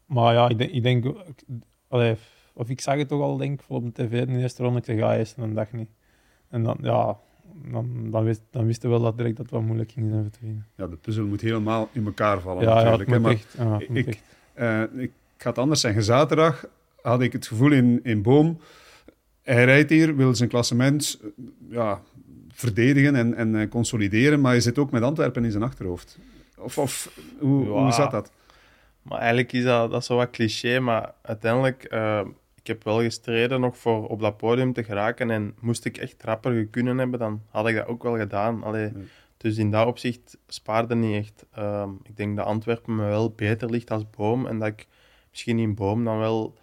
Maar 0.05 0.33
ja, 0.33 0.49
ik 0.49 0.57
denk... 0.57 0.71
Ik 0.71 0.83
denk 0.83 1.05
ik- 1.05 1.43
allee, 1.87 2.15
of 2.53 2.69
ik 2.69 2.81
zag 2.81 2.97
het 2.97 3.07
toch 3.07 3.21
al, 3.21 3.37
denk 3.37 3.61
ik, 3.61 3.65
op 3.67 3.95
de 3.95 4.03
tv 4.03 4.27
in 4.27 4.33
de 4.33 4.39
eerste 4.39 4.63
ronde. 4.63 4.79
Ik 4.79 4.85
zeg, 4.85 4.95
ja, 4.95 5.17
eerst 5.17 5.37
een 5.37 5.53
dag 5.53 5.71
niet. 5.71 5.89
En 6.49 6.63
dan, 6.63 6.77
ja, 6.81 7.17
dan, 7.71 8.11
dan, 8.11 8.23
wist, 8.23 8.41
dan 8.51 8.65
wisten 8.65 8.89
we 8.89 8.95
wel 8.95 9.03
dat 9.05 9.17
direct 9.17 9.35
dat 9.35 9.45
het 9.45 9.53
wel 9.55 9.63
moeilijk 9.63 9.91
ging 9.91 10.09
zijn 10.09 10.21
voor 10.21 10.31
te 10.31 10.39
winnen. 10.41 10.67
Ja, 10.75 10.87
de 10.87 10.95
puzzel 10.95 11.25
moet 11.25 11.41
helemaal 11.41 11.89
in 11.91 12.05
elkaar 12.05 12.39
vallen 12.39 12.63
Ja, 12.63 12.69
ja, 12.69 12.75
het 12.75 12.85
natuurlijk. 12.85 13.09
moet 13.09 13.21
maar 13.21 13.31
echt... 13.31 13.55
Ja, 13.57 13.77
het 13.77 13.89
moet 13.89 13.97
ik-. 14.07 14.21
Eh, 14.53 14.81
ik 15.03 15.11
ga 15.37 15.49
het 15.49 15.57
anders 15.57 15.81
zeggen. 15.81 16.03
Zaterdag 16.03 16.65
had 17.01 17.21
ik 17.21 17.33
het 17.33 17.47
gevoel 17.47 17.71
in, 17.71 17.99
in 18.03 18.21
Boom. 18.21 18.59
Hij 19.41 19.65
rijdt 19.65 19.89
hier, 19.89 20.15
wil 20.15 20.35
zijn 20.35 20.49
klassement 20.49 21.19
eh, 21.21 21.29
ja, 21.69 22.01
verdedigen 22.49 23.15
en, 23.15 23.33
en 23.35 23.55
eh, 23.55 23.69
consolideren, 23.69 24.41
maar 24.41 24.51
hij 24.51 24.61
zit 24.61 24.77
ook 24.77 24.91
met 24.91 25.01
Antwerpen 25.03 25.45
in 25.45 25.51
zijn 25.51 25.63
achterhoofd. 25.63 26.17
Of, 26.57 26.77
of 26.77 27.19
hoe, 27.39 27.63
Ja. 27.65 27.69
hoe 27.71 27.91
zat 27.91 28.11
dat? 28.11 28.31
Maar 29.01 29.17
eigenlijk 29.19 29.51
is 29.51 29.63
dat, 29.63 29.91
dat 29.91 29.99
is 30.01 30.05
zo 30.07 30.15
wat 30.15 30.29
cliché, 30.29 30.79
maar 30.79 31.13
uiteindelijk, 31.21 31.83
ik 32.63 32.69
heb 32.69 32.83
wel 32.83 33.01
gestreden 33.01 33.61
nog 33.61 33.77
voor 33.77 34.07
op 34.07 34.19
dat 34.19 34.37
podium 34.37 34.73
te 34.73 34.83
geraken. 34.83 35.31
En 35.31 35.55
moest 35.59 35.85
ik 35.85 35.97
echt 35.97 36.23
rapper 36.23 36.65
kunnen 36.65 36.97
hebben, 36.97 37.19
dan 37.19 37.41
had 37.49 37.67
ik 37.67 37.75
dat 37.75 37.87
ook 37.87 38.03
wel 38.03 38.17
gedaan. 38.17 38.63
Allee. 38.63 38.91
Dus 39.37 39.57
in 39.57 39.71
dat 39.71 39.87
opzicht 39.87 40.37
spaarde 40.47 40.95
niet 40.95 41.15
echt. 41.15 41.45
Ehm, 41.51 41.89
ik 42.03 42.17
denk 42.17 42.37
dat 42.37 42.45
Antwerpen 42.45 42.95
me 42.95 43.05
wel 43.05 43.31
beter 43.31 43.69
ligt 43.69 43.91
als 43.91 44.09
Boom. 44.09 44.47
En 44.47 44.59
dat 44.59 44.67
ik 44.67 44.87
misschien 45.29 45.59
in 45.59 45.75
Boom 45.75 46.03
dan 46.03 46.17
wel 46.17 46.57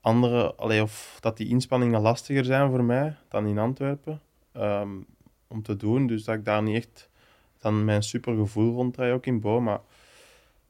andere, 0.00 0.54
allee, 0.54 0.82
of 0.82 1.18
dat 1.20 1.36
die 1.36 1.48
inspanningen 1.48 2.00
lastiger 2.00 2.44
zijn 2.44 2.70
voor 2.70 2.84
mij 2.84 3.16
dan 3.28 3.46
in 3.46 3.58
Antwerpen. 3.58 4.20
ehm, 4.52 4.90
om 5.48 5.62
te 5.62 5.76
doen. 5.76 6.06
Dus 6.06 6.24
dat 6.24 6.34
ik 6.34 6.44
daar 6.44 6.62
niet 6.62 6.76
echt 6.76 7.08
dan 7.58 7.84
mijn 7.84 8.02
supergevoel 8.02 8.74
ronddraai 8.74 9.12
ook 9.12 9.26
in 9.26 9.40
Boom. 9.40 9.64
Maar 9.64 9.80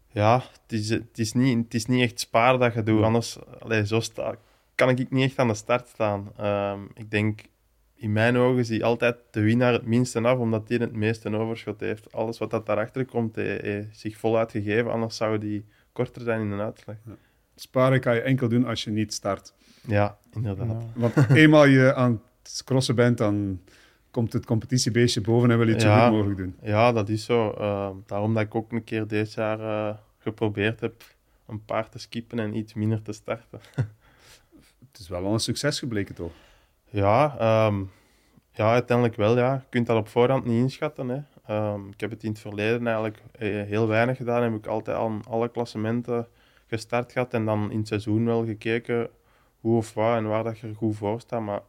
ja, 0.08 0.42
het 0.62 0.72
is, 0.72 0.88
het 0.88 1.18
is, 1.18 1.32
niet, 1.32 1.64
het 1.64 1.74
is 1.74 1.86
niet 1.86 2.02
echt 2.02 2.20
spaar 2.20 2.58
dat 2.58 2.74
je 2.74 2.82
doet. 2.82 3.02
Anders, 3.02 3.38
allee, 3.60 3.86
zo 3.86 4.00
sta, 4.00 4.36
kan 4.78 4.88
ik 4.88 5.10
niet 5.10 5.24
echt 5.24 5.38
aan 5.38 5.48
de 5.48 5.54
start 5.54 5.88
staan. 5.88 6.28
Ehm, 6.36 6.80
ik 6.94 7.10
denk, 7.10 7.40
in 7.94 8.12
mijn 8.12 8.36
ogen 8.36 8.64
zie 8.64 8.84
altijd 8.84 9.16
de 9.30 9.40
winnaar 9.40 9.72
het 9.72 9.86
minste 9.86 10.20
af, 10.20 10.38
omdat 10.38 10.68
die 10.68 10.78
het 10.78 10.92
meeste 10.92 11.36
overschot 11.36 11.80
heeft. 11.80 12.12
Alles 12.12 12.38
wat 12.38 12.50
dat 12.50 12.66
daarachter 12.66 13.04
komt, 13.04 13.36
heeft 13.36 13.62
hij 13.62 13.88
zich 13.92 14.16
voluit 14.16 14.50
gegeven. 14.50 14.90
Anders 14.90 15.16
zou 15.16 15.38
die 15.38 15.64
korter 15.92 16.22
zijn 16.22 16.40
in 16.40 16.50
de 16.50 16.62
uitslag. 16.62 16.96
Sparen 17.54 18.00
kan 18.00 18.14
je 18.14 18.20
enkel 18.20 18.48
doen 18.48 18.64
als 18.66 18.84
je 18.84 18.90
niet 18.90 19.12
start. 19.14 19.54
Ja, 19.86 20.18
inderdaad. 20.32 20.68
Ja. 20.68 20.86
Want 20.94 21.14
eenmaal 21.30 21.64
je 21.66 21.94
aan 21.94 22.22
het 22.42 22.62
crossen 22.64 22.94
bent, 22.94 23.18
dan 23.18 23.60
komt 24.10 24.32
het 24.32 24.46
competitiebeestje 24.46 25.20
boven 25.20 25.50
en 25.50 25.58
wil 25.58 25.66
je 25.66 25.72
het 25.72 25.82
zo 25.82 25.88
Ja. 25.88 26.06
goed 26.06 26.16
mogelijk 26.16 26.38
doen. 26.38 26.56
Ja, 26.62 26.92
dat 26.92 27.08
is 27.08 27.24
zo. 27.24 27.50
Ehm, 27.50 27.94
daarom 28.06 28.34
dat 28.34 28.42
ik 28.42 28.54
ook 28.54 28.72
een 28.72 28.84
keer 28.84 29.06
dit 29.06 29.32
jaar 29.32 29.60
eh, 29.60 29.96
geprobeerd 30.18 30.80
heb 30.80 31.02
een 31.46 31.64
paar 31.64 31.88
te 31.88 31.98
skippen 31.98 32.38
en 32.38 32.56
iets 32.56 32.74
minder 32.74 33.02
te 33.02 33.12
starten. 33.12 33.60
Het 34.90 35.00
is 35.00 35.08
wel 35.08 35.24
al 35.24 35.32
een 35.32 35.40
succes 35.40 35.78
gebleken, 35.78 36.14
toch? 36.14 36.32
Ja, 36.90 37.36
ehm, 37.38 37.82
ja, 38.52 38.72
uiteindelijk 38.72 39.16
wel. 39.16 39.36
Ja. 39.36 39.54
Je 39.54 39.60
kunt 39.68 39.86
dat 39.86 39.96
op 39.96 40.08
voorhand 40.08 40.44
niet 40.44 40.62
inschatten. 40.62 41.08
Hè. 41.08 41.20
Ehm, 41.46 41.88
ik 41.88 42.00
heb 42.00 42.10
het 42.10 42.22
in 42.22 42.30
het 42.30 42.38
verleden 42.38 42.86
eigenlijk 42.86 43.22
eh, 43.32 43.48
heel 43.62 43.86
weinig 43.86 44.16
gedaan. 44.16 44.42
Heb 44.42 44.54
ik 44.54 44.66
altijd 44.66 44.96
aan 44.96 45.22
alle 45.28 45.50
klassementen 45.50 46.28
gestart 46.66 47.12
gehad 47.12 47.34
en 47.34 47.44
dan 47.44 47.70
in 47.70 47.78
het 47.78 47.88
seizoen 47.88 48.24
wel 48.24 48.44
gekeken 48.44 49.10
hoe 49.60 49.76
of 49.76 49.94
wat 49.94 50.16
en 50.16 50.28
waar 50.28 50.44
dat 50.44 50.58
je 50.58 50.66
er 50.66 50.74
goed 50.74 50.96
voor 50.96 51.20
staat. 51.20 51.42
Maar 51.42 51.62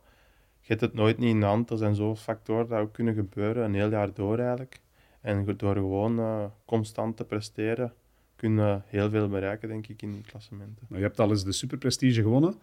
je 0.59 0.67
hebt 0.67 0.81
het 0.81 0.93
nooit 0.93 1.17
niet 1.17 1.29
in 1.29 1.39
de 1.39 1.45
hand. 1.45 1.69
Er 1.69 1.77
zijn 1.77 1.95
zoveel 1.95 2.23
factoren 2.23 2.67
dat 2.67 2.79
ook 2.79 2.93
kunnen 2.93 3.13
gebeuren, 3.13 3.63
een 3.63 3.73
heel 3.73 3.89
jaar 3.89 4.13
door 4.13 4.37
eigenlijk. 4.37 4.79
En 5.21 5.57
door 5.57 5.75
gewoon 5.75 6.19
eh, 6.19 6.45
constant 6.65 7.17
te 7.17 7.25
presteren, 7.25 7.93
kun 8.35 8.55
je 8.55 8.81
heel 8.85 9.09
veel 9.09 9.27
bereiken, 9.27 9.67
denk 9.67 9.87
ik, 9.87 10.01
in 10.01 10.11
die 10.11 10.21
klassementen. 10.21 10.85
Nou, 10.87 11.01
je 11.01 11.07
hebt 11.07 11.19
al 11.19 11.29
eens 11.29 11.43
de 11.43 11.51
superprestige 11.51 12.21
gewonnen. 12.21 12.55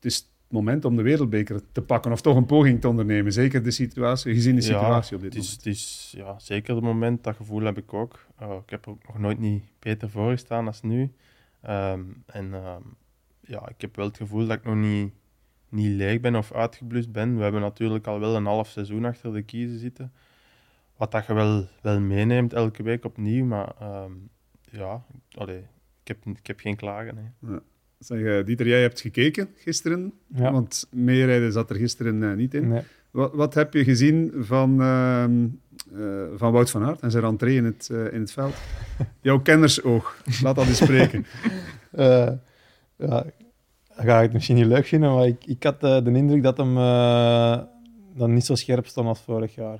Het 0.00 0.12
is 0.12 0.16
het 0.16 0.28
moment 0.48 0.84
om 0.84 0.96
de 0.96 1.02
wereldbeker 1.02 1.60
te 1.72 1.82
pakken 1.82 2.12
of 2.12 2.20
toch 2.20 2.36
een 2.36 2.46
poging 2.46 2.80
te 2.80 2.88
ondernemen. 2.88 3.32
Zeker 3.32 3.62
de 3.62 3.70
situatie, 3.70 4.34
gezien 4.34 4.54
de 4.54 4.60
situatie 4.60 5.16
op 5.16 5.22
dit 5.22 5.34
het 5.34 5.42
is, 5.42 5.48
moment. 5.48 5.64
het 5.64 5.74
is 5.74 6.14
ja, 6.16 6.38
zeker 6.38 6.74
het 6.74 6.84
moment, 6.84 7.24
dat 7.24 7.36
gevoel 7.36 7.62
heb 7.62 7.78
ik 7.78 7.94
ook. 7.94 8.26
Uh, 8.42 8.56
ik 8.64 8.70
heb 8.70 8.84
er 8.84 8.90
ook 8.90 9.06
nog 9.06 9.18
nooit 9.18 9.38
niet 9.38 9.62
beter 9.78 10.10
voor 10.10 10.30
gestaan 10.30 10.66
als 10.66 10.82
nu. 10.82 11.12
Ehm, 11.60 12.02
en 12.26 12.54
ehm, 12.54 12.82
ja, 13.40 13.68
ik 13.68 13.80
heb 13.80 13.96
wel 13.96 14.06
het 14.06 14.16
gevoel 14.16 14.46
dat 14.46 14.56
ik 14.56 14.64
nog 14.64 14.76
niet, 14.76 15.12
niet 15.68 15.96
leeg 15.96 16.20
ben 16.20 16.36
of 16.36 16.52
uitgeblust 16.52 17.12
ben. 17.12 17.36
We 17.36 17.42
hebben 17.42 17.60
natuurlijk 17.60 18.06
al 18.06 18.20
wel 18.20 18.36
een 18.36 18.46
half 18.46 18.68
seizoen 18.68 19.04
achter 19.04 19.32
de 19.32 19.42
kiezen 19.42 19.78
zitten. 19.78 20.12
Wat 20.96 21.10
dat 21.10 21.26
je 21.26 21.34
wel, 21.34 21.66
wel 21.82 22.00
meeneemt 22.00 22.52
elke 22.52 22.82
week 22.82 23.04
opnieuw. 23.04 23.44
Maar 23.44 23.74
ehm, 23.78 24.12
ja, 24.70 25.04
allee, 25.34 25.58
ik, 26.02 26.08
heb, 26.08 26.26
ik 26.26 26.46
heb 26.46 26.60
geen 26.60 26.76
klagen. 26.76 27.16
hè. 27.16 27.56
Zeg, 28.00 28.20
eh, 28.20 28.44
Dieter, 28.44 28.66
jij 28.68 28.80
hebt 28.80 29.00
gekeken 29.00 29.48
gisteren, 29.56 30.12
Ja. 30.34 30.52
want 30.52 30.86
meerijden 30.90 31.52
zat 31.52 31.70
er 31.70 31.76
gisteren 31.76 32.22
eh, 32.30 32.36
niet 32.36 32.54
in. 32.54 32.68
Nee. 32.68 32.80
Wat, 33.10 33.34
wat 33.34 33.54
heb 33.54 33.74
je 33.74 33.84
gezien 33.84 34.32
van, 34.38 34.80
ehm, 34.82 35.46
eh, 35.94 36.26
van 36.36 36.52
Wout 36.52 36.70
van 36.70 36.82
Aert 36.84 37.00
en 37.00 37.10
zijn 37.10 37.24
rentree 37.24 37.56
in 37.56 37.64
het, 37.64 37.88
in 38.12 38.20
het 38.20 38.32
veld? 38.32 38.54
Jouw 39.20 39.40
kennersoog, 39.40 40.22
laat 40.42 40.56
dat 40.56 40.66
eens 40.66 40.76
spreken. 40.76 41.26
Ja, 42.96 43.24
ga 44.06 44.16
ik 44.16 44.22
het 44.22 44.32
misschien 44.32 44.56
niet 44.56 44.66
leuk 44.66 44.86
vinden, 44.86 45.14
maar 45.14 45.26
ik, 45.26 45.44
ik 45.46 45.62
had 45.62 45.80
de 45.80 46.02
indruk 46.12 46.42
dat 46.42 46.56
hem 46.56 46.74
dan 48.16 48.32
niet 48.34 48.44
zo 48.44 48.54
scherp 48.54 48.86
stond 48.86 49.08
als 49.08 49.20
vorig 49.20 49.54
jaar. 49.54 49.78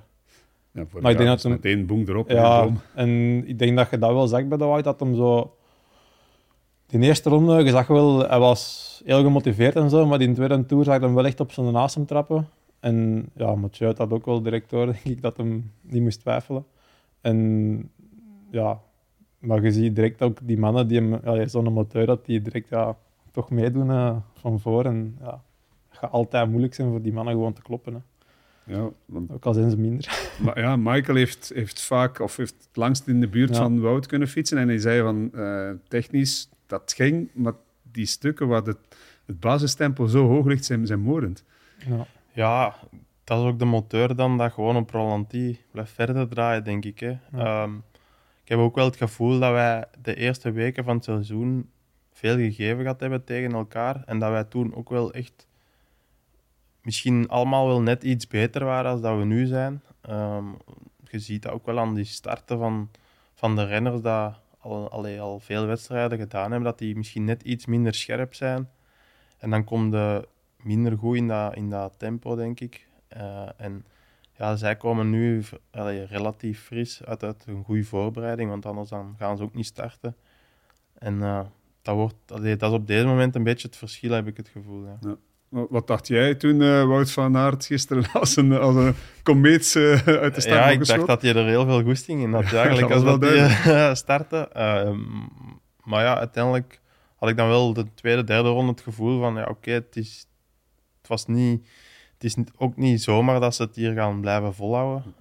Ja, 0.72 0.84
voor 0.86 1.02
Maar 1.02 1.10
ik 1.10 1.16
denk 1.16 1.28
jaar 1.28 1.36
dat 1.36 1.42
hem- 1.42 1.52
meteen 1.52 1.86
boem 1.86 2.04
erop. 2.08 2.28
en 2.28 2.36
Ja, 2.36 2.68
en 2.94 3.08
ik 3.48 3.58
denk 3.58 3.76
dat 3.76 3.90
je 3.90 3.98
dat 3.98 4.12
wel 4.12 4.26
zag 4.26 4.46
bij 4.46 4.58
de 4.58 4.64
Wout, 4.64 4.84
dat 4.84 5.00
hem 5.00 5.14
zo... 5.14 5.54
Die 6.90 7.00
eerste 7.00 7.28
ronde, 7.28 7.62
je 7.64 7.70
zag 7.70 7.86
wel, 7.86 8.28
hij 8.28 8.38
was 8.38 9.02
heel 9.04 9.22
gemotiveerd 9.22 9.76
en 9.76 9.90
zo, 9.90 10.06
maar 10.06 10.20
in 10.20 10.28
de 10.28 10.34
tweede 10.34 10.66
tour 10.66 10.84
zag 10.84 10.94
je 10.98 11.04
hem 11.04 11.14
wel 11.14 11.26
echt 11.26 11.40
op 11.40 11.52
zijn 11.52 11.76
asem 11.76 12.06
trappen. 12.06 12.48
En 12.80 13.28
ja, 13.34 13.54
Mathieu 13.54 13.94
had 13.96 14.10
ook 14.12 14.26
wel 14.26 14.42
direct 14.42 14.70
door, 14.70 14.86
denk 14.92 15.04
ik, 15.04 15.22
dat 15.22 15.36
hem 15.36 15.72
niet 15.80 16.02
moest 16.02 16.20
twijfelen. 16.20 16.64
En 17.20 17.90
ja, 18.50 18.80
maar 19.38 19.62
je 19.62 19.72
ziet 19.72 19.94
direct 19.94 20.22
ook 20.22 20.38
die 20.42 20.58
mannen 20.58 20.88
die 20.88 21.00
hem, 21.00 21.20
ja, 21.24 21.46
zo'n 21.46 21.72
moteur, 21.72 22.06
dat 22.06 22.26
die 22.26 22.42
direct 22.42 22.68
ja, 22.68 22.96
toch 23.30 23.50
meedoen 23.50 23.90
eh, 23.90 24.16
van 24.34 24.60
voor. 24.60 24.84
En 24.84 25.16
ja, 25.20 25.42
het 25.88 25.98
gaat 25.98 26.10
altijd 26.10 26.48
moeilijk 26.48 26.74
zijn 26.74 26.90
voor 26.90 27.02
die 27.02 27.12
mannen 27.12 27.34
gewoon 27.34 27.52
te 27.52 27.62
kloppen. 27.62 27.92
Hè. 27.94 28.00
Ja, 28.74 28.88
want, 29.04 29.32
Ook 29.32 29.44
al 29.44 29.54
zijn 29.54 29.70
ze 29.70 29.78
minder. 29.78 30.28
maar 30.44 30.60
ja, 30.60 30.76
Michael 30.76 31.16
heeft, 31.16 31.50
heeft 31.54 31.80
vaak, 31.80 32.20
of 32.20 32.36
heeft 32.36 32.54
het 32.58 32.76
langst 32.76 33.06
in 33.06 33.20
de 33.20 33.28
buurt 33.28 33.50
Ja. 33.50 33.62
van 33.62 33.80
Wout 33.80 34.06
kunnen 34.06 34.28
fietsen. 34.28 34.58
En 34.58 34.68
hij 34.68 34.78
zei 34.78 35.02
van, 35.02 35.30
eh, 35.34 35.70
technisch, 35.88 36.48
dat 36.70 36.92
ging, 36.96 37.30
maar 37.34 37.52
die 37.82 38.06
stukken 38.06 38.48
waar 38.48 38.62
het, 38.62 38.78
het 39.26 39.40
basistempo 39.40 40.06
zo 40.06 40.26
hoog 40.26 40.46
ligt, 40.46 40.64
zijn, 40.64 40.86
zijn 40.86 41.00
moordend. 41.00 41.44
Ja. 41.88 42.06
Ja, 42.32 42.76
dat 43.24 43.38
is 43.38 43.44
ook 43.44 43.58
de 43.58 43.64
moteur 43.64 44.16
dan 44.16 44.38
dat 44.38 44.52
gewoon 44.52 44.76
op 44.76 44.90
Rolantie 44.90 45.60
blijft 45.70 45.92
verder 45.92 46.28
draaien, 46.28 46.64
denk 46.64 46.84
ik. 46.84 47.00
Hè. 47.00 47.18
Ehm, 47.32 47.74
ik 48.42 48.48
heb 48.48 48.58
ook 48.58 48.74
wel 48.74 48.84
het 48.84 48.96
gevoel 48.96 49.38
dat 49.38 49.52
wij 49.52 49.84
de 50.02 50.14
eerste 50.14 50.50
weken 50.50 50.84
van 50.84 50.94
het 50.94 51.04
seizoen 51.04 51.70
veel 52.12 52.36
gegeven 52.36 52.80
gehad 52.80 53.00
hebben 53.00 53.24
tegen 53.24 53.52
elkaar. 53.52 54.02
En 54.06 54.18
dat 54.18 54.30
wij 54.30 54.44
toen 54.44 54.74
ook 54.74 54.88
wel 54.88 55.12
echt 55.12 55.46
misschien 56.82 57.28
allemaal 57.28 57.66
wel 57.66 57.82
net 57.82 58.02
iets 58.02 58.26
beter 58.26 58.64
waren 58.64 58.90
als 58.90 59.00
dat 59.00 59.18
we 59.18 59.24
nu 59.24 59.46
zijn. 59.46 59.82
Ehm, 60.00 60.44
je 61.04 61.18
ziet 61.18 61.42
dat 61.42 61.52
ook 61.52 61.66
wel 61.66 61.78
aan 61.78 61.94
die 61.94 62.04
starten 62.04 62.58
van, 62.58 62.90
van 63.34 63.56
de 63.56 63.64
renners 63.64 64.00
dat 64.00 64.39
al, 64.60 64.90
al 65.18 65.38
veel 65.40 65.66
wedstrijden 65.66 66.18
gedaan 66.18 66.50
hebben, 66.50 66.70
dat 66.70 66.78
die 66.78 66.96
misschien 66.96 67.24
net 67.24 67.42
iets 67.42 67.66
minder 67.66 67.94
scherp 67.94 68.34
zijn. 68.34 68.68
En 69.38 69.50
dan 69.50 69.64
komt 69.64 69.92
de 69.92 70.28
minder 70.56 70.98
goed 70.98 71.16
in 71.16 71.28
dat, 71.28 71.54
in 71.54 71.70
dat 71.70 71.98
tempo, 71.98 72.34
denk 72.34 72.60
ik. 72.60 72.88
Eh, 73.08 73.48
en 73.56 73.84
ja, 74.36 74.56
zij 74.56 74.76
komen 74.76 75.10
nu 75.10 75.44
allee, 75.70 76.04
relatief 76.04 76.62
fris 76.62 77.04
uit, 77.04 77.22
uit 77.22 77.44
een 77.46 77.64
goede 77.64 77.84
voorbereiding, 77.84 78.50
want 78.50 78.66
anders 78.66 78.88
dan 78.88 79.14
gaan 79.18 79.36
ze 79.36 79.42
ook 79.42 79.54
niet 79.54 79.66
starten. 79.66 80.16
En 80.94 81.22
eh, 81.22 81.46
dat, 81.82 81.94
wordt, 81.94 82.32
allee, 82.32 82.56
dat 82.56 82.70
is 82.70 82.76
op 82.76 82.86
deze 82.86 83.06
moment 83.06 83.34
een 83.34 83.42
beetje 83.42 83.66
het 83.66 83.76
verschil, 83.76 84.10
heb 84.10 84.26
ik 84.26 84.36
het 84.36 84.48
gevoel. 84.48 84.86
Ja. 84.86 85.16
Wat 85.50 85.86
dacht 85.86 86.06
jij 86.06 86.34
toen 86.34 86.62
eh, 86.62 86.84
Wout 86.84 87.10
van 87.10 87.36
Aert 87.36 87.66
gisteren 87.66 88.12
als 88.20 88.36
een, 88.36 88.52
als 88.52 88.74
een 88.74 88.94
komeet 89.22 89.76
eh, 89.76 90.06
uit 90.06 90.34
de 90.34 90.40
start 90.40 90.54
ja, 90.54 90.70
ik 90.70 90.86
dacht 90.86 91.06
dat 91.06 91.22
je 91.22 91.34
er 91.34 91.46
heel 91.46 91.64
veel 91.64 91.82
goesting 91.82 92.22
in 92.22 92.32
had, 92.32 92.50
ja, 92.50 92.62
eigenlijk, 92.62 92.88
dat 92.88 93.04
als 93.04 93.20
dat 93.20 93.30
eh, 93.30 93.94
starten. 94.04 94.52
Eh, 94.52 94.96
maar 95.84 96.04
ja, 96.04 96.18
uiteindelijk 96.18 96.80
had 97.16 97.28
ik 97.28 97.36
dan 97.36 97.48
wel 97.48 97.72
de 97.72 97.94
tweede, 97.94 98.24
derde 98.24 98.48
ronde 98.48 98.70
het 98.70 98.80
gevoel 98.80 99.20
van, 99.20 99.34
ja, 99.34 99.44
oké, 99.44 99.70
het 99.70 99.96
is... 99.96 100.26
Het 100.98 101.08
was 101.08 101.26
niet... 101.26 101.68
Het 102.12 102.24
is 102.24 102.36
ook 102.56 102.76
niet 102.76 103.02
zomaar 103.02 103.40
dat 103.40 103.54
ze 103.54 103.62
het 103.62 103.76
hier 103.76 103.92
gaan 103.92 104.20
blijven 104.20 104.54
volhouden. 104.54 105.14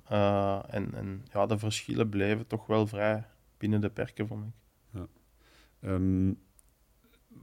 En, 0.70 0.94
en 0.94 1.26
ja, 1.34 1.46
de 1.46 1.58
verschillen 1.58 2.10
bleven 2.10 2.48
toch 2.48 2.65
wel 2.65 2.88
vrij 2.88 3.24
binnen 3.58 3.82
de 3.82 3.89
perken, 3.89 4.28
vond 4.28 4.46
ik. 4.46 4.52
Ehm, 5.82 6.32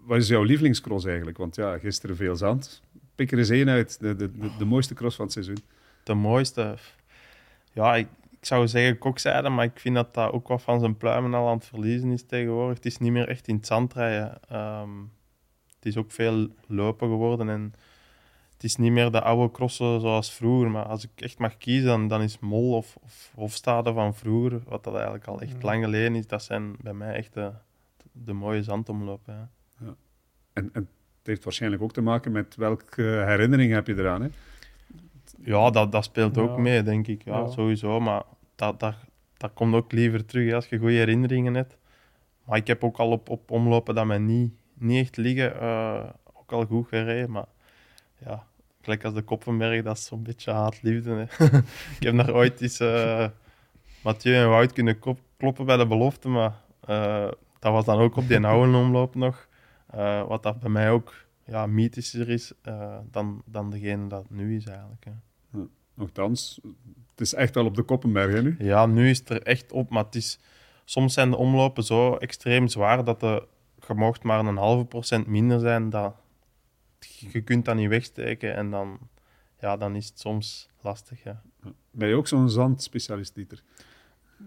wat 0.04 0.18
is 0.18 0.28
jouw 0.28 0.42
lievelingscross 0.42 1.04
eigenlijk? 1.04 1.36
Want 1.36 1.56
ja, 1.56 1.78
gisteren 1.78 2.16
veel 2.16 2.36
zand. 2.36 2.82
Pik 3.14 3.32
er 3.32 3.38
eens 3.38 3.48
één 3.48 3.68
uit, 3.68 4.00
de, 4.00 4.16
de, 4.16 4.32
de, 4.38 4.50
de 4.58 4.64
mooiste 4.64 4.94
cross 4.94 5.16
van 5.16 5.24
het 5.24 5.34
seizoen. 5.34 5.58
De 6.04 6.14
mooiste... 6.14 6.76
Ja, 7.72 7.94
ik, 7.96 8.08
ik 8.30 8.44
zou 8.44 8.68
zeggen 8.68 8.98
kokzijde, 8.98 9.48
maar 9.48 9.64
ik 9.64 9.78
vind 9.80 9.94
dat 9.94 10.14
dat 10.14 10.32
ook 10.32 10.48
wat 10.48 10.62
van 10.62 10.80
zijn 10.80 10.96
pluimen 10.96 11.34
al 11.34 11.48
aan 11.48 11.56
het 11.56 11.66
verliezen 11.66 12.10
is 12.10 12.26
tegenwoordig. 12.26 12.76
Het 12.76 12.86
is 12.86 12.98
niet 12.98 13.12
meer 13.12 13.28
echt 13.28 13.48
in 13.48 13.54
het 13.56 13.66
zand 13.66 13.92
rijden. 13.94 14.38
Ehm, 14.48 14.90
het 15.76 15.86
is 15.86 15.96
ook 15.96 16.10
veel 16.12 16.48
lopen 16.66 17.08
geworden 17.08 17.48
en 17.48 17.72
het 18.52 18.64
is 18.64 18.76
niet 18.76 18.92
meer 18.92 19.10
de 19.10 19.22
oude 19.22 19.52
crossen 19.52 20.00
zoals 20.00 20.32
vroeger. 20.32 20.70
Maar 20.70 20.84
als 20.84 21.04
ik 21.04 21.10
echt 21.20 21.38
mag 21.38 21.56
kiezen, 21.56 21.86
dan, 21.86 22.08
dan 22.08 22.22
is 22.22 22.38
Mol 22.38 22.76
of, 22.76 22.96
of 23.02 23.32
Hofstade 23.34 23.92
van 23.92 24.14
vroeger, 24.14 24.60
wat 24.66 24.84
dat 24.84 24.94
eigenlijk 24.94 25.26
al 25.26 25.40
echt 25.40 25.52
Ja. 25.52 25.58
lang 25.60 25.84
geleden 25.84 26.14
is, 26.14 26.26
dat 26.26 26.42
zijn 26.42 26.76
bij 26.80 26.94
mij 26.94 27.14
echt 27.14 27.34
de, 27.34 27.50
de 28.12 28.32
mooie 28.32 28.62
zandomlopen. 28.62 29.34
Ja. 29.34 29.48
En, 30.56 30.70
en 30.72 30.88
het 31.18 31.26
heeft 31.26 31.44
waarschijnlijk 31.44 31.82
ook 31.82 31.92
te 31.92 32.00
maken 32.00 32.32
met 32.32 32.54
welke 32.56 33.02
herinnering 33.02 33.72
heb 33.72 33.86
je 33.86 33.94
eraan. 33.96 34.22
Hè? 34.22 34.28
Ja, 35.44 35.70
dat, 35.70 35.92
dat 35.92 36.04
speelt 36.04 36.38
ook 36.38 36.54
Ja. 36.56 36.62
mee, 36.62 36.82
denk 36.82 37.06
ik. 37.06 37.24
Ja, 37.24 37.38
Ja. 37.38 37.46
sowieso. 37.50 38.00
Maar 38.00 38.22
dat, 38.54 38.80
dat, 38.80 38.94
dat 39.36 39.50
komt 39.54 39.74
ook 39.74 39.92
liever 39.92 40.24
terug 40.24 40.52
als 40.54 40.66
je 40.68 40.78
goede 40.78 40.94
herinneringen 40.94 41.54
hebt. 41.54 41.76
Maar 42.44 42.56
ik 42.58 42.66
heb 42.66 42.84
ook 42.84 42.96
al 42.96 43.10
op, 43.10 43.28
op 43.28 43.50
omlopen 43.50 43.94
dat 43.94 44.06
mij 44.06 44.18
niet, 44.18 44.52
niet 44.74 45.00
echt 45.04 45.16
liggen, 45.16 45.60
eh, 45.60 46.04
ook 46.34 46.52
al 46.52 46.64
goed 46.64 46.88
gereden. 46.88 47.30
Maar 47.30 47.46
ja, 48.24 48.46
gelijk 48.82 49.04
als 49.04 49.14
de 49.14 49.22
Koppenberg, 49.22 49.82
dat 49.82 49.96
is 49.96 50.04
zo'n 50.04 50.22
beetje 50.22 50.50
haat-liefde. 50.52 51.10
hè. 51.10 51.46
ik 51.98 52.02
heb 52.02 52.16
daar 52.16 52.34
ooit 52.34 52.60
eens 52.60 52.80
eh 52.80 53.26
Mathieu 54.02 54.34
en 54.34 54.48
Wout 54.48 54.72
kunnen 54.72 54.98
kloppen 55.36 55.66
bij 55.66 55.76
de 55.76 55.86
belofte, 55.86 56.28
maar 56.28 56.54
eh, 56.86 57.28
dat 57.58 57.72
was 57.72 57.84
dan 57.84 57.98
ook 57.98 58.16
op 58.16 58.28
die 58.28 58.46
oude 58.46 58.76
omloop 58.76 59.14
nog. 59.14 59.48
Eh, 59.96 60.26
wat 60.26 60.42
dat 60.42 60.60
bij 60.60 60.70
mij 60.70 60.90
ook 60.90 61.14
ja, 61.44 61.66
mythischer 61.66 62.28
is 62.28 62.52
eh, 62.62 62.98
dan, 63.10 63.42
dan 63.44 63.70
degene 63.70 64.08
dat 64.08 64.22
het 64.22 64.30
nu 64.30 64.56
is 64.56 64.66
eigenlijk. 64.66 65.04
Hè. 65.04 65.12
Nochtans, 65.94 66.60
het 67.10 67.20
is 67.20 67.34
echt 67.34 67.54
wel 67.54 67.64
op 67.64 67.74
de 67.74 67.82
Koppenberg 67.82 68.32
hè, 68.32 68.42
nu. 68.42 68.56
Ja, 68.58 68.86
nu 68.86 69.10
is 69.10 69.18
het 69.18 69.28
er 69.28 69.42
echt 69.42 69.72
op, 69.72 69.90
maar 69.90 70.04
het 70.04 70.14
is, 70.14 70.38
soms 70.84 71.14
zijn 71.14 71.30
de 71.30 71.36
omlopen 71.36 71.82
zo 71.82 72.16
extreem 72.16 72.68
zwaar 72.68 73.04
dat 73.04 73.20
de, 73.20 73.46
je 73.86 73.94
mocht 73.94 74.22
maar 74.22 74.46
een 74.46 74.56
halve 74.56 74.84
procent 74.84 75.26
minder 75.26 75.60
zijn. 75.60 75.90
Dat, 75.90 76.14
je 77.18 77.42
kunt 77.42 77.64
dat 77.64 77.76
niet 77.76 77.88
wegsteken 77.88 78.54
en 78.54 78.70
dan, 78.70 78.98
ja, 79.60 79.76
dan 79.76 79.96
is 79.96 80.08
het 80.08 80.18
soms 80.18 80.70
lastig. 80.80 81.22
Ja. 81.22 81.42
Ben 81.90 82.08
je 82.08 82.14
ook 82.14 82.28
zo'n 82.28 82.50
zandspecialist, 82.50 83.34
Dieter? 83.34 83.62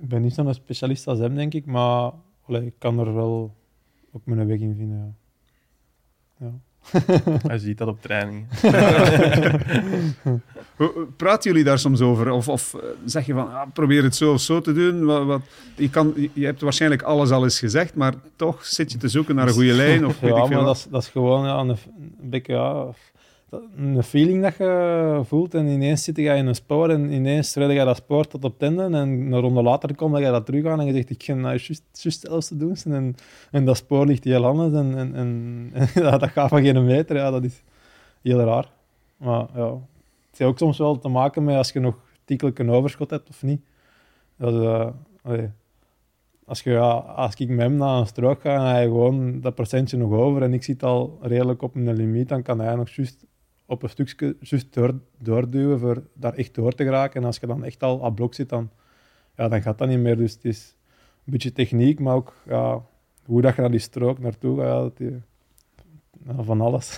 Ik 0.01 0.07
ben 0.07 0.21
niet 0.21 0.33
zo'n 0.33 0.53
specialist 0.53 1.07
als 1.07 1.19
hem, 1.19 1.35
denk 1.35 1.53
ik, 1.53 1.65
maar 1.65 2.11
allee, 2.45 2.65
ik 2.65 2.75
kan 2.77 2.99
er 2.99 3.13
wel 3.13 3.55
ook 4.11 4.25
mijn 4.25 4.47
weg 4.47 4.59
in 4.59 4.75
vinden. 4.75 4.97
Ja. 4.97 5.18
Ja. 6.39 6.51
Je 7.47 7.59
ziet 7.59 7.77
dat 7.77 7.87
op 7.87 8.01
trainingen. 8.01 8.47
Hoe- 10.75 11.07
Praten 11.17 11.49
jullie 11.51 11.65
daar 11.65 11.79
soms 11.79 12.01
over? 12.01 12.29
Of, 12.31 12.47
of 12.47 12.73
eh, 12.73 12.79
zeg 13.05 13.25
je 13.25 13.33
van, 13.33 13.53
ah, 13.53 13.67
probeer 13.73 14.03
het 14.03 14.15
zo 14.15 14.33
of 14.33 14.41
zo 14.41 14.61
te 14.61 14.73
doen? 14.73 15.05
Wat, 15.05 15.25
wat, 15.25 15.41
je, 15.75 15.89
kan, 15.89 16.13
je- 16.33 16.45
hebt 16.45 16.61
waarschijnlijk 16.61 17.01
alles 17.01 17.29
al 17.31 17.43
eens 17.43 17.59
gezegd, 17.59 17.95
maar 17.95 18.13
toch 18.35 18.65
zit 18.65 18.91
je 18.91 18.97
te 18.97 19.07
zoeken 19.07 19.35
naar 19.35 19.47
een 19.47 19.53
goede 19.53 19.73
lijn. 19.73 20.05
Of 20.05 20.19
weet 20.19 20.31
ja, 20.35 20.41
ik 20.41 20.45
veel 20.47 20.55
maar 20.55 20.65
wat. 20.65 20.75
dat 20.75 20.75
is, 20.85 20.87
dat 20.91 21.01
is 21.01 21.07
gewoon 21.07 21.45
ja, 21.45 21.57
een, 21.57 21.69
een 21.69 22.29
beetje 22.29 22.53
ja, 22.53 22.73
dat- 22.73 22.97
een 23.75 24.03
feeling 24.03 24.41
dat 24.43 24.57
je 24.57 25.21
voelt. 25.23 25.53
En 25.53 25.67
ineens 25.67 26.03
zit 26.03 26.15
je 26.15 26.23
in 26.23 26.47
een 26.47 26.55
spoor 26.55 26.89
en 26.89 27.11
ineens 27.11 27.55
red 27.55 27.71
je 27.71 27.85
dat 27.85 27.95
spoor 27.95 28.27
tot 28.27 28.43
op 28.43 28.53
het 28.53 28.61
einde. 28.61 28.83
En 28.83 28.93
een 28.93 29.39
ronde 29.39 29.61
later 29.61 29.95
komt 29.95 30.13
dat 30.13 30.21
je 30.21 30.31
dat 30.31 30.45
terug 30.45 30.65
aan 30.65 30.79
en 30.79 30.85
je 30.85 30.93
zegt, 30.93 31.09
ik 31.09 31.23
ga 31.23 31.33
nou 31.33 31.57
juist 31.57 31.83
zelfs 32.19 32.47
te 32.47 32.57
doen. 32.57 32.75
En, 32.85 33.15
en 33.51 33.65
dat 33.65 33.77
spoor 33.77 34.05
ligt 34.05 34.23
heel 34.23 34.45
anders 34.45 34.73
en, 34.73 34.97
en, 34.97 35.15
en, 35.15 35.71
dat 36.19 36.29
gaat 36.29 36.49
van 36.49 36.61
geen 36.61 36.85
meter. 36.85 37.15
Ja, 37.15 37.31
dat 37.31 37.43
is 37.43 37.63
heel 38.21 38.39
raar. 38.39 38.71
Maar 39.17 39.47
ja, 39.55 39.73
het 40.29 40.37
heeft 40.37 40.51
ook 40.51 40.57
soms 40.57 40.77
wel 40.77 40.99
te 40.99 41.07
maken 41.07 41.43
met 41.43 41.55
als 41.55 41.71
je 41.71 41.79
nog 41.79 41.95
tikkelijk 42.25 42.59
een 42.59 42.69
overschot 42.69 43.09
hebt 43.09 43.29
of 43.29 43.43
niet. 43.43 43.61
Dat, 44.37 44.53
eh, 44.53 45.43
als, 46.45 46.61
je, 46.61 46.71
ja, 46.71 46.91
als 46.97 47.35
ik 47.35 47.49
met 47.49 47.59
hem 47.59 47.75
naar 47.75 47.99
een 47.99 48.07
strook 48.07 48.41
ga 48.41 48.55
en 48.55 48.61
hij 48.61 48.83
gewoon 48.83 49.41
dat 49.41 49.55
procentje 49.55 49.97
nog 49.97 50.11
over 50.11 50.41
en 50.41 50.53
ik 50.53 50.63
zit 50.63 50.83
al 50.83 51.17
redelijk 51.21 51.61
op 51.61 51.75
mijn 51.75 51.95
limiet, 51.95 52.29
dan 52.29 52.41
kan 52.41 52.59
hij 52.59 52.75
nog 52.75 52.89
juist 52.89 53.25
op 53.69 53.83
een 53.83 53.89
stukje 53.89 54.35
juist 54.39 54.73
door, 54.73 54.99
doorduwen 55.17 55.79
voor 55.79 56.03
daar 56.13 56.33
echt 56.33 56.55
door 56.55 56.73
te 56.73 56.83
geraken. 56.83 57.21
En 57.21 57.25
als 57.25 57.37
je 57.37 57.47
dan 57.47 57.63
echt 57.63 57.83
al 57.83 58.05
aan 58.05 58.13
blok 58.13 58.33
zit, 58.33 58.49
dan, 58.49 58.69
ja, 59.35 59.47
dan 59.47 59.61
gaat 59.61 59.77
dat 59.77 59.87
niet 59.87 59.99
meer. 59.99 60.17
Dus 60.17 60.33
het 60.33 60.45
is 60.45 60.75
een 61.25 61.31
beetje 61.31 61.51
techniek, 61.51 61.99
maar 61.99 62.15
ook 62.15 62.33
ja, 62.45 62.81
hoe 63.25 63.41
dat 63.41 63.55
je 63.55 63.61
naar 63.61 63.71
die 63.71 63.79
strook 63.79 64.19
naartoe 64.19 64.59
gaat. 64.59 64.97
ja, 66.25 66.43
van 66.43 66.61
alles. 66.61 66.97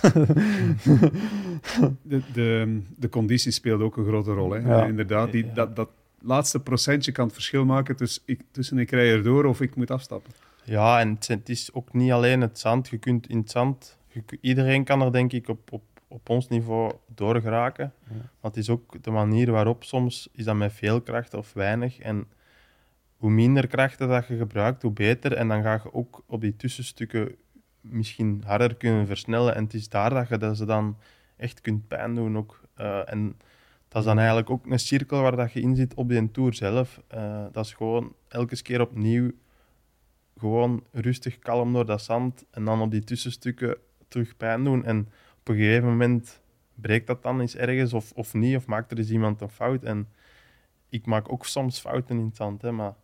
De, 2.02 2.20
de, 2.32 2.80
de 2.96 3.08
conditie 3.08 3.52
speelt 3.52 3.80
ook 3.80 3.96
een 3.96 4.06
grote 4.06 4.32
rol. 4.32 4.50
Hè? 4.50 4.58
Ja. 4.58 4.84
Inderdaad, 4.84 5.32
die, 5.32 5.52
dat, 5.52 5.76
dat 5.76 5.88
laatste 6.20 6.60
procentje 6.60 7.12
kan 7.12 7.24
het 7.24 7.34
verschil 7.34 7.64
maken 7.64 7.96
tussen 7.96 8.22
ik, 8.26 8.42
tussen 8.50 8.78
ik 8.78 8.90
rij 8.90 9.12
erdoor 9.12 9.44
of 9.44 9.60
ik 9.60 9.74
moet 9.74 9.90
afstappen. 9.90 10.32
Ja, 10.64 11.00
en 11.00 11.18
het, 11.26 11.48
is 11.48 11.72
ook 11.72 11.92
niet 11.92 12.10
alleen 12.10 12.40
het 12.40 12.58
zand. 12.58 12.88
Je 12.88 12.98
kunt 12.98 13.28
in 13.28 13.38
het 13.38 13.50
zand... 13.50 13.98
je 14.08 14.22
iedereen 14.40 14.84
kan 14.84 15.02
er 15.02 15.12
denk 15.12 15.32
ik 15.32 15.48
op, 15.48 15.72
op, 15.72 15.82
op 16.12 16.28
ons 16.28 16.48
niveau 16.48 16.92
door 17.14 17.40
geraken. 17.40 17.92
Ja. 18.08 18.14
Maar 18.14 18.50
het 18.50 18.56
is 18.56 18.70
ook 18.70 19.02
de 19.02 19.10
manier 19.10 19.50
waarop 19.50 19.84
soms 19.84 20.28
is 20.32 20.44
dat 20.44 20.56
met 20.56 20.72
veel 20.72 21.00
kracht 21.00 21.34
of 21.34 21.52
weinig. 21.52 21.98
En 21.98 22.26
hoe 23.16 23.30
minder 23.30 23.66
krachten 23.66 24.08
dat 24.08 24.26
je 24.26 24.36
gebruikt, 24.36 24.82
hoe 24.82 24.92
beter. 24.92 25.32
En 25.32 25.48
dan 25.48 25.62
ga 25.62 25.72
je 25.72 25.92
ook 25.92 26.22
op 26.26 26.40
die 26.40 26.56
tussenstukken 26.56 27.34
misschien 27.80 28.42
harder 28.46 28.74
kunnen 28.74 29.06
versnellen. 29.06 29.54
En 29.54 29.64
het 29.64 29.74
is 29.74 29.88
daar 29.88 30.10
dat 30.10 30.28
je 30.28 30.38
dat 30.38 30.56
ze 30.56 30.64
dan 30.64 30.96
echt 31.36 31.60
kunt 31.60 31.88
pijn 31.88 32.14
doen 32.14 32.36
ook. 32.36 32.60
Eh, 32.74 33.12
en 33.12 33.36
dat 33.88 34.00
is 34.00 34.06
dan 34.06 34.18
eigenlijk 34.18 34.50
ook 34.50 34.66
een 34.66 34.78
cirkel 34.78 35.20
waar 35.20 35.36
dat 35.36 35.52
je 35.52 35.60
in 35.60 35.76
zit 35.76 35.94
op 35.94 36.08
die 36.08 36.30
tour 36.30 36.54
zelf. 36.54 37.02
Eh, 37.08 37.44
dat 37.52 37.64
is 37.64 37.72
gewoon 37.72 38.14
elke 38.28 38.62
keer 38.62 38.80
opnieuw 38.80 39.30
gewoon 40.36 40.84
rustig, 40.92 41.38
kalm 41.38 41.72
door 41.72 41.86
dat 41.86 42.02
zand 42.02 42.44
en 42.50 42.64
dan 42.64 42.80
op 42.80 42.90
die 42.90 43.04
tussenstukken 43.04 43.76
terug 44.08 44.36
pijn 44.36 44.64
doen. 44.64 44.84
En 44.84 45.08
op 45.42 45.48
een 45.48 45.56
gegeven 45.56 45.88
moment 45.88 46.40
breekt 46.74 47.06
dat 47.06 47.22
dan 47.22 47.40
eens 47.40 47.56
ergens 47.56 47.92
of, 47.92 48.12
of 48.12 48.34
niet, 48.34 48.56
of 48.56 48.66
maakt 48.66 48.90
er 48.90 48.98
eens 48.98 49.10
iemand 49.10 49.40
een 49.40 49.48
fout. 49.48 49.82
En 49.82 50.08
ik 50.88 51.06
maak 51.06 51.32
ook 51.32 51.46
soms 51.46 51.80
fouten 51.80 52.18
in 52.18 52.24
het 52.24 52.36
zand, 52.36 52.62
hè, 52.62 52.72
maar 52.72 52.94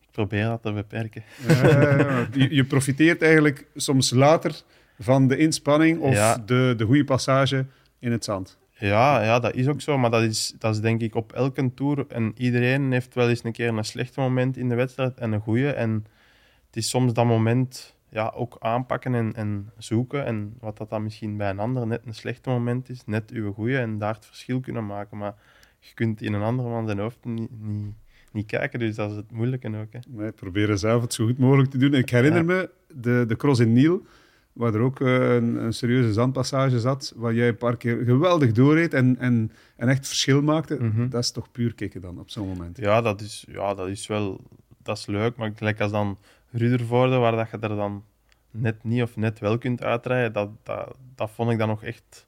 ik 0.00 0.08
probeer 0.10 0.44
dat 0.44 0.62
te 0.62 0.72
beperken. 0.72 1.22
Eh, 1.48 2.24
je, 2.32 2.54
je 2.54 2.64
profiteert 2.64 3.22
eigenlijk 3.22 3.66
soms 3.74 4.10
later 4.10 4.62
van 4.98 5.28
de 5.28 5.36
inspanning 5.36 6.00
of 6.00 6.14
Ja. 6.14 6.36
de, 6.38 6.74
de 6.76 6.84
goede 6.84 7.04
passage 7.04 7.66
in 7.98 8.12
het 8.12 8.24
zand. 8.24 8.58
Ja, 8.70 9.22
ja, 9.22 9.38
dat 9.40 9.54
is 9.54 9.68
ook 9.68 9.80
zo. 9.80 9.98
Maar 9.98 10.10
dat 10.10 10.22
is, 10.22 10.54
dat 10.58 10.74
is 10.74 10.80
denk 10.80 11.00
ik 11.00 11.14
op 11.14 11.32
elke 11.32 11.74
tour. 11.74 12.04
En 12.08 12.32
iedereen 12.36 12.92
heeft 12.92 13.14
wel 13.14 13.28
eens 13.28 13.44
een 13.44 13.52
keer 13.52 13.68
een 13.68 13.84
slecht 13.84 14.16
moment 14.16 14.56
in 14.56 14.68
de 14.68 14.74
wedstrijd 14.74 15.18
en 15.18 15.32
een 15.32 15.40
goede. 15.40 15.72
En 15.72 16.06
het 16.66 16.76
is 16.76 16.88
soms 16.88 17.12
dat 17.12 17.24
moment 17.24 17.96
ja, 18.12 18.32
ook 18.34 18.56
aanpakken 18.60 19.14
en, 19.14 19.34
en 19.34 19.70
zoeken. 19.78 20.24
En 20.24 20.54
wat 20.60 20.76
dat 20.76 20.90
dan 20.90 21.02
misschien 21.02 21.36
bij 21.36 21.50
een 21.50 21.58
ander 21.58 21.86
net 21.86 22.06
een 22.06 22.14
slechte 22.14 22.50
moment 22.50 22.88
is, 22.88 23.04
net 23.06 23.30
uw 23.30 23.52
goede. 23.52 23.78
En 23.78 23.98
daar 23.98 24.14
het 24.14 24.26
verschil 24.26 24.60
kunnen 24.60 24.86
maken. 24.86 25.18
Maar 25.18 25.34
je 25.78 25.94
kunt 25.94 26.22
in 26.22 26.32
een 26.32 26.42
ander 26.42 26.64
man 26.66 26.86
zijn 26.86 26.98
hoofd 26.98 27.24
niet, 27.24 27.50
niet, 27.60 27.94
niet 28.32 28.46
kijken. 28.46 28.78
Dus 28.78 28.94
dat 28.94 29.10
is 29.10 29.16
het 29.16 29.30
moeilijke 29.32 29.68
ook. 29.68 29.92
Hè. 29.92 29.98
Nee, 30.08 30.32
proberen 30.32 30.78
zelf 30.78 31.02
het 31.02 31.14
zo 31.14 31.26
goed 31.26 31.38
mogelijk 31.38 31.70
te 31.70 31.78
doen. 31.78 31.94
Ik 31.94 32.10
herinner 32.10 32.40
Ja. 32.40 32.46
me 32.46 32.70
de, 32.94 33.24
de 33.28 33.36
cross 33.36 33.60
in 33.60 33.72
Niel, 33.72 34.06
waar 34.52 34.74
er 34.74 34.80
ook 34.80 35.00
eh, 35.00 35.34
een, 35.34 35.64
een 35.64 35.72
serieuze 35.72 36.12
zandpassage 36.12 36.80
zat, 36.80 37.12
waar 37.16 37.34
jij 37.34 37.48
een 37.48 37.56
paar 37.56 37.76
keer 37.76 38.04
geweldig 38.04 38.52
doorreed 38.52 38.94
en, 38.94 39.18
en, 39.18 39.52
en 39.76 39.88
echt 39.88 40.06
verschil 40.06 40.42
maakte. 40.42 40.76
Mhm. 40.80 41.08
Dat 41.08 41.22
is 41.22 41.30
toch 41.30 41.50
puur 41.50 41.74
kicken 41.74 42.00
dan, 42.00 42.18
op 42.18 42.30
zo'n 42.30 42.48
moment. 42.48 42.76
Ja, 42.78 43.00
dat 43.00 43.20
is, 43.20 43.44
ja, 43.48 43.74
dat 43.74 43.88
is 43.88 44.06
wel 44.06 44.40
dat 44.82 44.98
is 44.98 45.06
leuk. 45.06 45.36
Maar 45.36 45.52
gelijk 45.54 45.80
als 45.80 45.90
dan 45.90 46.18
Rudervoorde, 46.52 47.16
waar 47.16 47.36
dat 47.36 47.50
je 47.50 47.58
er 47.58 47.76
dan 47.76 48.04
net 48.50 48.84
niet 48.84 49.02
of 49.02 49.16
net 49.16 49.38
wel 49.38 49.58
kunt 49.58 49.82
uitrijden, 49.82 50.32
dat, 50.32 50.50
dat, 50.62 50.96
dat 51.14 51.30
vond 51.30 51.50
ik 51.50 51.58
dan 51.58 51.68
nog 51.68 51.84
echt... 51.84 52.26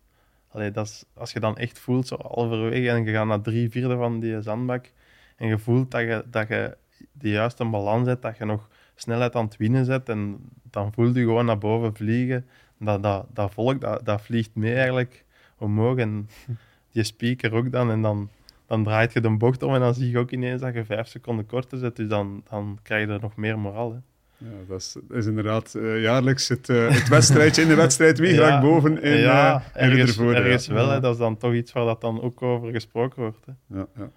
Allee, 0.48 0.70
dat 0.70 0.86
is, 0.86 1.04
als 1.14 1.32
je 1.32 1.40
dan 1.40 1.56
echt 1.56 1.78
voelt, 1.78 2.06
zo 2.06 2.16
halverwege, 2.22 2.90
en 2.90 3.04
je 3.04 3.12
gaat 3.12 3.26
naar 3.26 3.40
drie 3.40 3.70
vierde 3.70 3.96
van 3.96 4.20
die 4.20 4.42
zandbak, 4.42 4.92
en 5.36 5.48
je 5.48 5.58
voelt 5.58 5.90
dat 5.90 6.00
je, 6.00 6.24
dat 6.30 6.48
je 6.48 6.76
de 7.12 7.28
juiste 7.28 7.64
balans 7.64 8.06
hebt, 8.06 8.22
dat 8.22 8.36
je 8.36 8.44
nog 8.44 8.68
snelheid 8.94 9.34
aan 9.34 9.44
het 9.44 9.56
winnen 9.56 9.84
zet, 9.84 10.08
en 10.08 10.50
dan 10.70 10.92
voel 10.92 11.06
je 11.06 11.20
gewoon 11.20 11.44
naar 11.44 11.58
boven 11.58 11.94
vliegen. 11.94 12.46
Dat, 12.78 13.02
dat, 13.02 13.26
dat 13.32 13.52
volk, 13.52 13.80
dat, 13.80 14.04
dat 14.06 14.20
vliegt 14.20 14.54
mee 14.54 14.74
eigenlijk 14.74 15.24
omhoog, 15.58 15.98
en 15.98 16.28
die 16.92 17.04
speaker 17.04 17.54
ook 17.54 17.72
dan, 17.72 17.90
en 17.90 18.02
dan 18.02 18.28
dan 18.66 18.84
draait 18.84 19.12
je 19.12 19.20
de 19.20 19.36
bocht 19.36 19.62
om 19.62 19.74
en 19.74 19.80
dan 19.80 19.94
zie 19.94 20.10
je 20.10 20.18
ook 20.18 20.30
ineens 20.30 20.60
dat 20.60 20.74
je 20.74 20.84
vijf 20.84 21.06
seconden 21.06 21.46
korter 21.46 21.78
zet. 21.78 21.96
Dus 21.96 22.08
dan, 22.08 22.42
dan 22.50 22.78
krijg 22.82 23.06
je 23.06 23.12
er 23.12 23.20
nog 23.20 23.36
meer 23.36 23.58
moraal. 23.58 23.92
Hè. 23.92 23.98
Ja, 24.38 24.46
dat, 24.68 24.80
is, 24.80 24.96
dat 25.08 25.16
is 25.16 25.26
inderdaad 25.26 25.74
eh, 25.74 26.02
jaarlijks 26.02 26.48
het, 26.48 26.68
eh, 26.68 26.88
het 26.88 27.08
wedstrijdje 27.08 27.62
in 27.62 27.68
de 27.68 27.74
wedstrijd. 27.74 28.18
Wie 28.18 28.34
Ja, 28.44 28.60
boven 28.60 29.02
in, 29.02 29.16
ja, 29.16 29.64
eh, 29.72 29.84
in 29.84 29.90
ergens, 29.90 30.66
ja. 30.66 30.72
wel. 30.74 30.88
Hè. 30.90 31.00
Dat 31.00 31.12
is 31.12 31.18
dan 31.18 31.36
toch 31.36 31.52
iets 31.54 31.72
waar 31.72 31.84
dat 31.84 32.00
dan 32.00 32.22
ook 32.22 32.42
over 32.42 32.72
gesproken 32.72 33.22
wordt. 33.22 33.46
Hè. 33.46 33.76
Ja, 33.78 33.86
ja. 33.96 34.10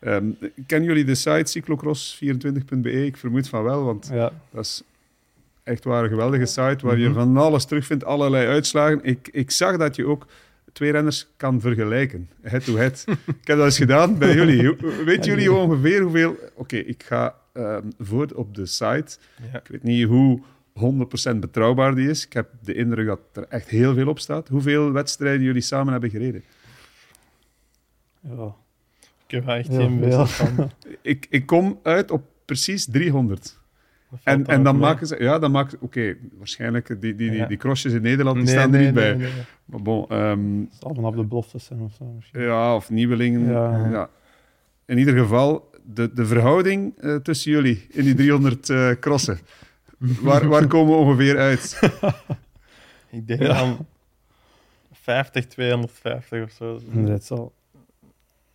Ehm, 0.00 0.24
kennen 0.66 0.88
jullie 0.88 1.04
de 1.04 1.14
site 1.14 1.60
cyclocross24.be? 1.62 3.06
Ik 3.06 3.16
vermoed 3.16 3.48
van 3.48 3.62
wel, 3.62 3.84
want 3.84 4.10
dat 4.50 4.64
is 4.64 4.82
echt 5.62 5.84
waar 5.84 6.02
een 6.02 6.08
geweldige 6.08 6.46
site 6.46 6.78
waar 6.80 6.98
je 6.98 7.08
Mhm. 7.08 7.14
van 7.18 7.36
alles 7.36 7.64
terugvindt, 7.64 8.04
allerlei 8.04 8.46
uitslagen. 8.46 9.00
Ik, 9.02 9.28
ik 9.32 9.50
zag 9.50 9.76
dat 9.76 9.96
je 9.96 10.06
ook 10.06 10.26
twee 10.72 10.92
renners 10.92 11.26
kan 11.36 11.60
vergelijken, 11.60 12.28
head 12.42 12.64
to 12.64 12.76
head. 12.76 13.04
ik 13.40 13.46
heb 13.46 13.56
dat 13.56 13.64
eens 13.64 13.76
gedaan 13.76 14.18
bij 14.18 14.34
jullie. 14.34 14.76
Weten 15.04 15.30
jullie 15.30 15.52
ongeveer 15.52 16.02
hoeveel... 16.02 16.36
Oké, 16.54 16.76
ik 16.76 17.02
ga 17.02 17.34
ehm, 17.54 17.90
voor 17.98 18.28
op 18.34 18.54
de 18.54 18.66
site. 18.66 19.18
Ja. 19.52 19.58
Ik 19.58 19.66
weet 19.68 19.82
niet 19.82 20.06
hoe 20.06 20.40
100% 20.72 21.36
betrouwbaar 21.40 21.94
die 21.94 22.08
is. 22.08 22.24
Ik 22.26 22.32
heb 22.32 22.48
de 22.60 22.74
indruk 22.74 23.06
dat 23.06 23.20
er 23.32 23.44
echt 23.48 23.68
heel 23.68 23.94
veel 23.94 24.08
op 24.08 24.18
staat. 24.18 24.48
Hoeveel 24.48 24.92
wedstrijden 24.92 25.42
jullie 25.42 25.62
samen 25.62 25.92
hebben 25.92 26.10
gereden? 26.10 26.42
ja. 28.20 28.54
Ik 29.26 29.30
heb 29.30 29.48
echt 29.48 29.68
geen 29.74 30.00
beeld 30.00 30.30
van. 30.30 30.70
Ik, 31.02 31.26
ik 31.30 31.46
kom 31.46 31.78
uit 31.82 32.10
op 32.10 32.22
precies 32.44 32.84
300. 32.84 33.42
Dat 33.42 34.20
valt 34.22 34.36
En, 34.36 34.46
en 34.46 34.58
ook 34.58 34.64
dan 34.64 34.78
maken 34.78 35.06
ze... 35.06 35.16
Ja, 35.22 35.38
dan 35.38 35.50
maken. 35.50 35.78
Oké, 35.80 36.16
waarschijnlijk 36.38 36.86
die, 36.86 36.98
die, 36.98 37.14
die, 37.30 37.32
Ja. 37.32 37.46
die 37.46 37.56
crossjes 37.56 37.92
in 37.92 38.02
Nederland 38.02 38.36
die 38.36 38.44
Nee, 38.44 38.54
staan 38.54 38.72
er 38.72 38.76
nee, 38.78 38.84
niet 38.84 38.94
bij. 38.94 39.14
nee, 39.14 39.32
nee. 39.32 39.42
Maar 39.64 39.82
bon, 39.82 40.08
ehm, 40.08 40.58
Het 40.60 40.74
zal 40.80 40.94
vanaf 40.94 41.14
de 41.14 41.24
beloftes 41.24 41.64
zijn 41.64 41.80
of 41.80 41.92
zo. 41.94 42.04
Misschien. 42.04 42.40
ja, 42.40 42.74
of 42.74 42.90
nieuwelingen. 42.90 43.46
Ja. 43.50 43.88
Ja. 43.90 44.10
In 44.86 44.98
ieder 44.98 45.16
geval, 45.18 45.70
de, 45.84 46.12
de 46.12 46.26
verhouding 46.26 46.96
eh, 46.98 47.16
tussen 47.16 47.50
jullie 47.50 47.86
in 47.90 48.04
die 48.04 48.14
300 48.14 48.70
eh, 48.70 48.90
crossen. 49.00 49.38
Waar, 49.98 50.48
waar 50.48 50.66
komen 50.66 50.92
we 50.94 50.98
ongeveer 51.00 51.38
uit? 51.38 51.80
Ik 53.10 53.26
denk 53.26 53.42
Ja. 53.42 53.58
dan 53.58 53.86
50, 54.92 55.46
250 55.46 56.42
of 56.42 56.50
zo. 56.50 56.80
Het 56.94 57.24
zal, 57.24 57.52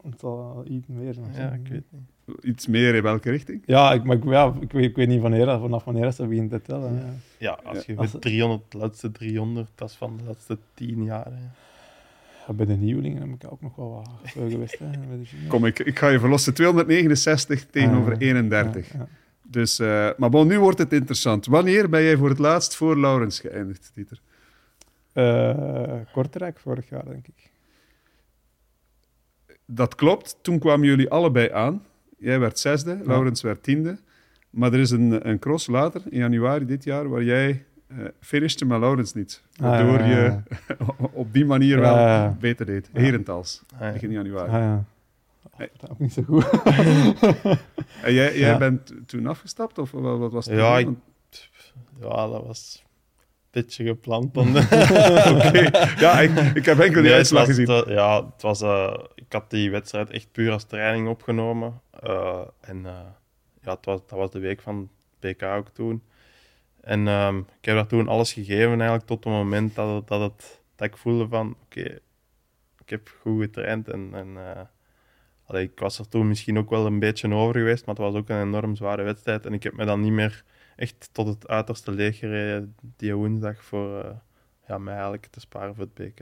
het 0.04 0.20
zal 0.20 0.63
iets 0.68 0.88
meer 0.88 1.13
zijn. 1.13 1.34
Ja, 1.34 1.52
ik 1.52 1.68
weet 1.68 1.84
niet. 1.89 2.44
Iets 2.44 2.68
meer 2.68 2.96
in 2.96 3.04
welke 3.04 3.30
richting? 3.30 3.63
Ja, 3.65 3.94
ik, 3.94 4.04
maar 4.04 4.15
ik, 4.18 4.24
ja, 4.24 4.54
ik, 4.60 4.72
weet, 4.72 4.84
ik 4.84 4.96
weet 4.96 5.08
niet 5.08 5.22
wanneer, 5.22 5.46
vanaf 5.46 5.84
wanneer 5.84 6.04
dat 6.04 6.28
begint 6.28 6.50
te 6.52 6.62
tellen. 6.62 6.96
Ja. 6.96 7.13
Ja, 7.38 7.60
als 7.63 7.86
je 7.86 7.94
met 7.94 8.22
300, 8.22 8.62
de 8.72 8.78
laatste 8.78 9.12
300, 9.12 9.70
dat 9.76 9.89
is 9.89 9.96
van 9.96 10.18
de 10.18 10.24
laatste 10.24 10.58
10 10.74 11.04
jaar. 11.04 11.26
Hè. 11.26 11.48
Ja, 12.49 12.55
bij 12.55 12.65
de 12.65 12.73
nieuwelingen 12.75 13.21
heb 13.21 13.43
ik 13.43 13.51
ook 13.51 13.62
nog 13.62 13.75
wel 13.75 13.89
wat 13.89 14.09
geweest. 14.23 14.79
Hè. 14.79 14.88
Kom, 15.47 15.65
ik, 15.65 15.79
ik 15.79 15.99
ga 15.99 16.09
je 16.09 16.19
verlossen. 16.19 16.53
269 16.53 17.65
tegenover 17.65 18.13
Ah, 18.13 18.19
31. 18.21 18.93
Ja, 18.93 18.99
ja. 18.99 19.07
Dus, 19.41 19.79
eh, 19.79 20.09
maar 20.17 20.29
bon, 20.29 20.47
nu 20.47 20.59
wordt 20.59 20.77
het 20.77 20.93
interessant. 20.93 21.45
Wanneer 21.45 21.89
ben 21.89 22.03
jij 22.03 22.17
voor 22.17 22.29
het 22.29 22.39
laatst 22.39 22.75
voor 22.75 22.99
Laurens 22.99 23.39
geëindigd, 23.39 23.91
Dieter? 23.93 24.21
Eh, 25.13 25.93
Kortrijk 26.12 26.59
vorig 26.59 26.89
jaar, 26.89 27.05
denk 27.05 27.27
ik. 27.27 27.51
Dat 29.65 29.95
klopt. 29.95 30.38
Toen 30.41 30.59
kwamen 30.59 30.88
jullie 30.88 31.09
allebei 31.09 31.51
aan. 31.51 31.83
Jij 32.17 32.39
werd 32.39 32.59
zesde, 32.59 32.99
Laurens 33.03 33.41
werd 33.41 33.63
tiende. 33.63 33.99
Maar 34.49 34.73
er 34.73 34.79
is 34.79 34.91
een, 34.91 35.29
een 35.29 35.39
cross 35.39 35.67
later, 35.67 36.01
in 36.09 36.17
januari 36.17 36.65
dit 36.65 36.83
jaar, 36.83 37.09
waar 37.09 37.23
jij 37.23 37.65
eh 37.89 37.97
finishte, 38.19 38.65
maar 38.65 38.80
Laurens 38.80 39.13
niet. 39.13 39.43
Ah, 39.56 39.62
Waardoor 39.69 39.99
ja, 39.99 40.08
ja, 40.23 40.43
je 40.67 40.75
op 41.13 41.34
die 41.34 41.45
manier 41.45 41.80
wel 41.80 41.95
ja, 41.95 42.23
ja. 42.23 42.38
beter 42.39 42.65
deed. 42.65 42.89
Herentals, 42.93 43.63
Ah, 43.73 43.80
ja. 43.82 43.91
begin 43.91 44.12
januari. 44.12 44.49
Ah, 44.52 44.58
ja. 44.58 44.84
Nee. 45.58 45.69
Dat 45.78 45.84
is 45.84 45.89
ook 45.89 45.99
niet 45.99 46.13
zo 46.13 46.21
goed. 46.23 46.49
En 48.04 48.13
jij, 48.13 48.38
jij 48.38 48.58
bent 48.58 48.93
toen 49.06 49.28
afgestapt, 49.28 49.78
of 49.78 49.91
wat, 49.91 50.17
wat 50.17 50.32
was 50.32 50.45
het? 50.45 50.56
Ja, 50.58 50.78
ik- 50.78 50.88
Ja, 51.99 52.28
dat 52.28 52.45
was 52.45 52.84
een 52.84 53.49
beetje 53.52 53.86
gepland. 53.86 54.34
Dan. 54.34 54.47
Ja, 56.06 56.19
ik, 56.19 56.32
ik 56.54 56.65
heb 56.65 56.80
enkel 56.80 56.93
die 56.93 57.02
Nee, 57.02 57.13
uitslag 57.13 57.45
gezien. 57.45 57.69
het 57.71 57.88
ja, 57.88 58.25
het 58.25 58.41
was, 58.41 58.62
eh, 58.62 58.93
ik 59.15 59.34
had 59.34 59.49
die 59.49 59.71
wedstrijd 59.71 60.10
echt 60.10 60.32
puur 60.32 60.52
als 60.52 60.63
training 60.63 61.08
opgenomen. 61.08 61.82
Eh, 61.99 62.41
en 62.62 62.86
eh, 62.86 62.91
ja, 63.62 63.71
het 63.71 63.86
was, 63.86 63.99
dat 64.08 64.19
was 64.19 64.32
de 64.32 64.39
week 64.39 64.62
van 64.62 64.89
PK 65.19 65.43
ook 65.43 65.69
toen. 65.69 66.04
En 66.89 67.08
ehm, 67.08 67.38
ik 67.38 67.65
heb 67.65 67.75
daar 67.75 67.88
toen 67.88 68.08
alles 68.08 68.34
gegeven 68.34 68.69
eigenlijk 68.69 69.06
tot 69.06 69.23
het 69.23 69.34
moment 69.34 69.75
dat, 69.75 69.95
het, 69.95 70.08
dat, 70.08 70.21
het, 70.21 70.62
dat 70.75 70.88
ik 70.88 70.97
voelde 70.97 71.28
van 71.28 71.56
oké, 71.63 71.99
ik 72.84 72.89
heb 72.89 73.12
goed 73.21 73.41
getraind. 73.41 73.89
En, 73.89 74.10
en 74.13 74.28
eh, 74.38 74.62
allee, 75.45 75.63
ik 75.63 75.80
was 75.80 75.99
er 75.99 76.08
toen 76.08 76.28
misschien 76.28 76.58
ook 76.58 76.69
wel 76.69 76.86
een 76.86 76.99
beetje 76.99 77.34
over 77.34 77.56
geweest, 77.60 77.86
maar 77.86 77.95
het 77.95 78.04
was 78.04 78.13
ook 78.15 78.30
een 78.30 78.41
enorm 78.41 78.75
zware 78.75 79.04
wedstrijd. 79.04 79.45
En 79.45 79.54
ik 79.54 79.63
heb 79.63 79.73
me 79.73 79.86
dan 79.86 80.02
niet 80.02 80.12
meer 80.12 80.43
echt 80.75 81.10
tot 81.12 81.28
het 81.28 81.47
uiterste 81.47 81.91
leeg 81.91 82.17
gereden 82.17 82.75
die 82.97 83.13
woensdag 83.15 83.63
voor 83.63 84.04
eh, 84.04 84.10
ja, 84.67 84.78
mij 84.78 84.93
eigenlijk 84.93 85.25
te 85.25 85.39
sparen 85.39 85.75
voor 85.75 85.88
het 85.93 86.13
PK. 86.13 86.21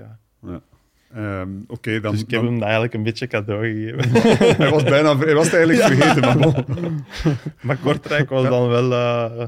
Ehm, 1.13 1.49
Oké, 1.67 1.99
dan... 1.99 2.11
dus 2.11 2.21
ik 2.21 2.31
heb 2.31 2.41
dan- 2.41 2.51
hem 2.53 2.61
eigenlijk 2.63 2.93
een 2.93 3.03
beetje 3.03 3.27
cadeau 3.27 3.73
gegeven. 3.73 4.11
hij, 4.63 4.69
was 4.69 4.83
bijna, 4.83 5.17
hij 5.17 5.35
was 5.35 5.51
het 5.51 5.55
eigenlijk 5.55 5.87
vergeten, 5.93 7.05
maar 7.67 7.77
Kortrijk 7.77 8.29
was 8.29 8.43
dan 8.49 8.67
wel, 8.67 8.91
eh, 8.91 9.47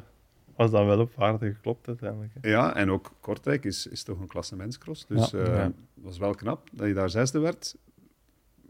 was 0.60 0.72
dan 0.72 0.86
wel 0.86 1.00
op 1.00 1.14
waarde 1.16 1.52
geklopt 1.54 1.88
uiteindelijk. 1.88 2.32
hè. 2.42 2.50
Ja, 2.50 2.76
en 2.76 2.92
ook 2.92 3.12
Kortrijk 3.20 3.66
is, 3.66 3.88
is 3.88 4.04
toch 4.04 4.20
een 4.20 4.28
klassementscross. 4.28 5.06
Dus 5.08 5.32
Ja. 5.32 5.38
eh, 5.40 5.54
Ja. 5.56 5.72
was 5.94 6.18
wel 6.18 6.34
knap 6.36 6.68
dat 6.72 6.88
je 6.88 6.94
daar 6.94 7.10
zesde 7.10 7.40
werd. 7.40 7.76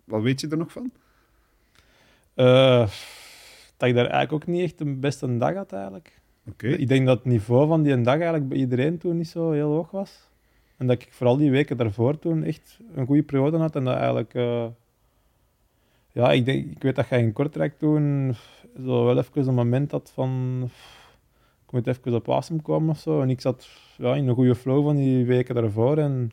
Wat 0.04 0.22
weet 0.22 0.42
je 0.42 0.48
er 0.48 0.58
nog 0.58 0.72
van? 0.72 0.92
Eh, 2.34 2.88
dat 3.78 3.90
ik 3.90 3.96
daar 3.96 4.06
eigenlijk 4.06 4.32
ook 4.34 4.48
niet 4.48 4.64
echt 4.64 4.78
de 4.78 4.86
beste 4.86 5.38
dag 5.38 5.54
had, 5.54 5.74
eigenlijk. 5.74 6.20
Oké. 6.50 6.68
Ik 6.68 6.88
denk 6.88 7.06
dat 7.06 7.18
het 7.18 7.26
niveau 7.26 7.68
van 7.68 7.84
die 7.84 8.02
dag 8.02 8.14
eigenlijk 8.14 8.48
bij 8.48 8.58
iedereen 8.58 8.98
toen 8.98 9.18
niet 9.18 9.28
zo 9.28 9.52
heel 9.52 9.72
hoog 9.72 9.92
was. 9.92 10.30
En 10.78 10.88
dat 10.88 11.02
ik 11.02 11.08
vooral 11.12 11.38
die 11.38 11.52
weken 11.52 11.78
daarvoor 11.78 12.20
toen 12.20 12.44
echt 12.44 12.80
een 12.94 13.06
goede 13.06 13.24
periode 13.24 13.58
had. 13.58 13.76
En 13.76 13.84
dat 13.84 13.96
eigenlijk... 13.96 14.34
eh, 14.34 14.66
ja, 16.12 16.32
ik, 16.32 16.46
denk, 16.46 16.72
ik 16.72 16.82
weet 16.82 16.96
dat 16.96 17.08
jij 17.10 17.20
in 17.22 17.34
Kortrijk 17.34 17.78
toen 17.78 18.36
zo 18.86 19.06
wel 19.06 19.18
even 19.18 19.48
een 19.48 19.54
moment 19.54 19.92
had 19.92 20.12
van... 20.14 20.70
Ik 21.70 21.76
moet 21.76 21.88
even 21.88 22.14
op 22.14 22.30
asem 22.32 22.62
komen 22.62 22.90
of 22.90 23.00
zo. 23.00 23.22
En 23.22 23.30
ik 23.30 23.42
zat 23.42 23.68
ja, 23.98 24.16
in 24.16 24.28
een 24.28 24.36
goede 24.36 24.56
flow 24.56 24.86
van 24.86 24.96
die 24.96 25.26
weken 25.26 25.56
daarvoor. 25.56 25.98
En 25.98 26.32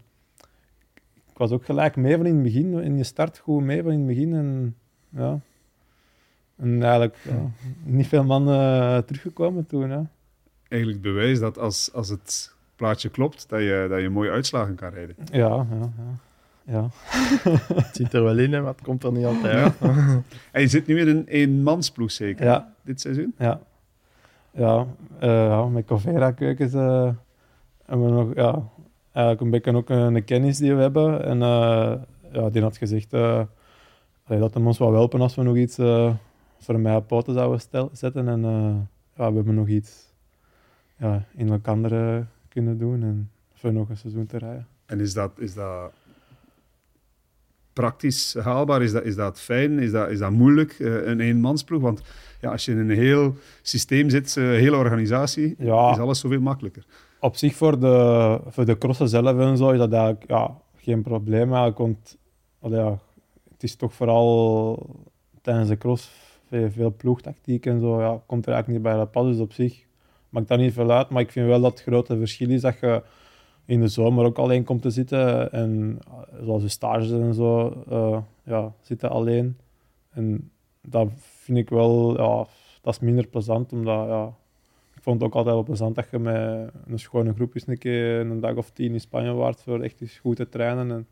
ik 1.30 1.36
was 1.38 1.50
ook 1.50 1.64
gelijk 1.64 1.96
mee 1.96 2.16
van 2.16 2.26
in 2.26 2.34
het 2.34 2.42
begin. 2.42 2.82
In 2.82 2.96
je 2.96 3.04
start 3.04 3.38
goed 3.38 3.62
mee 3.62 3.82
van 3.82 3.92
in 3.92 3.98
het 3.98 4.06
begin. 4.06 4.34
En 4.34 4.76
ja... 5.08 5.40
En 6.56 6.82
eigenlijk 6.82 7.16
ja, 7.24 7.50
niet 7.84 8.06
veel 8.06 8.24
mannen 8.24 9.04
teruggekomen 9.04 9.66
toen. 9.66 9.90
Hè. 9.90 10.00
Eigenlijk 10.68 11.02
bewijs 11.02 11.38
dat 11.40 11.58
als, 11.58 11.90
als 11.92 12.08
het 12.08 12.54
plaatje 12.76 13.08
klopt, 13.08 13.48
dat 13.48 13.60
je, 13.60 13.86
dat 13.88 14.00
je 14.00 14.08
mooie 14.08 14.30
uitslagen 14.30 14.74
kan 14.74 14.90
rijden. 14.92 15.16
Ja, 15.32 15.66
ja, 15.70 15.92
ja. 15.96 16.18
ja. 16.64 16.88
Het 17.84 17.96
zit 17.96 18.12
er 18.12 18.22
wel 18.22 18.38
in, 18.38 18.52
hè, 18.52 18.60
maar 18.60 18.72
het 18.72 18.82
komt 18.82 19.04
er 19.04 19.12
niet 19.12 19.24
altijd 19.24 19.54
uit. 19.54 19.74
En 20.52 20.60
je 20.60 20.68
zit 20.68 20.86
nu 20.86 21.00
in 21.00 21.08
een 21.08 21.26
eenmansploeg 21.26 22.10
zeker, 22.10 22.44
Ja. 22.44 22.74
dit 22.82 23.00
seizoen? 23.00 23.34
Ja, 23.38 23.60
ja, 24.56 24.86
eh, 25.18 25.46
ja 25.46 25.66
met 25.66 25.86
Covera 25.86 26.30
keukens 26.30 26.72
eh, 26.72 27.10
hebben 27.84 28.06
we 28.06 28.12
nog 28.12 28.34
ja, 28.34 28.68
eigenlijk 29.12 29.40
een 29.40 29.50
beetje 29.50 29.74
ook 29.74 29.88
een, 29.88 30.24
kennis 30.24 30.58
die 30.58 30.74
we 30.74 30.80
hebben. 30.80 31.24
En, 31.24 31.42
eh, 31.42 31.94
ja, 32.32 32.50
die 32.50 32.62
had 32.62 32.76
gezegd 32.76 33.10
dat 33.10 34.54
hem 34.54 34.66
ons 34.66 34.78
wel 34.78 34.92
helpen 34.92 35.20
als 35.20 35.34
we 35.34 35.42
nog 35.42 35.56
iets 35.56 35.76
voor 36.58 36.80
mij 36.80 36.96
op 36.96 37.06
poten 37.06 37.34
zouden 37.34 37.60
stel, 37.60 37.90
zetten. 37.92 38.28
En 38.28 38.40
ja, 39.16 39.30
we 39.30 39.36
hebben 39.36 39.54
nog 39.54 39.68
iets 39.68 40.12
ja, 40.96 41.24
in 41.34 41.48
elkaar 41.50 42.26
kunnen 42.48 42.78
doen 42.78 43.02
en 43.02 43.30
voor 43.54 43.72
nog 43.72 43.88
een 43.88 43.96
seizoen 43.96 44.26
te 44.26 44.38
rijden. 44.38 44.66
En 44.86 45.00
is 45.00 45.14
dat, 45.14 45.32
is 45.38 45.54
dat 45.54 45.92
praktisch 47.76 48.34
haalbaar? 48.34 48.82
Is 48.82 48.92
dat, 48.92 49.04
is 49.04 49.16
dat 49.16 49.40
fijn? 49.40 49.78
Is 49.78 49.90
dat, 49.90 50.10
is 50.10 50.18
dat 50.18 50.30
moeilijk, 50.30 50.76
een 50.78 51.20
eenmansploeg? 51.20 51.82
Want 51.82 52.02
ja, 52.40 52.50
als 52.50 52.64
je 52.64 52.72
in 52.72 52.78
een 52.78 52.90
heel 52.90 53.34
systeem 53.62 54.10
zit, 54.10 54.36
een 54.36 54.44
hele 54.44 54.76
organisatie, 54.76 55.54
ja. 55.58 55.90
is 55.90 55.98
alles 55.98 56.20
zoveel 56.20 56.40
makkelijker 56.40 56.84
op 57.26 57.36
zich 57.36 57.54
voor 57.54 57.80
de, 57.80 58.38
voor 58.46 58.64
de 58.64 58.78
crossen 58.78 59.08
zelf 59.08 59.38
en 59.38 59.56
zo 59.56 59.70
is 59.70 59.78
dat 59.78 59.92
eigenlijk 59.92 60.24
ja, 60.28 60.56
geen 60.76 61.02
probleem. 61.02 61.52
Eigenlijk, 61.54 61.78
want 61.78 62.16
ja, 62.60 62.98
het 63.52 63.62
is 63.62 63.76
toch 63.76 63.94
vooral 63.94 64.96
tijdens 65.42 65.68
de 65.68 65.78
cross 65.78 66.10
veel, 66.48 66.70
veel 66.70 66.94
ploegtactiek 66.96 67.66
en 67.66 67.80
zo. 67.80 68.00
Ja, 68.00 68.22
komt 68.26 68.46
er 68.46 68.52
eigenlijk 68.52 68.84
niet 68.84 68.92
bij 68.92 69.02
dat 69.02 69.10
pas. 69.10 69.26
Dus 69.26 69.38
op 69.38 69.52
zich 69.52 69.84
maakt 70.28 70.48
dat 70.48 70.58
niet 70.58 70.72
veel 70.72 70.90
uit. 70.90 71.08
Maar 71.08 71.22
ik 71.22 71.30
vind 71.32 71.46
wel 71.46 71.60
dat 71.60 71.70
het 71.70 71.82
grote 71.82 72.18
verschil 72.18 72.50
is 72.50 72.60
dat 72.60 72.78
je 72.80 73.02
in 73.66 73.80
de 73.80 73.88
zomer 73.88 74.24
ook 74.24 74.38
alleen 74.38 74.64
komt 74.64 74.82
te 74.82 74.90
zitten. 74.90 75.52
En 75.52 75.98
zoals 76.42 76.62
de 76.62 76.68
stages 76.68 77.10
en 77.10 77.34
zo, 77.34 77.82
uh, 77.90 78.18
ja, 78.42 78.72
zitten 78.80 79.10
alleen. 79.10 79.56
En 80.10 80.50
dat 80.80 81.08
vind 81.16 81.58
ik 81.58 81.68
wel, 81.68 82.16
ja, 82.22 82.46
dat 82.80 82.94
is 82.94 83.00
minder 83.00 83.26
plezant, 83.26 83.72
omdat 83.72 84.08
ja, 84.08 84.34
vond 85.00 85.20
het 85.20 85.28
ook 85.28 85.34
altijd 85.34 85.54
wel 85.54 85.64
plezant 85.64 85.94
dat 85.94 86.10
je 86.10 86.18
met 86.18 86.70
een 86.86 86.98
schone 86.98 87.32
groep 87.32 87.54
eens 87.54 87.66
een 87.66 87.78
keer 87.78 88.20
een 88.20 88.40
dag 88.40 88.56
of 88.56 88.70
tien 88.70 88.92
in 88.92 89.00
Spanje 89.00 89.32
waart 89.32 89.62
voor 89.62 89.80
echt 89.80 90.18
goed 90.20 90.36
te 90.36 90.48
trainen. 90.48 90.90
En, 90.90 91.06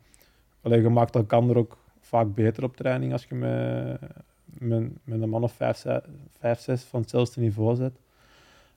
allee, 0.61 0.81
je 0.81 0.89
maakt 0.89 1.15
elkaar 1.15 1.55
ook 1.55 1.77
vaak 1.99 2.33
beter 2.33 2.63
op 2.63 2.75
training 2.75 3.11
als 3.11 3.25
je 3.25 3.35
met, 3.35 3.99
met, 4.45 4.91
met 5.03 5.21
een 5.21 5.29
man 5.29 5.43
of 5.43 5.53
vijf, 5.53 5.85
vijf, 6.39 6.59
zes 6.59 6.83
van 6.83 6.99
hetzelfde 6.99 7.41
niveau 7.41 7.75
zit. 7.75 7.99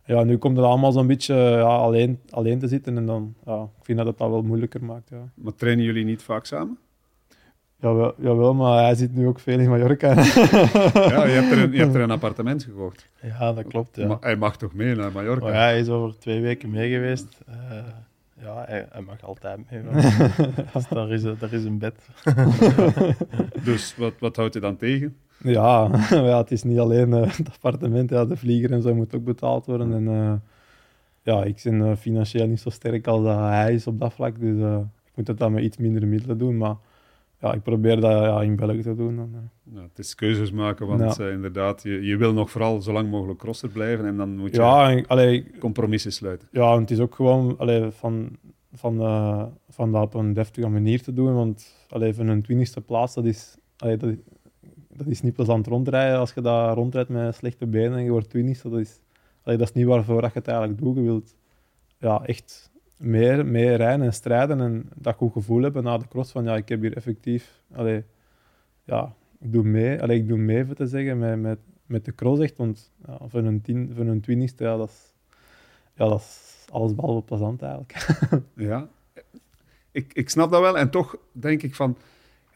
Ja, 0.08 0.22
nu 0.22 0.36
komt 0.36 0.56
het 0.56 0.66
allemaal 0.66 0.92
zo'n 0.92 1.06
beetje 1.06 1.34
ja, 1.34 1.76
alleen, 1.76 2.20
alleen 2.30 2.58
te 2.58 2.68
zitten 2.68 2.96
en 2.96 3.06
dan, 3.06 3.34
ja, 3.44 3.62
ik 3.62 3.84
vind 3.84 3.98
dat 3.98 4.06
het 4.06 4.18
dat 4.18 4.30
wel 4.30 4.42
moeilijker 4.42 4.84
maakt. 4.84 5.08
Ja. 5.08 5.28
Maar 5.34 5.54
trainen 5.54 5.84
jullie 5.84 6.04
niet 6.04 6.22
vaak 6.22 6.44
samen? 6.44 6.78
Jawel, 7.76 8.14
jawel, 8.18 8.54
maar 8.54 8.82
hij 8.82 8.94
zit 8.94 9.14
nu 9.14 9.26
ook 9.26 9.40
veel 9.40 9.58
in 9.58 9.68
Mallorca. 9.68 10.08
ja, 10.14 11.24
je 11.24 11.32
hebt, 11.32 11.52
er 11.52 11.58
een, 11.58 11.72
je 11.72 11.78
hebt 11.78 11.94
er 11.94 12.00
een 12.00 12.10
appartement 12.18 12.64
gekocht. 12.64 13.08
Ja, 13.22 13.52
dat 13.52 13.66
klopt. 13.66 13.96
Ja. 13.96 14.06
Maar 14.06 14.16
hij 14.20 14.36
mag 14.36 14.56
toch 14.56 14.74
mee 14.74 14.94
naar 14.94 15.12
Mallorca? 15.12 15.46
Oh, 15.46 15.52
ja, 15.52 15.58
hij 15.58 15.80
is 15.80 15.88
over 15.88 16.18
twee 16.18 16.40
weken 16.40 16.70
mee 16.70 16.90
geweest. 16.90 17.38
Uh, 17.48 17.54
ja, 18.42 18.64
hij, 18.66 18.86
hij, 18.90 19.02
mag 19.02 19.22
altijd 19.24 19.70
mee. 19.70 19.82
dus 20.72 20.88
daar 20.88 21.10
is, 21.10 21.22
daar 21.22 21.52
is 21.52 21.64
een 21.64 21.78
bed. 21.78 22.08
dus 23.64 23.96
wat, 23.96 24.12
wat 24.18 24.36
houdt 24.36 24.54
hij 24.54 24.62
dan 24.62 24.76
tegen? 24.76 25.16
Ja, 25.38 25.90
ja 26.10 26.38
het 26.38 26.50
is 26.50 26.62
niet 26.62 26.78
alleen 26.78 27.08
uh, 27.08 27.32
het 27.36 27.48
appartement. 27.52 28.10
Ja, 28.10 28.24
de 28.24 28.36
vlieger 28.36 28.72
en 28.72 28.82
zo 28.82 28.94
moet 28.94 29.14
ook 29.14 29.24
betaald 29.24 29.66
worden. 29.66 29.92
En 29.92 30.02
uh, 30.02 30.32
ja, 31.22 31.44
ik 31.44 31.60
ben 31.64 31.96
financieel 31.96 32.46
niet 32.46 32.60
zo 32.60 32.70
sterk 32.70 33.06
als 33.06 33.26
hij 33.26 33.74
is 33.74 33.86
op 33.86 33.98
dat 33.98 34.12
vlak. 34.12 34.40
Dus 34.40 34.56
ik 35.04 35.12
moet 35.14 35.26
het 35.26 35.38
dan 35.38 35.52
met 35.52 35.62
iets 35.62 35.76
minder 35.76 36.06
middelen 36.06 36.38
doen. 36.38 36.56
Maar 36.56 36.76
ja, 37.40 37.52
ik 37.52 37.62
probeer 37.62 38.00
dat 38.00 38.10
ja, 38.10 38.42
in 38.42 38.56
België 38.56 38.82
te 38.82 38.94
doen. 38.94 39.16
Dan, 39.16 39.30
ja, 39.74 39.82
het 39.82 39.98
is 39.98 40.14
keuzes 40.14 40.52
maken, 40.52 40.86
want 40.86 41.18
inderdaad, 41.18 41.82
je, 41.82 42.02
je 42.02 42.16
wil 42.16 42.32
nog 42.32 42.50
vooral 42.50 42.80
zo 42.80 42.92
lang 42.92 43.10
mogelijk 43.10 43.38
crosser 43.38 43.68
blijven 43.68 44.06
en 44.06 44.16
dan 44.16 44.36
moet 44.36 44.50
je 44.54 44.60
ja, 44.60 44.90
en, 44.90 45.06
allee, 45.06 45.50
compromissen 45.58 46.12
sluiten. 46.12 46.48
Ja, 46.52 46.74
en 46.74 46.80
het 46.80 46.90
is 46.90 47.00
ook 47.00 47.14
gewoon 47.14 47.58
allee, 47.58 47.90
van, 47.90 48.30
van, 48.72 49.00
uh, 49.00 49.42
van 49.68 49.92
dat 49.92 50.02
op 50.02 50.14
een 50.14 50.32
deftige 50.32 50.68
manier 50.68 51.02
te 51.02 51.12
doen, 51.12 51.34
want 51.34 51.86
allee, 51.88 52.14
van 52.14 52.28
een 52.28 52.42
twintigste 52.42 52.80
plaats, 52.80 53.14
dat 53.14 53.24
is, 53.24 53.56
allee, 53.76 53.96
dat, 53.96 54.10
dat 54.98 55.06
is 55.06 55.22
niet 55.22 55.34
plezant 55.34 55.66
rondrijden. 55.66 56.18
Als 56.18 56.32
je 56.32 56.40
daar 56.40 56.74
rondrijdt 56.74 57.08
met 57.08 57.34
slechte 57.34 57.66
benen 57.66 57.98
en 57.98 58.04
je 58.04 58.10
wordt 58.10 58.30
twintigste, 58.30 58.68
dat 58.68 58.78
is, 58.78 59.00
allee, 59.42 59.58
dat 59.58 59.68
is 59.68 59.74
niet 59.74 59.86
waarvoor 59.86 60.20
dat 60.20 60.32
je 60.32 60.38
het 60.38 60.48
eigenlijk 60.48 60.78
doet. 60.78 60.96
Je 60.96 61.02
wilt 61.02 61.36
ja, 61.98 62.24
echt 62.24 62.70
meer, 62.98 63.46
meer 63.46 63.76
rijden 63.76 64.06
en 64.06 64.12
strijden 64.12 64.60
en 64.60 64.88
dat 64.94 65.14
goed 65.14 65.32
gevoel 65.32 65.62
hebben 65.62 65.82
na 65.82 65.98
de 65.98 66.08
cross 66.08 66.32
van 66.32 66.44
ja, 66.44 66.56
ik 66.56 66.68
heb 66.68 66.80
hier 66.80 66.96
effectief, 66.96 67.62
allee, 67.72 68.04
ja, 68.84 69.14
ik 69.38 69.52
doe 69.52 69.62
mee, 69.62 70.02
allee, 70.02 70.18
ik 70.18 70.28
doe 70.28 70.38
mee 70.38 70.64
voor 70.64 70.74
te 70.74 70.86
zeggen 70.86 71.18
met, 71.18 71.40
met, 71.40 71.58
met 71.86 72.04
de 72.04 72.14
cross 72.14 72.40
echt, 72.40 72.56
want 72.56 72.92
ja, 73.06 73.18
voor 73.26 73.40
een 73.40 73.60
tien, 73.60 73.92
voor 73.94 74.06
een 74.06 74.48
dat 74.56 74.88
is, 74.88 75.14
ja, 75.94 76.08
dat 76.08 76.20
is 76.20 76.64
alles 76.70 76.94
behalve 76.94 77.22
plezant 77.22 77.62
eigenlijk. 77.62 78.06
ja, 78.70 78.88
ik, 79.90 80.12
ik 80.12 80.30
snap 80.30 80.50
dat 80.50 80.60
wel 80.60 80.78
en 80.78 80.90
toch 80.90 81.16
denk 81.32 81.62
ik 81.62 81.74
van, 81.74 81.96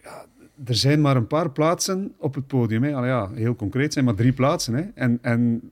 ja, 0.02 0.24
er 0.64 0.75
zijn 0.75 1.01
maar 1.01 1.16
een 1.16 1.27
paar 1.27 1.51
plaatsen 1.51 2.12
op 2.18 2.35
het 2.35 2.46
podium. 2.46 2.83
Hè. 2.83 2.94
Allee, 2.94 3.09
ja, 3.09 3.31
heel 3.35 3.57
concreet 3.57 3.92
zijn 3.92 4.05
maar 4.05 4.14
drie 4.14 4.33
plaatsen. 4.33 4.75
Hè. 4.75 4.83
En, 4.94 5.18
en 5.22 5.70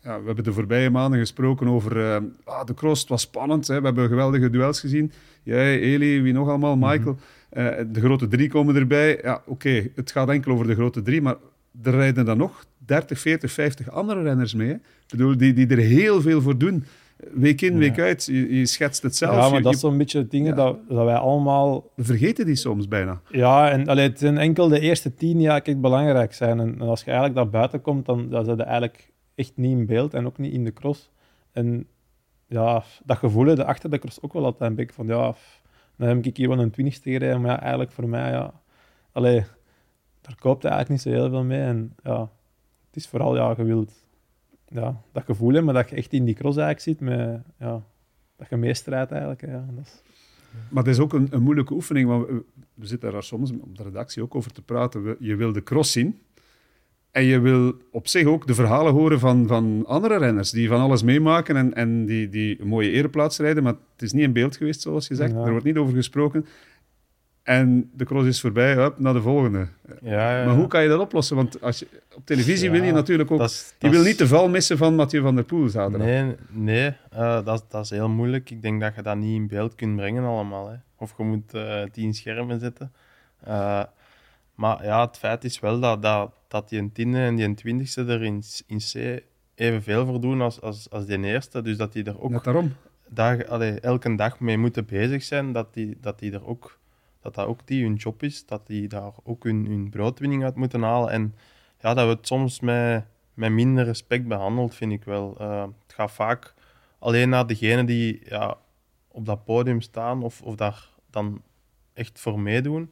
ja, 0.00 0.20
we 0.20 0.26
hebben 0.26 0.44
de 0.44 0.52
voorbije 0.52 0.90
maanden 0.90 1.18
gesproken 1.18 1.68
over 1.68 1.96
uh, 1.96 2.16
ah, 2.44 2.64
de 2.64 2.74
cross. 2.74 3.00
Het 3.00 3.10
was 3.10 3.22
spannend. 3.22 3.66
Hè. 3.66 3.78
We 3.78 3.84
hebben 3.86 4.08
geweldige 4.08 4.50
duels 4.50 4.80
gezien. 4.80 5.12
Jij, 5.42 5.80
Eli, 5.80 6.22
wie 6.22 6.32
nog 6.32 6.48
allemaal, 6.48 6.76
Michael. 6.76 7.16
Uh, 7.52 7.68
de 7.92 8.00
grote 8.00 8.28
drie 8.28 8.48
komen 8.48 8.76
erbij. 8.76 9.18
Ja, 9.22 9.42
oké, 9.46 9.90
het 9.94 10.10
gaat 10.10 10.28
enkel 10.28 10.52
over 10.52 10.66
de 10.66 10.74
grote 10.74 11.02
drie, 11.02 11.22
maar 11.22 11.36
er 11.82 11.92
rijden 11.92 12.24
dan 12.24 12.36
nog 12.36 12.64
30, 12.78 13.18
40, 13.18 13.52
50 13.52 13.90
andere 13.90 14.22
renners 14.22 14.54
mee. 14.54 14.68
Hè. 14.68 14.74
Ik 14.74 15.10
bedoel, 15.10 15.36
die, 15.36 15.52
die 15.52 15.66
er 15.66 15.78
heel 15.78 16.20
veel 16.20 16.42
voor 16.42 16.58
doen. 16.58 16.84
Week 17.16 17.60
in, 17.60 17.78
week 17.78 17.98
uit. 17.98 18.24
Je, 18.24 18.58
je, 18.58 18.66
schetst 18.66 19.02
het 19.02 19.16
zelf. 19.16 19.34
Ja, 19.34 19.48
maar 19.48 19.62
dat 19.62 19.78
zijn 19.78 19.92
een 19.92 19.98
beetje 19.98 20.26
dingen 20.26 20.56
dat, 20.56 20.78
dat 20.88 21.04
wij 21.04 21.14
allemaal... 21.14 21.90
We 21.94 22.04
vergeten 22.04 22.46
die 22.46 22.56
soms 22.56 22.88
bijna. 22.88 23.20
Ja, 23.28 23.70
en 23.70 23.86
allee, 23.86 24.08
het 24.08 24.18
zijn 24.18 24.38
enkel 24.38 24.68
de 24.68 24.80
eerste 24.80 25.14
tien 25.14 25.40
jaar 25.40 25.62
echt 25.62 25.80
belangrijk 25.80 26.32
zijn. 26.32 26.60
En, 26.60 26.80
en 26.80 26.88
als 26.88 27.00
je 27.00 27.06
eigenlijk 27.06 27.34
daar 27.34 27.48
buiten 27.48 27.80
komt, 27.80 28.06
dan, 28.06 28.28
dan 28.28 28.44
zijn 28.44 28.60
eigenlijk 28.60 29.12
echt 29.34 29.52
niet 29.54 29.78
in 29.78 29.86
beeld 29.86 30.14
en 30.14 30.26
ook 30.26 30.38
niet 30.38 30.52
in 30.52 30.64
de 30.64 30.72
cross. 30.72 31.10
En 31.52 31.86
ja, 32.46 32.84
dat 33.04 33.16
gevoel 33.16 33.54
de 33.54 33.64
achter 33.64 33.90
de 33.90 33.98
cross 33.98 34.22
ook 34.22 34.32
wel 34.32 34.44
altijd 34.44 34.70
een 34.70 34.76
beetje 34.76 34.94
van 34.94 35.06
ja, 35.06 35.34
dan 35.96 36.08
heb 36.08 36.26
ik 36.26 36.36
hier 36.36 36.48
wel 36.48 36.58
een 36.58 36.70
twintigste 36.70 37.10
gereden, 37.10 37.40
maar 37.40 37.50
ja, 37.50 37.60
eigenlijk 37.60 37.92
voor 37.92 38.08
mij, 38.08 38.30
ja, 38.30 38.60
allee, 39.12 39.44
daar 40.20 40.36
koopt 40.38 40.64
eigenlijk 40.64 40.92
niet 40.92 41.14
zo 41.14 41.20
heel 41.20 41.30
veel 41.30 41.44
mee. 41.44 41.60
En 41.60 41.94
ja, 42.02 42.20
het 42.86 42.96
is 42.96 43.08
vooral, 43.08 43.36
ja, 43.36 43.54
je 43.56 43.64
wilt 43.64 44.03
ja, 44.74 45.02
dat 45.12 45.24
gevoel 45.24 45.52
hebben, 45.52 45.64
maar 45.64 45.82
dat 45.82 45.90
je 45.90 45.96
echt 45.96 46.12
in 46.12 46.24
die 46.24 46.34
cross 46.34 46.56
eigenlijk 46.56 46.98
zit, 46.98 47.08
met, 47.08 47.40
ja, 47.58 47.82
dat 48.36 48.48
je 48.48 48.56
meestrijdt 48.56 49.10
eigenlijk. 49.10 49.40
Ja, 49.46 49.66
dat 49.70 49.84
is... 49.84 50.02
Maar 50.68 50.82
het 50.82 50.92
is 50.92 50.98
ook 50.98 51.12
een, 51.12 51.28
een 51.30 51.42
moeilijke 51.42 51.74
oefening, 51.74 52.08
want 52.08 52.26
we, 52.26 52.44
we, 52.74 52.86
zitten 52.86 53.12
daar 53.12 53.22
soms 53.22 53.50
op 53.50 53.76
de 53.76 53.82
redactie 53.82 54.22
ook 54.22 54.34
over 54.34 54.52
te 54.52 54.62
praten. 54.62 55.16
je 55.18 55.36
wil 55.36 55.52
de 55.52 55.62
cross 55.62 55.92
zien, 55.92 56.20
en 57.10 57.24
je 57.24 57.40
wil 57.40 57.74
op 57.90 58.08
zich 58.08 58.26
ook 58.26 58.46
de 58.46 58.54
verhalen 58.54 58.92
horen 58.92 59.18
van, 59.18 59.46
van 59.46 59.84
andere 59.86 60.18
renners 60.18 60.50
die 60.50 60.68
van 60.68 60.80
alles 60.80 61.02
meemaken 61.02 61.56
en, 61.56 61.74
en 61.74 62.06
die, 62.06 62.28
die 62.28 62.60
een 62.60 62.66
mooie 62.66 62.90
ereplaats 62.90 63.38
rijden. 63.38 63.62
Maar 63.62 63.74
het 63.92 64.02
is 64.02 64.12
niet 64.12 64.22
in 64.22 64.32
beeld 64.32 64.56
geweest, 64.56 64.80
zoals 64.80 65.08
je 65.08 65.14
zegt. 65.14 65.32
Er 65.32 65.50
wordt 65.50 65.64
niet 65.64 65.76
over 65.76 65.94
gesproken. 65.94 66.46
En 67.44 67.90
de 67.94 68.04
cross 68.04 68.26
is 68.26 68.40
voorbij, 68.40 68.74
hup, 68.74 68.98
naar 68.98 69.12
de 69.12 69.20
volgende. 69.20 69.68
Ja, 70.00 70.38
ja. 70.38 70.44
Maar 70.44 70.54
hoe 70.54 70.66
kan 70.66 70.82
je 70.82 70.88
dat 70.88 71.00
oplossen? 71.00 71.36
Want 71.36 71.60
als 71.60 71.78
je, 71.78 71.86
op 72.14 72.26
televisie 72.26 72.70
wil 72.70 72.82
je 72.82 72.92
natuurlijk 72.92 73.30
ook... 73.30 73.48
je 73.78 73.88
wil 73.88 74.02
niet 74.02 74.18
de 74.18 74.26
val 74.26 74.48
missen 74.48 74.78
van 74.78 74.94
Mathieu 74.94 75.22
van 75.22 75.34
der 75.34 75.44
Poel 75.44 75.68
zaterdag. 75.68 76.06
Nee, 76.06 76.34
nee 76.48 76.92
uh, 77.14 77.44
dat, 77.44 77.64
dat 77.68 77.84
is 77.84 77.90
heel 77.90 78.08
moeilijk. 78.08 78.50
Ik 78.50 78.62
denk 78.62 78.80
dat 78.80 78.94
je 78.94 79.02
dat 79.02 79.16
niet 79.16 79.34
in 79.34 79.46
beeld 79.46 79.74
kunt 79.74 79.96
brengen 79.96 80.24
allemaal. 80.24 80.68
Hè. 80.68 80.76
Of 80.96 81.14
je 81.16 81.24
moet 81.24 81.54
uh, 81.54 81.82
tien 81.82 82.14
schermen 82.14 82.60
zetten. 82.60 82.92
Uh, 83.48 83.82
maar 84.54 84.84
ja, 84.84 85.06
het 85.06 85.16
feit 85.16 85.44
is 85.44 85.60
wel 85.60 85.80
dat, 85.80 86.02
dat, 86.02 86.32
dat 86.48 86.68
die 86.68 86.92
tiende 86.92 87.18
en 87.18 87.34
die 87.34 87.54
twintigste 87.54 88.04
er 88.04 88.22
in, 88.22 88.42
in 88.66 88.78
C 88.78 89.22
evenveel 89.54 90.06
voor 90.06 90.20
doen 90.20 90.40
als, 90.40 90.60
als, 90.60 90.90
als 90.90 91.06
die 91.06 91.24
eerste. 91.24 91.62
Dus 91.62 91.76
dat 91.76 91.92
die 91.92 92.04
er 92.04 92.20
ook 92.20 92.30
Net 92.30 92.44
daarom. 92.44 92.72
Dag, 93.08 93.46
allee, 93.46 93.80
elke 93.80 94.14
dag 94.14 94.40
mee 94.40 94.58
moeten 94.58 94.84
bezig 94.84 95.22
zijn. 95.22 95.52
Dat 95.52 95.74
die, 95.74 95.96
dat 96.00 96.18
die 96.18 96.32
er 96.32 96.46
ook, 96.46 96.78
dat 97.24 97.34
dat 97.34 97.46
ook 97.46 97.66
die 97.66 97.82
hun 97.82 97.94
job 97.94 98.22
is. 98.22 98.46
Dat 98.46 98.66
die 98.66 98.88
daar 98.88 99.12
ook 99.22 99.44
hun, 99.44 99.66
hun 99.66 99.90
broodwinning 99.90 100.44
uit 100.44 100.54
moeten 100.54 100.82
halen. 100.82 101.10
En 101.10 101.34
ja, 101.80 101.94
dat 101.94 102.06
we 102.06 102.12
het 102.12 102.26
soms 102.26 102.60
met, 102.60 103.04
met 103.34 103.50
minder 103.50 103.84
respect 103.84 104.26
behandeld, 104.28 104.74
vind 104.74 104.92
ik 104.92 105.04
wel. 105.04 105.36
Uh, 105.40 105.62
het 105.62 105.94
gaat 105.94 106.12
vaak 106.12 106.54
alleen 106.98 107.28
naar 107.28 107.46
degenen 107.46 107.86
die 107.86 108.20
ja, 108.24 108.56
op 109.08 109.26
dat 109.26 109.44
podium 109.44 109.80
staan 109.80 110.22
of, 110.22 110.42
of 110.42 110.54
daar 110.54 110.88
dan 111.10 111.42
echt 111.92 112.20
voor 112.20 112.40
meedoen. 112.40 112.90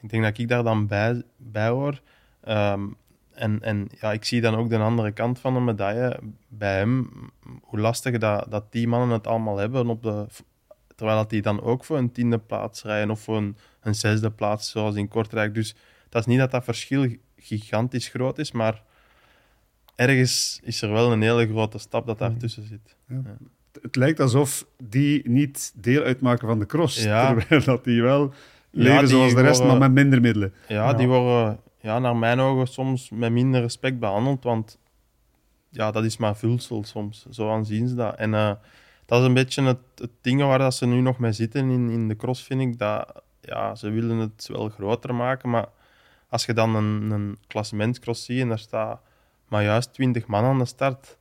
Ik 0.00 0.10
denk 0.10 0.22
dat 0.22 0.38
ik 0.38 0.48
daar 0.48 0.62
dan 0.62 0.86
bij, 0.86 1.22
bij 1.36 1.68
hoor. 1.68 2.00
Ehm, 2.40 2.86
en, 3.32 3.62
en 3.62 3.88
ja, 4.00 4.12
ik 4.12 4.24
zie 4.24 4.40
dan 4.40 4.54
ook 4.54 4.68
de 4.68 4.78
andere 4.78 5.12
kant 5.12 5.38
van 5.38 5.54
de 5.54 5.60
medaille 5.60 6.20
bij 6.48 6.76
hem. 6.76 7.10
Hoe 7.62 7.78
lastig 7.78 8.18
dat, 8.18 8.50
dat 8.50 8.72
die 8.72 8.88
mannen 8.88 9.10
het 9.10 9.26
allemaal 9.26 9.56
hebben. 9.56 9.88
Op 9.88 10.02
de, 10.02 10.26
terwijl 10.98 11.18
dat 11.18 11.30
die 11.30 11.42
dan 11.42 11.62
ook 11.62 11.84
voor 11.84 11.98
een 11.98 12.12
tiende 12.12 12.38
plaats 12.38 12.82
rijden 12.82 13.10
of 13.10 13.20
voor 13.20 13.36
een, 13.36 13.56
een 13.80 13.94
zesde 13.94 14.30
plaats, 14.30 14.70
zoals 14.70 14.94
in 14.94 15.08
Kortrijk. 15.08 15.54
Dus 15.54 15.74
dat 16.08 16.20
is 16.20 16.26
niet 16.26 16.38
dat 16.38 16.50
dat 16.50 16.64
verschil 16.64 17.16
gigantisch 17.36 18.08
groot 18.08 18.38
is, 18.38 18.52
maar 18.52 18.82
ergens 19.94 20.60
is 20.62 20.82
er 20.82 20.92
wel 20.92 21.12
een 21.12 21.22
hele 21.22 21.46
grote 21.46 21.78
stap 21.78 22.06
dat 22.06 22.18
daartussen 22.18 22.66
zit. 22.66 22.96
Ja. 23.08 23.22
Het 23.82 23.96
lijkt 23.96 24.20
alsof 24.20 24.66
die 24.82 25.28
niet 25.28 25.72
deel 25.74 26.02
uitmaken 26.02 26.48
van 26.48 26.58
de 26.58 26.66
cross, 26.66 27.02
terwijl 27.02 27.64
dat 27.64 27.84
die 27.84 28.02
wel 28.02 28.32
leven 28.70 28.98
die 28.98 29.08
zoals 29.08 29.34
de 29.34 29.40
rest, 29.40 29.58
worden- 29.60 29.78
maar 29.78 29.90
met 29.90 30.02
minder 30.02 30.20
middelen. 30.20 30.54
Ja, 30.68 30.92
die 30.92 31.08
worden 31.08 31.60
ja, 31.80 31.98
naar 31.98 32.16
mijn 32.16 32.40
ogen 32.40 32.66
soms 32.66 33.10
met 33.10 33.32
minder 33.32 33.60
respect 33.60 33.98
behandeld, 33.98 34.44
want 34.44 34.78
ja, 35.70 35.90
dat 35.90 36.04
is 36.04 36.16
maar 36.16 36.36
vulsel 36.36 36.84
soms. 36.84 37.26
Zo 37.30 37.50
aanzien 37.50 37.88
ze 37.88 37.94
dat. 37.94 38.16
En 38.16 38.34
eh, 38.34 38.52
dat 39.08 39.20
is 39.20 39.26
een 39.26 39.34
beetje 39.34 39.62
het, 39.62 39.78
het 39.94 40.10
ding 40.20 40.40
waar 40.40 40.58
dat 40.58 40.74
ze 40.74 40.86
nu 40.86 41.00
nog 41.00 41.18
mee 41.18 41.32
zitten 41.32 41.70
in, 41.70 41.90
in 41.90 42.08
de 42.08 42.16
cross, 42.16 42.42
vind 42.42 42.60
ik. 42.60 42.78
Dat, 42.78 43.22
ja, 43.40 43.74
ze 43.74 43.90
willen 43.90 44.16
het 44.16 44.48
wel 44.52 44.68
groter 44.68 45.14
maken, 45.14 45.50
maar 45.50 45.68
als 46.28 46.46
je 46.46 46.52
dan 46.52 46.74
een, 46.74 47.10
een 47.10 47.38
klassementscross 47.46 48.24
ziet 48.24 48.40
en 48.40 48.48
daar 48.48 48.58
staat 48.58 49.00
maar 49.48 49.62
juist 49.62 49.92
20 49.92 50.26
man 50.26 50.44
aan 50.44 50.58
de 50.58 50.64
start, 50.64 51.16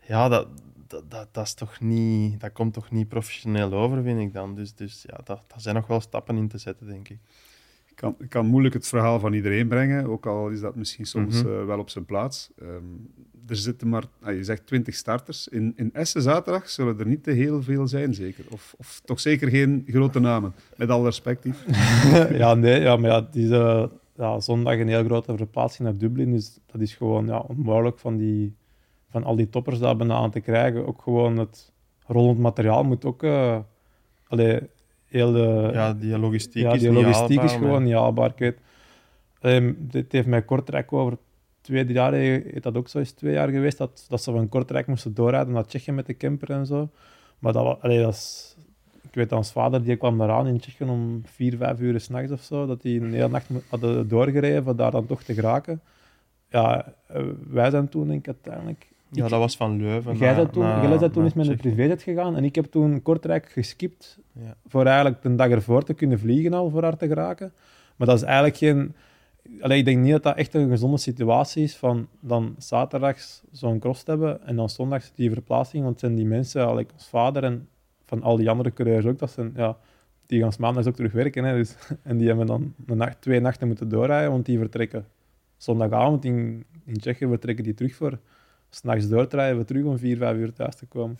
ja, 0.00 0.28
dat, 0.28 0.48
dat, 0.88 1.34
dat, 1.34 1.44
is 1.46 1.54
toch 1.54 1.80
niet, 1.80 2.40
dat 2.40 2.52
komt 2.52 2.72
toch 2.72 2.90
niet 2.90 3.08
professioneel 3.08 3.72
over, 3.72 4.02
vind 4.02 4.20
ik 4.20 4.32
dan. 4.32 4.54
Dus, 4.54 4.74
dus 4.74 5.04
ja, 5.08 5.18
daar 5.24 5.40
zijn 5.56 5.74
nog 5.74 5.86
wel 5.86 6.00
stappen 6.00 6.36
in 6.36 6.48
te 6.48 6.58
zetten, 6.58 6.86
denk 6.86 7.08
ik. 7.08 7.18
Kan, 7.96 8.16
kan 8.28 8.46
moeilijk 8.46 8.74
het 8.74 8.86
verhaal 8.86 9.20
van 9.20 9.32
iedereen 9.32 9.68
brengen, 9.68 10.06
ook 10.06 10.26
al 10.26 10.48
is 10.48 10.60
dat 10.60 10.74
misschien 10.76 11.04
soms 11.06 11.42
Mhm. 11.42 11.52
eh, 11.52 11.64
wel 11.64 11.78
op 11.78 11.90
zijn 11.90 12.04
plaats. 12.04 12.50
Ehm, 12.58 12.68
er 13.48 13.56
zitten 13.56 13.88
maar, 13.88 14.04
ah, 14.22 14.34
je 14.34 14.44
zegt 14.44 14.66
20 14.66 14.94
starters. 14.94 15.48
In, 15.48 15.72
in 15.76 15.90
Essen 15.92 16.22
zaterdag 16.22 16.68
zullen 16.70 16.98
er 16.98 17.06
niet 17.06 17.22
te 17.22 17.30
heel 17.30 17.62
veel 17.62 17.86
zijn, 17.88 18.14
zeker. 18.14 18.44
Of, 18.50 18.74
of 18.78 19.00
toch 19.04 19.20
zeker 19.20 19.48
geen 19.48 19.84
grote 19.86 20.18
namen, 20.20 20.54
met 20.76 20.88
alle 20.88 21.04
respect. 21.04 21.46
Ja, 22.42 22.54
nee, 22.54 22.80
ja, 22.80 22.96
maar 22.96 23.10
ja, 23.10 23.28
is 23.32 23.50
eh, 23.50 23.86
ja, 24.16 24.40
zondag 24.40 24.78
een 24.78 24.88
heel 24.88 25.04
grote 25.04 25.36
verplaatsing 25.36 25.88
naar 25.88 25.98
Dublin. 25.98 26.32
Dus 26.32 26.58
dat 26.66 26.80
is 26.80 26.94
gewoon 26.94 27.26
ja, 27.26 27.38
onmogelijk 27.38 27.98
van, 27.98 28.16
die, 28.16 28.54
van 29.10 29.24
al 29.24 29.36
die 29.36 29.48
toppers 29.48 29.78
daar 29.78 29.96
bijna 29.96 30.14
aan 30.14 30.30
te 30.30 30.40
krijgen. 30.40 30.86
Ook 30.86 31.02
gewoon 31.02 31.36
het 31.38 31.72
rollend 32.06 32.38
materiaal 32.38 32.84
moet 32.84 33.04
ook... 33.04 33.24
allee, 34.28 34.60
heel 35.16 35.32
de, 35.32 35.70
Ja, 35.72 35.92
die 35.94 36.18
logistiek 36.18 36.62
ja, 36.62 36.72
is 36.72 36.82
niet 36.82 37.42
is 37.42 37.52
gewoon 37.52 37.70
maar- 37.70 37.80
niet 37.82 37.92
haalbaar. 37.94 38.30
Ik 38.30 38.38
weet, 38.38 38.58
ehm, 39.40 39.72
dit 39.78 40.12
heeft 40.12 40.26
mij 40.26 40.42
Kortrijk 40.42 40.92
over 40.92 41.18
twee 41.60 41.82
drie 41.84 41.94
jaar, 41.96 42.12
heeft 42.12 42.62
dat 42.62 42.76
ook 42.76 42.88
zo 42.88 42.98
eens 42.98 43.12
twee 43.12 43.32
jaar 43.32 43.48
geweest, 43.48 43.78
dat, 43.78 44.06
dat 44.08 44.22
ze 44.22 44.32
van 44.32 44.48
Kortrijk 44.48 44.86
moesten 44.86 45.14
doorrijden 45.14 45.52
naar 45.52 45.66
Tsjechië 45.66 45.92
met 45.92 46.06
de 46.06 46.16
camper 46.16 46.50
en 46.50 46.66
zo. 46.66 46.88
Maar 47.38 47.52
dat, 47.52 47.82
allee, 47.82 48.02
dat 48.02 48.12
is, 48.12 48.56
ik 49.02 49.14
weet 49.14 49.28
dat 49.28 49.38
ons 49.38 49.52
vader, 49.52 49.82
die 49.84 49.96
kwam 49.96 50.20
eraan 50.20 50.46
in 50.46 50.58
Tsjechië 50.58 50.84
om 50.84 51.22
vier, 51.24 51.56
vijf 51.56 51.80
uur 51.80 52.00
s'nachts 52.00 52.32
of 52.32 52.40
zo, 52.42 52.66
dat 52.66 52.82
die 52.82 53.00
een 53.00 53.12
hele 53.12 53.28
nacht 53.28 53.48
hadden 53.68 54.08
doorgereden 54.08 54.64
voor 54.64 54.76
daar 54.76 54.90
dan 54.90 55.06
toch 55.06 55.22
te 55.22 55.34
geraken. 55.34 55.80
Ja, 56.48 56.92
eh, 57.06 57.22
wij 57.48 57.70
zijn 57.70 57.88
toen 57.88 58.08
denk 58.08 58.20
ik 58.20 58.26
uiteindelijk... 58.26 58.86
Ja, 59.16 59.28
dat 59.28 59.38
was 59.38 59.56
van 59.56 59.76
Leuven. 59.76 60.16
Jij 60.16 60.34
bent 60.34 60.52
toen, 60.52 60.62
jij 60.64 60.98
bent 60.98 61.12
toen 61.12 61.24
eens 61.24 61.34
met 61.34 61.48
een 61.48 61.56
privéjet 61.56 62.02
gegaan 62.02 62.36
en 62.36 62.44
ik 62.44 62.54
heb 62.54 62.64
toen 62.64 63.02
Kortrijk 63.02 63.48
geskipt 63.48 64.18
Ja. 64.32 64.56
voor 64.66 64.86
eigenlijk 64.86 65.22
de 65.22 65.34
dag 65.34 65.48
ervoor 65.48 65.82
te 65.82 65.94
kunnen 65.94 66.18
vliegen 66.18 66.52
al, 66.52 66.70
voor 66.70 66.82
haar 66.82 66.96
te 66.96 67.06
geraken. 67.06 67.52
Maar 67.96 68.06
dat 68.06 68.16
is 68.16 68.22
eigenlijk 68.22 68.56
geen... 68.56 68.94
Allee, 69.60 69.78
ik 69.78 69.84
denk 69.84 70.02
niet 70.02 70.12
dat 70.12 70.22
dat 70.22 70.36
echt 70.36 70.54
een 70.54 70.68
gezonde 70.68 70.98
situatie 70.98 71.62
is 71.62 71.76
van 71.76 72.08
dan 72.20 72.54
zaterdags 72.58 73.42
zo'n 73.50 73.78
cross 73.78 74.02
te 74.02 74.10
hebben 74.10 74.46
en 74.46 74.56
dan 74.56 74.68
zondags 74.70 75.12
die 75.14 75.30
verplaatsing, 75.30 75.84
want 75.84 76.00
zijn 76.00 76.14
die 76.14 76.26
mensen, 76.26 76.66
allee, 76.66 76.86
als 76.94 77.08
vader 77.08 77.44
en 77.44 77.68
van 78.04 78.22
al 78.22 78.36
die 78.36 78.50
andere 78.50 78.72
coureurs 78.72 79.06
ook, 79.06 79.18
dat 79.18 79.30
zijn, 79.30 79.52
ja, 79.56 79.76
die 80.26 80.40
gaan 80.40 80.52
maandags 80.58 80.86
ook 80.86 80.94
terug 80.94 81.12
werken. 81.12 81.44
Hè, 81.44 81.56
dus, 81.56 81.76
en 82.02 82.16
die 82.16 82.26
hebben 82.28 82.46
dan 82.46 82.74
een 82.86 82.96
nacht, 82.96 83.20
twee 83.20 83.40
nachten 83.40 83.66
moeten 83.66 83.88
doorrijden, 83.88 84.30
want 84.30 84.46
die 84.46 84.58
vertrekken 84.58 85.06
zondagavond 85.56 86.24
in, 86.24 86.64
in 86.84 86.98
Tsjechië, 86.98 87.26
vertrekken 87.26 87.64
die 87.64 87.74
terug 87.74 87.94
voor 87.94 88.18
s'nachts 88.76 89.06
we 89.06 89.64
terug 89.66 89.84
om 89.84 89.98
vier, 89.98 90.16
vijf 90.16 90.36
uur 90.36 90.52
thuis 90.52 90.76
te 90.76 90.86
komen. 90.86 91.18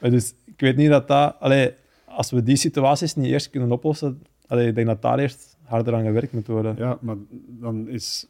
Maar 0.00 0.10
dus 0.10 0.34
ik 0.44 0.60
weet 0.60 0.76
niet 0.76 0.90
dat 0.90 1.08
dat... 1.08 1.36
Allee, 1.38 1.72
als 2.04 2.30
we 2.30 2.42
die 2.42 2.56
situaties 2.56 3.14
niet 3.14 3.26
eerst 3.26 3.50
kunnen 3.50 3.72
oplossen, 3.72 4.22
allee, 4.46 4.68
ik 4.68 4.74
denk 4.74 4.86
dat 4.86 5.02
daar 5.02 5.18
eerst 5.18 5.56
harder 5.62 5.94
aan 5.94 6.04
gewerkt 6.04 6.32
moet 6.32 6.46
worden. 6.46 6.74
Ja, 6.78 6.98
maar 7.00 7.16
dan 7.46 7.88
is 7.88 8.26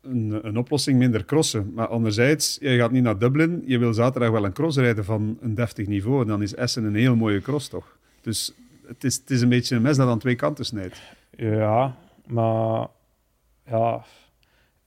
een, 0.00 0.38
een 0.42 0.56
oplossing 0.56 0.98
minder 0.98 1.24
crossen. 1.24 1.72
Maar 1.74 1.86
anderzijds, 1.88 2.58
je 2.60 2.76
gaat 2.76 2.90
niet 2.90 3.02
naar 3.02 3.18
Dublin, 3.18 3.62
je 3.66 3.78
wil 3.78 3.94
zaterdag 3.94 4.30
wel 4.30 4.44
een 4.44 4.52
cross 4.52 4.76
rijden 4.76 5.04
van 5.04 5.38
een 5.40 5.54
deftig 5.54 5.86
niveau. 5.86 6.20
En 6.20 6.26
dan 6.26 6.42
is 6.42 6.54
Essen 6.54 6.84
een 6.84 6.94
heel 6.94 7.16
mooie 7.16 7.40
cross, 7.40 7.68
toch? 7.68 7.96
Dus 8.20 8.54
het 8.86 9.04
is, 9.04 9.16
het 9.16 9.30
is 9.30 9.40
een 9.40 9.48
beetje 9.48 9.76
een 9.76 9.82
mes 9.82 9.96
dat 9.96 10.08
aan 10.08 10.18
twee 10.18 10.34
kanten 10.34 10.64
snijdt. 10.64 11.00
Ja, 11.36 11.96
maar 12.26 12.86
ja, 13.66 14.04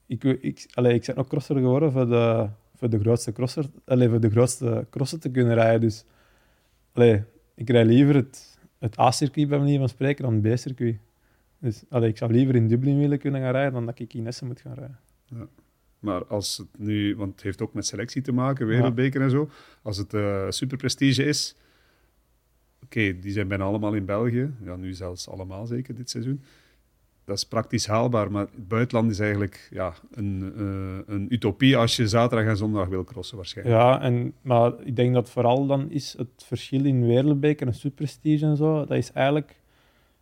ik, 0.06 0.24
ik, 0.24 0.66
allee, 0.74 0.94
ik 0.94 1.06
ben 1.06 1.16
ook 1.16 1.28
crosser 1.28 1.56
geworden 1.56 1.92
voor 1.92 2.08
de, 2.08 2.48
voor 2.76 2.90
de 2.90 2.98
grootste 2.98 3.32
crosser, 3.32 3.66
allee, 3.84 4.08
voor 4.08 4.20
de 4.20 4.30
grootste 4.30 4.86
crossen 4.90 5.20
te 5.20 5.30
kunnen 5.30 5.54
rijden. 5.54 5.80
Dus 5.80 6.04
allee, 6.92 7.22
ik 7.54 7.70
rijd 7.70 7.86
liever 7.86 8.14
het, 8.14 8.58
het 8.78 8.98
A-circuit 8.98 9.48
bij 9.48 9.58
manier 9.58 9.78
van 9.78 9.88
spreken 9.88 10.24
dan 10.24 10.34
het 10.34 10.54
B-circuit. 10.54 10.98
Dus 11.58 11.84
allee, 11.88 12.08
ik 12.08 12.16
zou 12.16 12.32
liever 12.32 12.54
in 12.54 12.68
Dublin 12.68 12.98
willen 12.98 13.18
kunnen 13.18 13.40
gaan 13.40 13.52
rijden 13.52 13.72
dan 13.72 13.86
dat 13.86 13.98
ik 13.98 14.14
in 14.14 14.26
Essen 14.26 14.46
moet 14.46 14.60
gaan 14.60 14.74
rijden. 14.74 14.98
Maar 15.98 16.26
als 16.26 16.56
het 16.56 16.78
nu, 16.78 17.16
want 17.16 17.32
het 17.32 17.42
heeft 17.42 17.62
ook 17.62 17.74
met 17.74 17.86
selectie 17.86 18.22
te 18.22 18.32
maken, 18.32 18.66
wereldbeker 18.66 19.20
en 19.20 19.30
zo. 19.30 19.50
Als 19.82 19.96
het 19.96 20.14
eh 20.14 20.46
superprestige 20.48 21.24
is, 21.24 21.56
oké, 22.82 23.18
die 23.18 23.32
zijn 23.32 23.48
bijna 23.48 23.64
allemaal 23.64 23.94
in 23.94 24.04
België. 24.04 24.50
Ja, 24.64 24.76
nu 24.76 24.92
zelfs 24.92 25.28
allemaal 25.28 25.66
zeker 25.66 25.94
dit 25.94 26.10
seizoen. 26.10 26.42
Dat 27.26 27.36
is 27.36 27.44
praktisch 27.44 27.86
haalbaar, 27.86 28.30
maar 28.30 28.46
het 28.54 28.68
buitenland 28.68 29.10
is 29.10 29.18
eigenlijk 29.18 29.68
ja, 29.70 29.92
een, 30.10 30.52
eh, 30.56 31.14
een 31.14 31.26
utopie 31.32 31.76
als 31.76 31.96
je 31.96 32.08
zaterdag 32.08 32.48
en 32.48 32.56
zondag 32.56 32.88
wil 32.88 33.04
crossen 33.04 33.36
waarschijnlijk. 33.36 33.76
Ja, 33.76 34.00
en, 34.00 34.32
maar 34.42 34.72
ik 34.84 34.96
denk 34.96 35.14
dat 35.14 35.30
vooral 35.30 35.66
dan 35.66 35.90
is 35.90 36.14
het 36.18 36.44
verschil 36.44 36.84
in 36.84 37.06
wereldbeker 37.06 37.66
en 37.66 37.74
superprestige 37.74 38.46
en 38.46 38.56
zo, 38.56 38.84
dat 38.84 38.96
is 38.96 39.12
eigenlijk... 39.12 39.60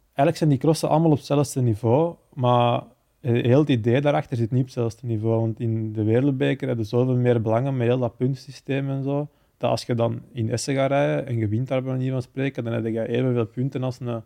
Eigenlijk 0.06 0.36
zijn 0.36 0.50
die 0.50 0.58
crossen 0.58 0.88
allemaal 0.88 1.10
op 1.10 1.16
hetzelfde 1.16 1.60
niveau, 1.60 2.14
maar 2.34 2.82
heel 3.20 3.58
het 3.58 3.68
idee 3.68 4.00
daarachter 4.00 4.36
zit 4.36 4.50
niet 4.50 4.60
op 4.60 4.66
hetzelfde 4.66 5.06
niveau. 5.06 5.40
Want 5.40 5.60
in 5.60 5.92
de 5.92 6.04
wereldbeker 6.04 6.68
heb 6.68 6.78
je 6.78 6.84
zoveel 6.84 7.16
meer 7.16 7.42
belangen 7.42 7.76
met 7.76 7.86
heel 7.86 7.98
dat 7.98 8.16
puntensysteem 8.16 8.90
en 8.90 9.02
zo, 9.02 9.28
dat 9.56 9.70
als 9.70 9.84
je 9.84 9.94
dan 9.94 10.20
in 10.32 10.50
Essen 10.50 10.74
gaat 10.74 10.90
rijden 10.90 11.26
en 11.26 11.36
je 11.36 11.48
wint 11.48 11.68
daar 11.68 11.82
van 11.82 12.22
spreken, 12.22 12.64
dan 12.64 12.72
heb 12.72 12.86
je 12.86 13.08
evenveel 13.08 13.46
punten 13.46 13.82
als 13.82 14.00
een, 14.00 14.22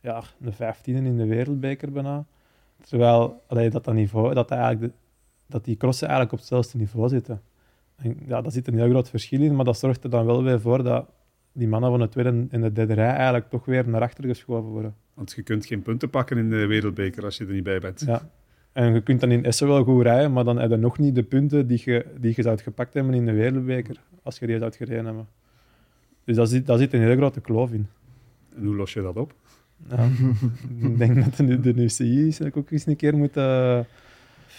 ja, 0.00 0.22
een 0.40 0.52
15 0.52 0.96
in 1.06 1.16
de 1.16 1.26
wereldbeker 1.26 1.92
bijna. 1.92 2.24
Terwijl 2.80 3.42
allee, 3.46 3.70
dat, 3.70 3.84
dat, 3.84 3.94
niveau, 3.94 4.34
dat, 4.34 4.50
eigenlijk 4.50 4.80
de- 4.80 4.98
dat 5.46 5.64
die 5.64 5.76
crossen 5.76 6.06
eigenlijk 6.08 6.32
op 6.34 6.38
hetzelfde 6.40 6.78
niveau 6.78 7.08
zitten. 7.08 7.40
En 7.96 8.16
ja, 8.26 8.40
daar 8.42 8.52
zit 8.52 8.68
een 8.68 8.74
heel 8.74 8.88
groot 8.90 9.08
verschil 9.08 9.40
in, 9.40 9.56
maar 9.56 9.64
dat 9.64 9.78
zorgt 9.78 10.04
er 10.04 10.10
dan 10.10 10.26
wel 10.26 10.42
weer 10.42 10.60
voor 10.60 10.82
dat 10.82 11.06
die 11.52 11.68
mannen 11.68 11.90
van 11.90 12.00
de 12.00 12.08
tweede 12.08 12.46
en 12.50 12.60
de 12.60 12.72
derde 12.72 12.94
rij 12.94 13.10
eigenlijk 13.12 13.48
toch 13.50 13.64
weer 13.64 13.88
naar 13.88 14.00
achter 14.02 14.24
geschoven 14.24 14.70
worden. 14.70 14.94
Want 15.14 15.32
je 15.32 15.42
kunt 15.42 15.66
geen 15.66 15.82
punten 15.82 16.10
pakken 16.10 16.38
in 16.38 16.50
de 16.50 16.66
wereldbeker 16.66 17.24
als 17.24 17.36
je 17.38 17.46
er 17.46 17.52
niet 17.52 17.62
bij 17.62 17.78
bent. 17.80 18.00
Ja. 18.06 18.30
En 18.72 18.94
je 18.94 19.00
kunt 19.00 19.20
dan 19.20 19.30
in 19.30 19.44
Essen 19.44 19.66
wel 19.68 19.84
goed 19.84 20.02
rijden, 20.02 20.32
maar 20.32 20.44
dan 20.44 20.58
heb 20.58 20.70
je 20.70 20.76
nog 20.76 20.98
niet 20.98 21.14
de 21.14 21.22
punten 21.22 21.66
die 21.66 21.82
je, 21.84 22.06
die 22.20 22.32
je 22.36 22.42
zou 22.42 22.58
gepakt 22.58 22.94
hebben 22.94 23.14
in 23.14 23.26
de 23.26 23.32
wereldbeker, 23.32 23.96
als 24.22 24.38
je 24.38 24.46
die 24.46 24.58
zou 24.58 24.72
gereden 24.72 25.04
hebben. 25.04 25.28
Dus 26.24 26.36
daar 26.36 26.46
zit, 26.46 26.66
daar 26.66 26.78
zit 26.78 26.92
een 26.92 27.00
hele 27.00 27.16
grote 27.16 27.40
kloof 27.40 27.72
in. 27.72 27.86
En 28.56 28.64
hoe 28.64 28.76
los 28.76 28.92
je 28.92 29.02
dat 29.02 29.16
op? 29.16 29.34
Ja. 29.90 30.08
ik 30.88 30.98
denk 30.98 31.24
dat 31.24 31.36
de, 31.36 31.60
de 31.60 31.82
UCI 31.82 32.26
is 32.26 32.42
ook 32.42 32.70
eens 32.70 32.86
een 32.86 32.96
keer 32.96 33.16
moet... 33.16 33.36
eh, 33.36 33.78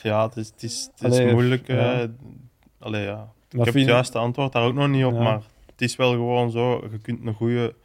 Ja, 0.03 0.25
het 0.27 0.35
is, 0.37 0.47
het 0.47 0.63
is, 0.63 0.89
het 0.95 1.11
is 1.11 1.19
Allee, 1.19 1.33
moeilijk. 1.33 1.67
ja. 1.67 2.01
eh, 2.01 2.07
allee, 2.79 3.03
ja. 3.03 3.31
Ik 3.49 3.65
heb 3.65 3.73
het 3.73 3.85
juiste 3.85 4.17
antwoord 4.17 4.51
daar 4.53 4.63
ook 4.63 4.73
nog 4.73 4.87
niet 4.87 5.05
op, 5.05 5.13
Ja. 5.13 5.21
maar 5.23 5.41
het 5.71 5.81
is 5.81 5.95
wel 5.95 6.11
gewoon 6.11 6.51
zo. 6.51 6.87
Je 6.91 6.97
kunt 6.99 7.25
een 7.25 7.33
goede 7.33 7.75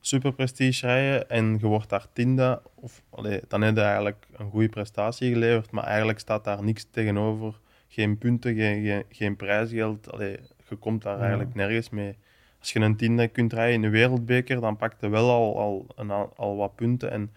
superprestige 0.00 0.86
rijden 0.86 1.30
en 1.30 1.56
je 1.60 1.66
wordt 1.66 1.88
daar 1.88 2.06
tiende. 2.12 2.62
Of, 2.74 3.02
allee, 3.10 3.40
dan 3.48 3.62
heb 3.62 3.74
je 3.76 3.80
eigenlijk 3.82 4.26
een 4.36 4.50
goede 4.50 4.68
prestatie 4.68 5.32
geleverd, 5.32 5.70
maar 5.70 5.84
eigenlijk 5.84 6.18
staat 6.18 6.44
daar 6.44 6.62
niks 6.64 6.86
tegenover. 6.90 7.60
Geen 7.88 8.18
punten, 8.18 8.54
geen, 8.54 8.84
geen, 8.84 9.02
geen 9.08 9.36
prijsgeld. 9.36 10.12
Allee, 10.12 10.36
je 10.68 10.76
komt 10.76 11.02
daar 11.02 11.14
Ja. 11.14 11.20
eigenlijk 11.20 11.54
nergens 11.54 11.90
mee. 11.90 12.16
Als 12.66 12.74
je 12.74 12.80
een 12.80 12.96
tiende 12.96 13.28
kunt 13.28 13.52
rijden 13.52 13.74
in 13.74 13.82
de 13.82 13.88
wereldbeker, 13.88 14.60
dan 14.60 14.76
pakt 14.76 15.00
je 15.00 15.08
wel 15.08 15.30
al, 15.30 15.58
al, 15.58 15.86
een, 15.96 16.10
al 16.36 16.56
wat 16.56 16.74
punten. 16.74 17.10
En 17.10 17.30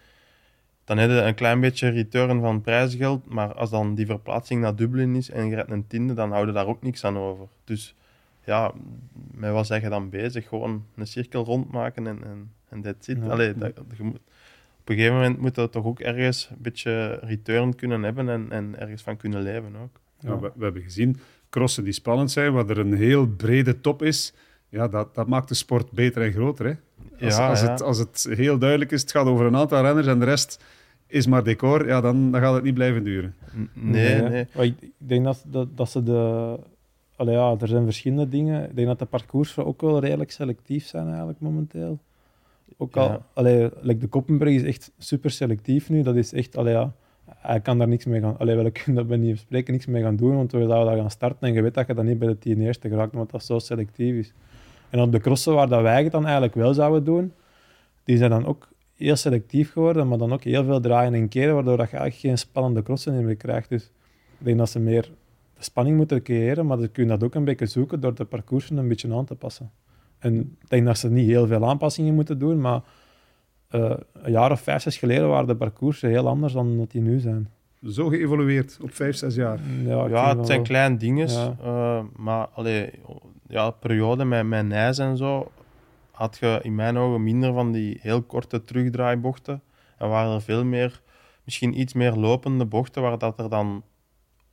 dan 0.84 0.98
heb 0.98 1.10
je 1.10 1.16
een 1.16 1.34
klein 1.34 1.60
beetje 1.60 1.88
return 1.88 2.40
van 2.40 2.60
prijsgeld. 2.60 3.28
Maar 3.28 3.54
als 3.54 3.70
dan 3.70 3.94
die 3.94 4.06
verplaatsing 4.06 4.60
naar 4.60 4.76
Dublin 4.76 5.14
is 5.14 5.30
en 5.30 5.46
je 5.46 5.54
rijdt 5.54 5.70
een 5.70 5.86
tiende, 5.86 6.14
dan 6.14 6.32
hou 6.32 6.46
je 6.46 6.52
daar 6.52 6.66
ook 6.66 6.82
niks 6.82 7.04
aan 7.04 7.18
over. 7.18 7.46
Dus 7.64 7.94
ja, 8.44 8.72
met 9.30 9.52
wat 9.52 9.66
zeg 9.66 9.82
je 9.82 9.88
dan 9.88 10.10
bezig? 10.10 10.48
Gewoon 10.48 10.84
een 10.94 11.06
cirkel 11.06 11.44
rondmaken 11.44 12.06
en, 12.06 12.24
en, 12.24 12.52
en 12.68 12.82
that's 12.82 13.08
it. 13.08 13.18
Ja. 13.22 13.28
Allee, 13.28 13.54
dat, 13.54 13.72
je 13.96 14.02
moet, 14.02 14.20
op 14.80 14.88
een 14.88 14.94
gegeven 14.94 15.16
moment 15.16 15.38
moet 15.38 15.56
je 15.56 15.68
toch 15.68 15.84
ook 15.84 16.00
ergens 16.00 16.48
een 16.50 16.62
beetje 16.62 17.18
return 17.22 17.74
kunnen 17.74 18.02
hebben 18.02 18.28
en, 18.28 18.46
en 18.50 18.78
ergens 18.78 19.02
van 19.02 19.16
kunnen 19.16 19.42
leven 19.42 19.76
ook. 19.82 20.00
Ja, 20.18 20.38
we, 20.38 20.52
we 20.54 20.64
hebben 20.64 20.82
gezien 20.82 21.20
crossen 21.50 21.84
die 21.84 21.92
spannend 21.92 22.30
zijn, 22.30 22.52
waar 22.52 22.68
er 22.68 22.78
een 22.78 22.94
heel 22.94 23.26
brede 23.26 23.80
top 23.80 24.02
is. 24.02 24.34
Ja, 24.70 24.88
dat, 24.88 25.14
dat 25.14 25.26
maakt 25.26 25.48
de 25.48 25.54
sport 25.54 25.90
beter 25.92 26.22
en 26.22 26.32
groter. 26.32 26.66
Hè? 26.66 26.72
Als, 27.26 27.36
Ja, 27.36 27.48
als, 27.48 27.60
ja. 27.60 27.70
Het, 27.70 27.82
als 27.82 27.98
het 27.98 28.26
heel 28.30 28.58
duidelijk 28.58 28.90
is, 28.90 29.00
het 29.00 29.10
gaat 29.10 29.26
over 29.26 29.46
een 29.46 29.56
aantal 29.56 29.82
renners 29.82 30.06
en 30.06 30.18
de 30.18 30.24
rest 30.24 30.64
is 31.06 31.26
maar 31.26 31.44
decor, 31.44 31.86
ja, 31.86 32.00
dan, 32.00 32.30
dan 32.30 32.40
gaat 32.40 32.54
het 32.54 32.62
niet 32.64 32.74
blijven 32.74 33.04
duren. 33.04 33.34
Nee, 33.72 34.22
nee. 34.22 34.46
Maar 34.54 34.64
ik, 34.64 34.74
ik 34.80 34.92
denk 34.96 35.24
dat, 35.24 35.44
dat, 35.46 35.76
dat 35.76 35.90
ze 35.90 36.02
de... 36.02 36.58
Allee, 37.16 37.34
ja, 37.34 37.56
er 37.60 37.68
zijn 37.68 37.84
verschillende 37.84 38.28
dingen. 38.28 38.68
Ik 38.68 38.76
denk 38.76 38.88
dat 38.88 38.98
de 38.98 39.04
parcours 39.04 39.58
ook 39.58 39.80
wel 39.80 40.00
redelijk 40.00 40.30
selectief 40.30 40.86
zijn 40.86 41.06
eigenlijk 41.08 41.40
momenteel. 41.40 41.98
ook 42.76 42.96
al, 42.96 43.08
Ja. 43.08 43.20
allee, 43.32 43.70
like 43.80 44.00
de 44.00 44.06
Koppenberg 44.06 44.52
is 44.54 44.62
echt 44.62 44.92
super 44.98 45.30
selectief 45.30 45.88
nu. 45.90 46.02
Dat 46.02 46.16
is 46.16 46.32
echt, 46.32 46.56
allee, 46.56 46.72
ja, 46.72 46.92
hij 47.36 47.60
kan 47.60 47.78
daar 47.78 47.88
niks 47.88 48.04
mee 48.04 48.20
gaan, 48.20 48.38
allee, 48.38 48.56
we 48.56 48.70
kunnen 48.70 49.08
daar 49.08 49.18
niet 49.18 49.38
spreken, 49.38 49.72
niks 49.72 49.86
mee 49.86 50.02
gaan 50.02 50.16
doen, 50.16 50.36
want 50.36 50.52
we 50.52 50.66
zouden 50.66 50.86
daar 50.92 51.00
gaan 51.00 51.10
starten 51.10 51.48
en 51.48 51.54
je 51.54 51.62
weet 51.62 51.74
dat 51.74 51.86
je 51.86 51.94
dan 51.94 52.06
niet 52.06 52.18
bij 52.18 52.28
de 52.28 52.38
tien 52.38 52.60
eerste 52.60 52.88
geraakt, 52.88 53.12
omdat 53.12 53.30
dat 53.30 53.44
zo 53.44 53.58
selectief 53.58 54.14
is. 54.14 54.32
En 54.90 55.00
op 55.00 55.12
de 55.12 55.20
crossen 55.20 55.54
waar 55.54 55.68
dat 55.68 55.82
wij 55.82 56.02
het 56.02 56.12
dan 56.12 56.24
eigenlijk 56.24 56.54
wel 56.54 56.74
zouden 56.74 57.04
doen, 57.04 57.32
die 58.04 58.16
zijn 58.16 58.30
dan 58.30 58.46
ook 58.46 58.68
heel 58.94 59.16
selectief 59.16 59.72
geworden, 59.72 60.08
maar 60.08 60.18
dan 60.18 60.32
ook 60.32 60.44
heel 60.44 60.64
veel 60.64 60.80
draaien 60.80 61.14
en 61.14 61.28
keren, 61.28 61.54
waardoor 61.54 61.76
dat 61.76 61.90
je 61.90 61.96
eigenlijk 61.96 62.26
geen 62.26 62.38
spannende 62.38 62.82
crossen 62.82 63.24
meer 63.24 63.36
krijgt. 63.36 63.68
Dus 63.68 63.82
ik 64.38 64.44
denk 64.44 64.58
dat 64.58 64.70
ze 64.70 64.78
meer 64.78 65.02
de 65.56 65.62
spanning 65.64 65.96
moeten 65.96 66.22
creëren, 66.22 66.66
maar 66.66 66.78
ze 66.78 66.88
kunnen 66.88 67.18
dat 67.18 67.28
ook 67.28 67.34
een 67.34 67.44
beetje 67.44 67.66
zoeken 67.66 68.00
door 68.00 68.14
de 68.14 68.24
parcoursen 68.24 68.76
een 68.76 68.88
beetje 68.88 69.14
aan 69.14 69.24
te 69.24 69.34
passen. 69.34 69.70
En 70.18 70.56
ik 70.60 70.68
denk 70.68 70.86
dat 70.86 70.98
ze 70.98 71.10
niet 71.10 71.26
heel 71.26 71.46
veel 71.46 71.68
aanpassingen 71.68 72.14
moeten 72.14 72.38
doen, 72.38 72.60
maar 72.60 72.80
eh, 73.68 73.92
een 74.12 74.32
jaar 74.32 74.50
of 74.50 74.60
vijf, 74.60 74.82
zes 74.82 74.96
geleden 74.96 75.28
waren 75.28 75.46
de 75.46 75.56
parcoursen 75.56 76.08
heel 76.08 76.28
anders 76.28 76.52
dan 76.52 76.76
dat 76.76 76.90
die 76.90 77.00
nu 77.00 77.18
zijn. 77.18 77.48
Zo 77.86 78.08
geëvolueerd 78.08 78.78
op 78.82 78.94
vijf, 78.94 79.16
zes 79.16 79.34
jaar. 79.34 79.60
Ja, 79.84 80.36
het 80.36 80.46
zijn 80.46 80.58
wel. 80.58 80.66
kleine 80.66 80.96
dingen. 80.96 81.28
Ja. 81.28 81.56
eh, 81.62 82.00
maar 82.16 82.46
allee, 82.46 82.90
ja, 83.50 83.70
periode 83.70 84.24
met, 84.24 84.46
met 84.46 84.66
Nijs 84.66 84.98
en 84.98 85.16
zo 85.16 85.50
had 86.10 86.38
je 86.38 86.58
in 86.62 86.74
mijn 86.74 86.96
ogen 86.96 87.22
minder 87.22 87.52
van 87.52 87.72
die 87.72 87.98
heel 88.00 88.22
korte 88.22 88.64
terugdraaibochten. 88.64 89.62
En 89.98 90.08
waren 90.08 90.34
er 90.34 90.42
veel 90.42 90.64
meer, 90.64 91.02
misschien 91.44 91.80
iets 91.80 91.92
meer 91.92 92.12
lopende 92.12 92.64
bochten, 92.64 93.02
waar 93.02 93.18
dat 93.18 93.38
er 93.38 93.50
dan 93.50 93.84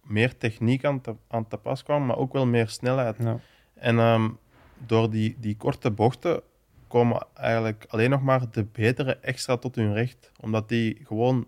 meer 0.03 0.37
techniek 0.37 0.85
aan 0.85 1.01
te, 1.01 1.15
aan 1.27 1.47
te 1.47 1.57
pas 1.57 1.83
kwam, 1.83 2.05
maar 2.05 2.17
ook 2.17 2.33
wel 2.33 2.45
meer 2.45 2.69
snelheid. 2.69 3.15
Ja. 3.19 3.39
En 3.73 3.99
ehm, 3.99 4.29
door 4.77 5.09
die, 5.09 5.37
die 5.39 5.57
korte 5.57 5.91
bochten 5.91 6.41
komen 6.87 7.25
eigenlijk 7.33 7.85
alleen 7.89 8.09
nog 8.09 8.21
maar 8.21 8.51
de 8.51 8.63
betere 8.63 9.17
extra 9.17 9.57
tot 9.57 9.75
hun 9.75 9.93
recht. 9.93 10.31
Omdat 10.39 10.69
die 10.69 10.99
gewoon 11.03 11.47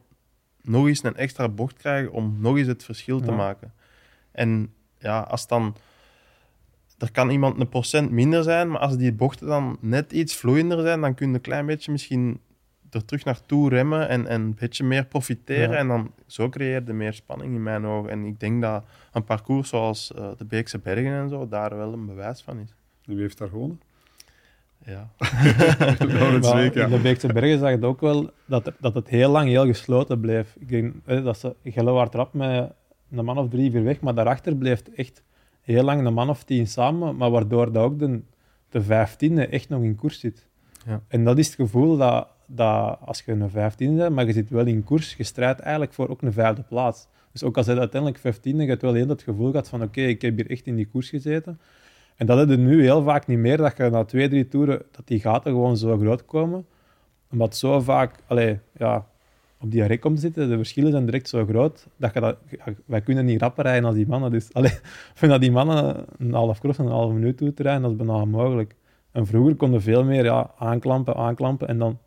nog 0.62 0.88
eens 0.88 1.04
een 1.04 1.16
extra 1.16 1.50
bocht 1.50 1.78
krijgen 1.78 2.12
om 2.12 2.38
nog 2.40 2.58
eens 2.58 2.68
het 2.68 2.84
verschil 2.84 3.20
te 3.22 3.32
maken. 3.32 3.74
En 4.32 4.74
ja, 4.98 5.20
als 5.20 5.48
dan... 5.48 5.76
Er 7.00 7.12
kan 7.12 7.30
iemand 7.30 7.60
een 7.60 7.70
procent 7.70 8.12
minder 8.12 8.44
zijn, 8.44 8.70
maar 8.70 8.80
als 8.80 8.98
die 8.98 9.14
bochten 9.14 9.48
dan 9.48 9.78
net 9.82 10.12
iets 10.12 10.36
vloeiender 10.36 10.82
zijn, 10.82 11.02
dan 11.02 11.14
kun 11.14 11.28
je 11.28 11.34
een 11.34 11.42
klein 11.42 11.66
beetje 11.66 11.92
misschien 11.92 12.40
er 12.90 13.06
terug 13.06 13.24
naartoe 13.26 13.70
remmen 13.70 14.08
en, 14.10 14.28
en 14.28 14.42
een 14.42 14.56
beetje 14.60 14.84
meer 14.84 15.06
profiteren. 15.06 15.70
Ja. 15.72 15.76
En 15.78 15.88
dan 15.88 16.12
zo 16.28 16.50
creëer 16.50 16.82
je 16.86 16.94
meer 16.94 17.14
spanning 17.14 17.54
in 17.56 17.64
mijn 17.64 17.86
ogen. 17.86 18.10
En 18.10 18.26
ik 18.26 18.40
denk 18.40 18.62
dat 18.62 18.84
een 19.12 19.24
parcours 19.24 19.70
zoals 19.70 20.14
eh, 20.14 20.28
de 20.38 20.46
Beekse 20.46 20.80
Bergen 20.80 21.14
en 21.14 21.30
zo 21.30 21.48
daar 21.48 21.78
wel 21.78 21.94
een 21.94 22.06
bewijs 22.06 22.42
van 22.42 22.60
is. 22.60 22.74
En 23.06 23.14
wie 23.14 23.22
heeft 23.22 23.38
daar 23.38 23.50
gewonnen? 23.50 23.82
Ja. 24.86 25.10
Laurens 26.06 26.48
Maar 26.48 26.56
Week, 26.56 26.74
ja. 26.74 26.84
In 26.86 26.90
de 26.92 27.00
Beekse 27.00 27.34
Bergen 27.34 27.60
zag 27.60 27.70
je 27.70 27.76
het 27.76 27.84
ook 27.86 28.02
wel 28.02 28.30
dat, 28.46 28.68
er- 28.68 28.76
dat 28.80 28.94
het 28.96 29.08
heel 29.08 29.30
lang 29.32 29.48
heel 29.50 29.66
gesloten 29.66 30.20
bleef. 30.20 30.56
Ik 30.60 30.70
denk 30.70 30.94
eh, 31.06 31.24
dat 31.24 31.38
ze 31.40 31.56
Gellewaard 31.64 32.12
trap 32.12 32.34
met 32.34 32.72
een 33.12 33.26
man 33.26 33.38
of 33.38 33.50
drie, 33.50 33.72
vier 33.72 33.84
weg, 33.84 34.00
maar 34.00 34.16
daarachter 34.16 34.56
bleef 34.56 34.78
het 34.78 34.94
echt 34.94 35.24
heel 35.74 35.84
lang 35.84 36.06
een 36.06 36.14
man 36.14 36.30
of 36.30 36.44
tien 36.44 36.68
samen, 36.68 37.16
maar 37.16 37.32
waardoor 37.32 37.72
dat 37.72 37.84
ook 37.84 38.00
de, 38.00 38.22
de 38.70 38.82
vijftiende 38.82 39.48
echt 39.48 39.70
nog 39.70 39.84
in 39.84 39.96
koers 39.96 40.20
zit. 40.20 40.48
Ja. 40.86 41.02
En 41.08 41.24
dat 41.24 41.38
is 41.38 41.46
het 41.46 41.56
gevoel 41.56 41.98
dat, 41.98 42.28
dat 42.46 42.98
als 43.06 43.24
je 43.26 43.32
een 43.32 43.50
vijftiende 43.50 43.98
bent, 43.98 44.16
maar 44.16 44.26
je 44.26 44.34
zit 44.34 44.50
wel 44.50 44.66
in 44.66 44.84
koers, 44.84 45.16
je 45.16 45.24
strijdt 45.24 45.60
eigenlijk 45.60 45.94
voor 45.94 46.10
ook 46.10 46.22
een 46.22 46.34
vijfde 46.34 46.64
plaats. 46.64 47.08
Dus 47.32 47.44
ook 47.44 47.58
als 47.58 47.66
je 47.66 47.80
uiteindelijk 47.80 48.22
vijftiende, 48.22 48.64
je 48.64 48.70
hebt 48.70 48.82
wel 48.82 48.94
heel 48.94 49.08
dat 49.08 49.22
gevoel 49.22 49.50
gehad 49.50 49.70
van 49.70 49.82
oké, 49.82 50.02
ik 50.02 50.22
heb 50.22 50.36
hier 50.36 50.50
echt 50.50 50.66
in 50.66 50.76
die 50.76 50.88
koers 50.88 51.10
gezeten. 51.10 51.60
En 52.16 52.26
dat 52.26 52.38
heb 52.38 52.50
je 52.50 52.58
nu 52.58 52.82
heel 52.82 53.04
vaak 53.04 53.28
niet 53.28 53.38
meer, 53.38 53.58
dat 53.58 53.78
je 53.78 53.90
na 53.90 54.04
twee, 54.04 54.30
drie 54.30 54.48
toeren, 54.48 54.82
dat 54.92 55.08
die 55.08 55.20
gaten 55.20 55.52
gewoon 55.52 55.78
zo 55.78 55.98
groot 55.98 56.26
komen. 56.26 56.66
Omdat 57.32 57.56
zo 57.56 57.80
vaak, 57.80 58.24
allee, 58.28 58.60
ja, 58.78 59.08
op 59.62 59.72
die 59.72 59.84
rek 59.84 60.02
komt 60.02 60.20
zitten, 60.20 60.50
de 60.50 60.56
verschillen 60.56 60.92
zijn 60.92 61.06
direct 61.06 61.30
zo 61.30 61.46
groot, 61.46 61.88
dat 61.96 62.14
je 62.14 62.20
dat, 62.20 62.38
ja, 62.50 62.74
wij 62.86 63.02
kunnen 63.02 63.26
niet 63.26 63.42
rapper 63.42 63.64
rijden 63.64 63.86
als 63.86 63.96
die 63.96 64.08
mannen. 64.08 64.32
Dus 64.32 64.54
allee, 64.58 64.72
ik 64.72 65.12
vind 65.14 65.32
dat 65.32 65.42
die 65.42 65.52
mannen 65.52 66.06
een 66.18 66.34
half 66.34 66.60
cross 66.60 66.80
en 66.80 66.86
een 66.86 66.92
halve 66.92 67.14
minuut 67.14 67.38
toe 67.38 67.54
te 67.54 67.64
rijden, 67.64 67.82
dat 67.82 67.92
is 67.92 67.98
bijna 67.98 68.22
onmogelijk. 68.22 68.76
En 69.12 69.26
vroeger 69.28 69.56
konden 69.56 69.82
veel 69.82 70.04
meer 70.04 70.24
ja, 70.24 70.52
aanklampen, 70.58 71.16
aanklampen 71.16 71.68
en 71.68 71.78
dan 71.78 72.00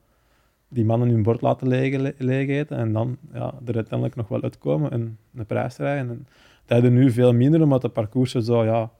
die 0.68 0.84
mannen 0.84 1.08
hun 1.08 1.22
bord 1.22 1.40
laten 1.40 1.68
leeg, 1.68 2.00
le- 2.00 2.14
leeg 2.18 2.48
eten 2.48 2.76
en 2.76 2.92
dan 2.92 3.16
ja, 3.32 3.54
er 3.64 3.74
uiteindelijk 3.74 4.16
nog 4.16 4.28
wel 4.28 4.42
uitkomen 4.42 4.90
en 4.90 5.18
een 5.34 5.46
prijs 5.46 5.76
rijden. 5.76 6.10
En 6.10 6.26
dat 6.66 6.82
is 6.82 6.90
nu 6.90 7.10
veel 7.10 7.32
minder, 7.32 7.62
omdat 7.62 7.82
de 7.82 7.88
parcoursen 7.88 8.42
zo, 8.42 8.64
ja, 8.64 8.90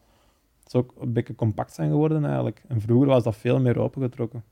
zo 0.66 0.86
een 1.00 1.12
beetje 1.12 1.34
compact 1.34 1.72
zijn 1.74 1.90
geworden 1.90 2.24
eigenlijk. 2.24 2.62
En 2.68 2.80
vroeger 2.80 3.08
was 3.08 3.22
dat 3.24 3.36
veel 3.36 3.60
meer 3.60 3.78
opengetrokken. 3.78 4.44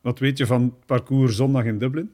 Wat 0.00 0.18
weet 0.18 0.38
je 0.38 0.46
van 0.46 0.74
parcours 0.86 1.36
zondag 1.36 1.64
in 1.64 1.78
Dublin? 1.78 2.10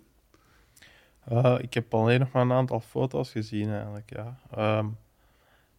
Eh, 1.29 1.55
ik 1.61 1.75
heb 1.75 1.95
alleen 1.95 2.21
nog 2.21 2.33
maar 2.33 2.43
een 2.43 2.53
aantal 2.53 2.81
foto's 2.81 3.31
gezien 3.31 3.71
eigenlijk, 3.73 4.11
ja. 4.11 4.37
Ehm, 4.55 4.87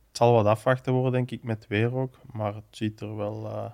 het 0.08 0.18
zal 0.18 0.34
wat 0.34 0.46
afwachten 0.46 0.94
worden, 0.94 1.12
denk 1.12 1.32
ik, 1.32 1.44
met 1.44 1.68
weer 1.68 1.96
ook. 1.96 2.16
Maar 2.32 2.56
het 2.56 2.64
ziet 2.70 3.00
er 3.02 3.16
wel, 3.16 3.46
eh, 3.46 3.66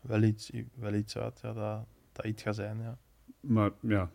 wel, 0.00 0.22
iets, 0.22 0.50
wel 0.74 0.94
iets 0.94 1.18
uit, 1.18 1.38
ja, 1.42 1.52
dat, 1.52 1.78
dat 2.12 2.24
iets 2.24 2.42
gaat 2.42 2.54
zijn, 2.54 2.78
ja. 2.82 2.96
Maar 3.40 3.70
ja, 3.80 4.10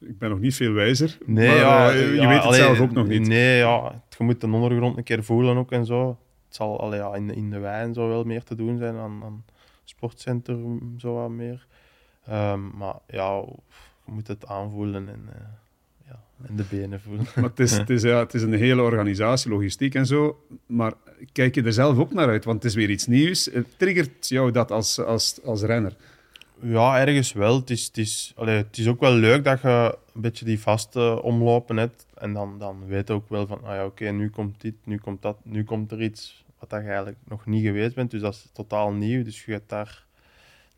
ik 0.00 0.18
ben 0.18 0.30
nog 0.30 0.38
niet 0.40 0.54
veel 0.54 0.72
wijzer. 0.72 1.18
Nee, 1.26 1.46
maar, 1.48 1.56
ja, 1.56 1.90
eh, 1.90 2.00
je 2.14 2.14
ja, 2.14 2.26
weet 2.28 2.36
het 2.36 2.46
allee, 2.46 2.60
zelf 2.60 2.80
ook 2.80 2.90
nog 2.92 3.06
niet. 3.06 3.26
Nee, 3.28 3.58
ja, 3.58 4.02
je 4.18 4.24
moet 4.24 4.40
de 4.40 4.46
ondergrond 4.46 4.96
een 4.96 5.02
keer 5.04 5.24
voelen 5.24 5.56
ook 5.56 5.72
en 5.72 5.86
zo. 5.86 6.08
Het 6.46 6.56
zal 6.56 6.80
allee, 6.80 6.98
ja, 7.00 7.14
in, 7.14 7.26
de- 7.26 7.34
in 7.34 7.50
de 7.50 7.58
wei 7.58 7.82
en 7.82 7.94
zo 7.94 8.08
wel 8.08 8.24
meer 8.24 8.42
te 8.44 8.54
doen 8.54 8.78
zijn 8.78 8.96
aan, 8.96 9.20
aan 9.24 9.44
sportcentrum, 9.84 10.94
zo 10.98 11.14
wat 11.14 11.30
meer. 11.30 11.66
Ehm, 12.26 12.76
maar 12.76 12.94
ja, 13.06 13.34
je 14.04 14.12
moet 14.12 14.26
het 14.26 14.46
aanvoelen 14.46 15.08
en, 15.08 15.28
ja, 16.08 16.46
en 16.46 16.56
de 16.56 16.64
benen 16.70 17.00
voelen. 17.00 17.26
Maar 17.34 17.44
het 17.44 17.60
is, 17.60 17.76
het, 17.76 17.90
is, 17.90 18.02
ja, 18.02 18.18
het 18.18 18.34
is 18.34 18.42
een 18.42 18.52
hele 18.52 18.82
organisatie, 18.82 19.50
logistiek 19.50 19.94
en 19.94 20.06
zo. 20.06 20.44
Maar 20.66 20.92
kijk 21.32 21.54
je 21.54 21.62
er 21.62 21.72
zelf 21.72 21.98
ook 21.98 22.12
naar 22.12 22.28
uit? 22.28 22.44
Want 22.44 22.62
het 22.62 22.70
is 22.70 22.76
weer 22.76 22.90
iets 22.90 23.06
nieuws. 23.06 23.50
Triggert 23.76 24.28
jou 24.28 24.50
dat 24.50 24.70
als, 24.70 25.00
als, 25.00 25.38
als 25.44 25.62
renner? 25.62 25.96
Ja, 26.60 26.98
ergens 26.98 27.32
wel. 27.32 27.56
Het 27.56 27.70
is, 27.70 27.86
het, 27.86 27.98
is, 27.98 28.32
allee, 28.36 28.56
het 28.56 28.78
is 28.78 28.88
ook 28.88 29.00
wel 29.00 29.12
leuk 29.12 29.44
dat 29.44 29.62
je 29.62 29.98
een 30.14 30.20
beetje 30.20 30.44
die 30.44 30.60
vaste 30.60 31.22
omlopen 31.22 31.76
hebt. 31.76 32.06
En 32.14 32.32
dan, 32.32 32.58
dan 32.58 32.86
weet 32.86 33.08
je 33.08 33.14
ook 33.14 33.28
wel 33.28 33.46
van, 33.46 33.64
ah 33.64 33.74
ja, 33.74 33.84
oké, 33.84 34.10
nu 34.10 34.30
komt 34.30 34.60
dit, 34.60 34.74
nu 34.84 34.98
komt 34.98 35.22
dat, 35.22 35.36
nu 35.42 35.64
komt 35.64 35.92
er 35.92 36.02
iets 36.02 36.44
wat 36.58 36.70
dat 36.70 36.80
je 36.80 36.86
eigenlijk 36.86 37.18
nog 37.24 37.46
niet 37.46 37.64
geweest 37.64 37.94
bent. 37.94 38.10
Dus 38.10 38.20
dat 38.20 38.34
is 38.34 38.48
totaal 38.52 38.92
nieuw. 38.92 39.24
Dus 39.24 39.44
je 39.44 39.52
hebt 39.52 39.68
daar 39.68 40.04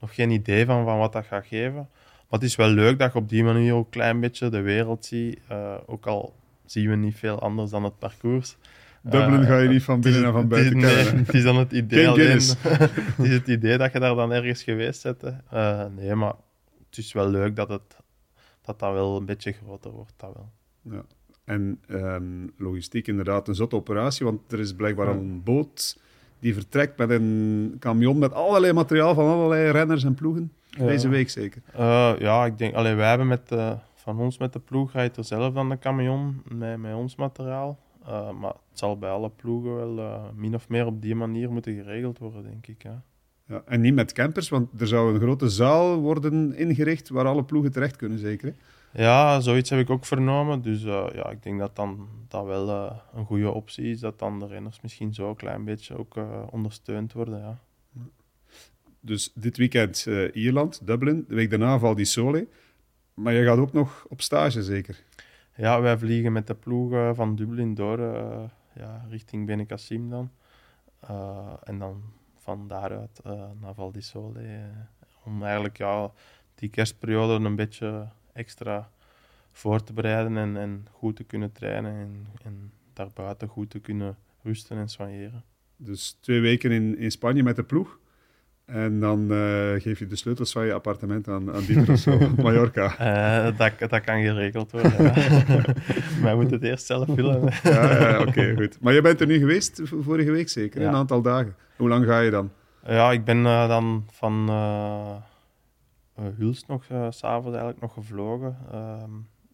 nog 0.00 0.14
geen 0.14 0.30
idee 0.30 0.64
van, 0.64 0.84
van 0.84 0.98
wat 0.98 1.12
dat 1.12 1.24
gaat 1.24 1.46
geven. 1.46 1.88
Maar 2.30 2.40
het 2.40 2.48
is 2.48 2.56
wel 2.56 2.68
leuk 2.68 2.98
dat 2.98 3.12
je 3.12 3.18
op 3.18 3.28
die 3.28 3.44
manier 3.44 3.74
ook 3.74 3.84
een 3.84 3.90
klein 3.90 4.20
beetje 4.20 4.48
de 4.48 4.60
wereld 4.60 5.04
ziet. 5.04 5.38
Eh, 5.48 5.74
ook 5.86 6.06
al 6.06 6.34
zien 6.64 6.88
we 6.88 6.96
niet 6.96 7.16
veel 7.16 7.40
anders 7.40 7.70
dan 7.70 7.84
het 7.84 7.98
parcours. 7.98 8.56
Dublin 9.02 9.40
Eh, 9.40 9.46
ga 9.46 9.58
je 9.58 9.68
niet 9.68 9.82
van 9.82 10.00
binnen 10.00 10.24
en 10.24 10.32
van 10.32 10.48
buiten 10.48 10.76
nee, 10.76 10.94
kennen. 10.94 11.16
het 11.24 11.34
is 11.34 11.42
dan 11.42 11.56
het 11.56 11.72
idee 11.72 12.08
alleen. 12.08 12.40
Het 13.16 13.18
is 13.18 13.32
het 13.32 13.48
idee 13.48 13.78
dat 13.78 13.92
je 13.92 13.98
daar 14.00 14.14
dan 14.14 14.32
ergens 14.32 14.62
geweest 14.62 15.02
bent. 15.02 15.22
Eh, 15.50 15.84
nee, 15.96 16.14
maar 16.14 16.34
het 16.88 16.98
is 16.98 17.12
wel 17.12 17.28
leuk 17.28 17.56
dat 17.56 17.68
het 17.68 17.96
dat, 18.62 18.78
dat 18.78 18.92
wel 18.92 19.16
een 19.16 19.24
beetje 19.24 19.52
groter 19.52 19.90
wordt. 19.90 20.12
Dat 20.16 20.32
wel. 20.34 20.50
Ja. 20.94 21.04
En 21.44 21.80
ehm, 21.88 22.46
logistiek 22.56 23.06
inderdaad 23.06 23.48
een 23.48 23.54
zotte 23.54 23.76
operatie, 23.76 24.26
want 24.26 24.52
er 24.52 24.60
is 24.60 24.74
blijkbaar 24.74 25.08
een 25.08 25.42
boot 25.42 25.98
die 26.38 26.54
vertrekt 26.54 26.98
met 26.98 27.10
een 27.10 27.76
camion 27.78 28.18
met 28.18 28.32
allerlei 28.32 28.72
materiaal 28.72 29.14
van 29.14 29.26
allerlei 29.26 29.70
renners 29.70 30.04
en 30.04 30.14
ploegen. 30.14 30.52
Deze 30.78 31.08
week 31.08 31.30
zeker. 31.30 31.62
Eh, 31.72 32.12
ja, 32.18 32.44
ik 32.44 32.58
denk, 32.58 32.74
allee, 32.74 32.94
wij 32.94 33.08
hebben 33.08 33.26
met 33.26 33.48
de, 33.48 33.76
van 33.94 34.18
ons 34.18 34.38
met 34.38 34.52
de 34.52 34.58
ploeg 34.58 34.92
rijdt 34.92 35.16
er 35.16 35.24
zelf 35.24 35.54
dan 35.54 35.68
de 35.68 35.78
camion 35.78 36.42
met, 36.48 36.78
met 36.78 36.94
ons 36.94 37.16
materiaal. 37.16 37.78
Eh, 38.04 38.30
maar 38.30 38.52
het 38.70 38.78
zal 38.78 38.98
bij 38.98 39.10
alle 39.10 39.30
ploegen 39.30 39.74
wel 39.74 39.98
eh, 39.98 40.22
min 40.34 40.54
of 40.54 40.68
meer 40.68 40.86
op 40.86 41.02
die 41.02 41.14
manier 41.14 41.50
moeten 41.50 41.74
geregeld 41.74 42.18
worden, 42.18 42.42
denk 42.42 42.66
ik. 42.66 42.82
Ja. 42.82 43.02
Ja, 43.46 43.62
en 43.66 43.80
niet 43.80 43.94
met 43.94 44.12
campers, 44.12 44.48
want 44.48 44.80
er 44.80 44.86
zou 44.86 45.14
een 45.14 45.20
grote 45.20 45.48
zaal 45.48 45.96
worden 45.96 46.54
ingericht 46.54 47.08
waar 47.08 47.26
alle 47.26 47.44
ploegen 47.44 47.72
terecht 47.72 47.96
kunnen, 47.96 48.18
zeker. 48.18 48.48
Hè? 48.48 48.54
Ja, 48.92 49.40
zoiets 49.40 49.70
heb 49.70 49.78
ik 49.78 49.90
ook 49.90 50.04
vernomen. 50.04 50.62
Dus 50.62 50.84
eh, 50.84 51.06
ja, 51.12 51.30
ik 51.30 51.42
denk 51.42 51.58
dat 51.58 51.76
dan 51.76 52.08
dat 52.28 52.44
wel 52.44 52.68
eh, 52.68 52.96
een 53.14 53.24
goede 53.24 53.50
optie 53.50 53.90
is. 53.90 54.00
Dat 54.00 54.18
dan 54.18 54.38
de 54.38 54.46
renners 54.46 54.80
misschien 54.80 55.14
zo 55.14 55.28
een 55.28 55.36
klein 55.36 55.64
beetje 55.64 55.98
ook 55.98 56.16
eh, 56.16 56.42
ondersteund 56.50 57.12
worden. 57.12 57.38
Ja. 57.38 57.58
Dus 59.00 59.32
dit 59.34 59.56
weekend 59.56 60.06
eh, 60.06 60.34
Ierland, 60.34 60.86
Dublin. 60.86 61.24
De 61.28 61.34
week 61.34 61.50
daarna 61.50 61.78
valt 61.78 61.96
die 61.96 62.06
Sole. 62.06 62.48
Maar 63.14 63.32
je 63.32 63.44
gaat 63.44 63.58
ook 63.58 63.72
nog 63.72 64.06
op 64.08 64.20
stage, 64.20 64.62
zeker? 64.62 65.02
ja, 65.56 65.80
wij 65.80 65.98
vliegen 65.98 66.32
met 66.32 66.46
de 66.46 66.54
ploeg 66.54 66.92
eh, 66.92 67.10
van 67.14 67.36
Dublin 67.36 67.74
door 67.74 67.98
eh, 67.98 68.42
ja, 68.74 69.06
richting 69.08 69.46
Benicassim 69.46 70.10
dan. 70.10 70.30
En 71.62 71.78
dan 71.78 72.02
van 72.36 72.68
daaruit 72.68 73.20
naar 73.60 73.74
Val 73.74 73.92
di 73.92 74.00
Sole. 74.00 74.70
om 75.24 75.42
eigenlijk 75.42 75.78
ja, 75.78 76.12
die 76.54 76.68
kerstperiode 76.68 77.44
een 77.44 77.56
beetje 77.56 78.08
extra 78.32 78.90
voor 79.52 79.82
te 79.82 79.92
bereiden 79.92 80.36
en, 80.36 80.56
en 80.56 80.86
goed 80.90 81.16
te 81.16 81.24
kunnen 81.24 81.52
trainen. 81.52 81.92
En, 81.92 82.26
en 82.42 82.72
daarbuiten 82.92 83.48
goed 83.48 83.70
te 83.70 83.78
kunnen 83.78 84.16
rusten 84.42 84.76
en 84.76 84.88
soigneren. 84.88 85.44
Dus 85.76 86.16
twee 86.20 86.40
weken 86.40 86.70
in, 86.70 86.98
in 86.98 87.10
Spanje 87.10 87.42
met 87.42 87.56
de 87.56 87.64
ploeg. 87.64 87.99
En 88.72 89.00
dan 89.00 89.32
uh, 89.32 89.80
geef 89.80 89.98
je 89.98 90.06
de 90.06 90.16
sleutels 90.16 90.52
van 90.52 90.66
je 90.66 90.72
appartement 90.72 91.28
aan, 91.28 91.52
aan 91.52 91.64
Dieter 91.64 91.92
of 91.92 91.98
zo, 91.98 92.18
Mallorca. 92.36 92.86
Uh, 93.00 93.58
dat, 93.58 93.90
dat 93.90 94.00
kan 94.00 94.22
geregeld 94.22 94.70
worden. 94.70 95.12
maar 96.22 96.36
moet 96.36 96.50
het 96.50 96.62
eerst 96.62 96.86
zelf 96.86 97.06
willen. 97.06 97.52
ja, 97.62 98.10
ja 98.10 98.20
oké, 98.20 98.54
goed. 98.56 98.80
Maar 98.80 98.92
je 98.92 99.00
bent 99.00 99.20
er 99.20 99.26
nu 99.26 99.38
geweest 99.38 99.80
vorige 99.84 100.30
week 100.30 100.48
zeker, 100.48 100.82
een 100.82 100.94
aantal 100.94 101.22
dagen. 101.22 101.56
Hoe 101.76 101.88
lang 101.88 102.06
ga 102.06 102.20
je 102.20 102.30
dan? 102.30 102.50
Ja, 102.86 103.12
ik 103.12 103.24
ben 103.24 103.38
uh, 103.38 103.68
dan 103.68 104.06
van 104.10 104.50
Hulst 106.36 106.68
nog 106.68 106.84
s'avonds 107.10 107.56
eigenlijk 107.56 107.80
nog 107.80 107.92
gevlogen. 107.92 108.56
Ehm, 108.72 109.10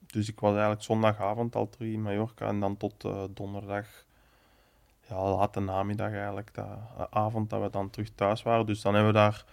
dus 0.07 0.29
ik 0.29 0.41
was 0.41 0.51
eigenlijk 0.51 0.83
zondagavond 0.83 1.57
al 1.57 1.69
terug 1.69 1.93
in 1.93 2.03
Mallorca 2.03 2.47
en 2.47 2.61
dan 2.61 2.77
tot 2.77 3.09
donderdag 3.31 3.87
ja, 5.09 5.31
late 5.31 5.61
namiddag 5.61 6.13
eigenlijk, 6.13 6.55
de 6.55 7.11
avond 7.11 7.51
dat 7.51 7.63
we 7.63 7.71
dan 7.71 7.91
terug 7.91 8.11
thuis 8.15 8.43
waren. 8.43 8.67
Dus 8.67 8.81
dan 8.81 8.95
hebben 8.95 9.13
we 9.13 9.19
daar 9.19 9.45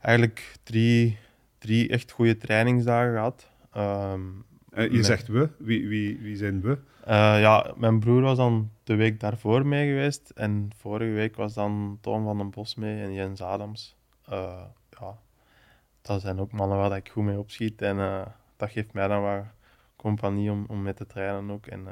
eigenlijk 0.00 0.58
drie, 0.62 1.18
drie 1.58 1.88
echt 1.88 2.10
goede 2.10 2.36
trainingsdagen 2.36 3.12
gehad. 3.12 3.50
Um, 3.76 4.44
je 4.90 5.02
zegt 5.02 5.26
we, 5.26 5.50
wie, 5.58 5.88
wie, 5.88 6.18
wie 6.18 6.36
zijn 6.36 6.60
we? 6.60 6.78
Uh, 7.08 7.40
ja, 7.40 7.72
mijn 7.76 8.00
broer 8.00 8.20
was 8.20 8.36
dan 8.36 8.70
de 8.84 8.94
week 8.94 9.20
daarvoor 9.20 9.66
mee 9.66 9.88
geweest 9.88 10.30
en 10.30 10.70
vorige 10.76 11.12
week 11.12 11.36
was 11.36 11.54
dan 11.54 11.98
Toon 12.00 12.24
van 12.24 12.38
den 12.38 12.50
Bos 12.50 12.74
mee 12.74 13.02
en 13.02 13.12
Jens 13.12 13.42
Adams. 13.42 13.96
Uh, 14.30 14.62
ja, 15.00 15.18
dat 16.02 16.20
zijn 16.20 16.40
ook 16.40 16.52
mannen 16.52 16.78
waar 16.78 16.96
ik 16.96 17.08
goed 17.08 17.24
mee 17.24 17.38
opschiet 17.38 17.82
en 17.82 17.96
dat 18.56 18.70
geeft 18.70 18.92
mij 18.92 19.08
dan 19.08 19.22
wat 19.22 19.44
compagnie 19.96 20.50
om, 20.50 20.64
om 20.68 20.82
mee 20.82 20.94
te 20.94 21.06
trainen 21.06 21.50
ook. 21.50 21.66
En, 21.66 21.86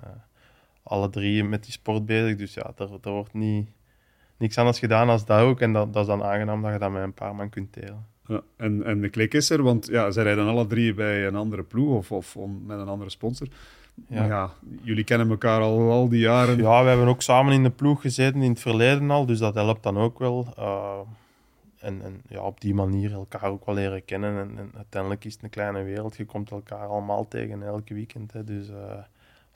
alle 0.89 1.11
drie 1.11 1.45
met 1.45 1.64
die 1.64 1.72
sport 1.72 2.07
bezig. 2.07 2.36
Dus 2.36 2.55
ja, 2.55 2.72
er, 2.76 2.89
er 3.03 3.11
wordt 3.11 3.34
niet, 3.34 3.68
niks 4.36 4.59
anders 4.59 4.78
gedaan 4.78 5.09
als 5.09 5.24
dat 5.24 5.41
ook. 5.41 5.61
En 5.61 5.72
dat, 5.72 5.93
dat 5.93 6.03
is 6.03 6.09
dan 6.09 6.24
aangenaam 6.24 6.62
dat 6.62 6.72
je 6.72 6.78
dat 6.78 6.91
met 6.91 7.03
een 7.03 7.14
paar 7.14 7.34
man 7.34 7.49
kunt 7.49 7.74
delen. 7.74 8.07
Ja, 8.26 8.43
en, 8.57 8.84
en 8.84 9.01
de 9.01 9.09
klik 9.09 9.34
is 9.34 9.51
er, 9.51 9.62
want 9.62 9.86
ja, 9.86 10.11
zij 10.11 10.22
rijden 10.22 10.47
alle 10.47 10.66
drie 10.66 10.95
bij 10.95 11.26
een 11.26 11.36
andere 11.36 11.62
ploeg 11.62 11.97
of, 11.97 12.12
of 12.12 12.36
om, 12.36 12.62
met 12.66 12.78
een 12.78 12.89
andere 12.89 13.11
sponsor. 13.11 13.49
Ja. 14.07 14.20
Maar 14.20 14.28
ja, 14.28 14.51
jullie 14.82 15.05
kennen 15.05 15.30
elkaar 15.30 15.61
al, 15.61 15.91
al 15.91 16.09
die 16.09 16.20
jaren. 16.20 16.57
Ja, 16.57 16.82
we 16.82 16.89
hebben 16.89 17.07
ook 17.07 17.22
samen 17.22 17.53
in 17.53 17.62
de 17.62 17.70
ploeg 17.70 18.01
gezeten 18.01 18.43
in 18.43 18.51
het 18.51 18.61
verleden 18.61 19.11
al, 19.11 19.26
dus 19.26 19.39
dat 19.39 19.55
helpt 19.55 19.82
dan 19.82 19.99
ook 19.99 20.18
wel. 20.18 20.55
Uh, 20.59 20.99
en, 21.78 22.03
en 22.03 22.22
ja, 22.28 22.41
op 22.41 22.61
die 22.61 22.74
manier 22.74 23.12
elkaar 23.12 23.51
ook 23.51 23.66
wel 23.66 23.74
leren 23.74 24.05
kennen. 24.05 24.39
En, 24.39 24.59
en, 24.59 24.70
uiteindelijk 24.76 25.24
is 25.24 25.32
het 25.32 25.43
een 25.43 25.51
kleine 25.51 25.82
wereld. 25.82 26.16
Je 26.16 26.24
komt 26.24 26.51
elkaar 26.51 26.86
allemaal 26.86 27.28
tegen 27.28 27.62
elke 27.62 27.95
weekend. 27.95 28.32
Hè. 28.32 28.45
Dus 28.45 28.68
uh, 28.68 28.76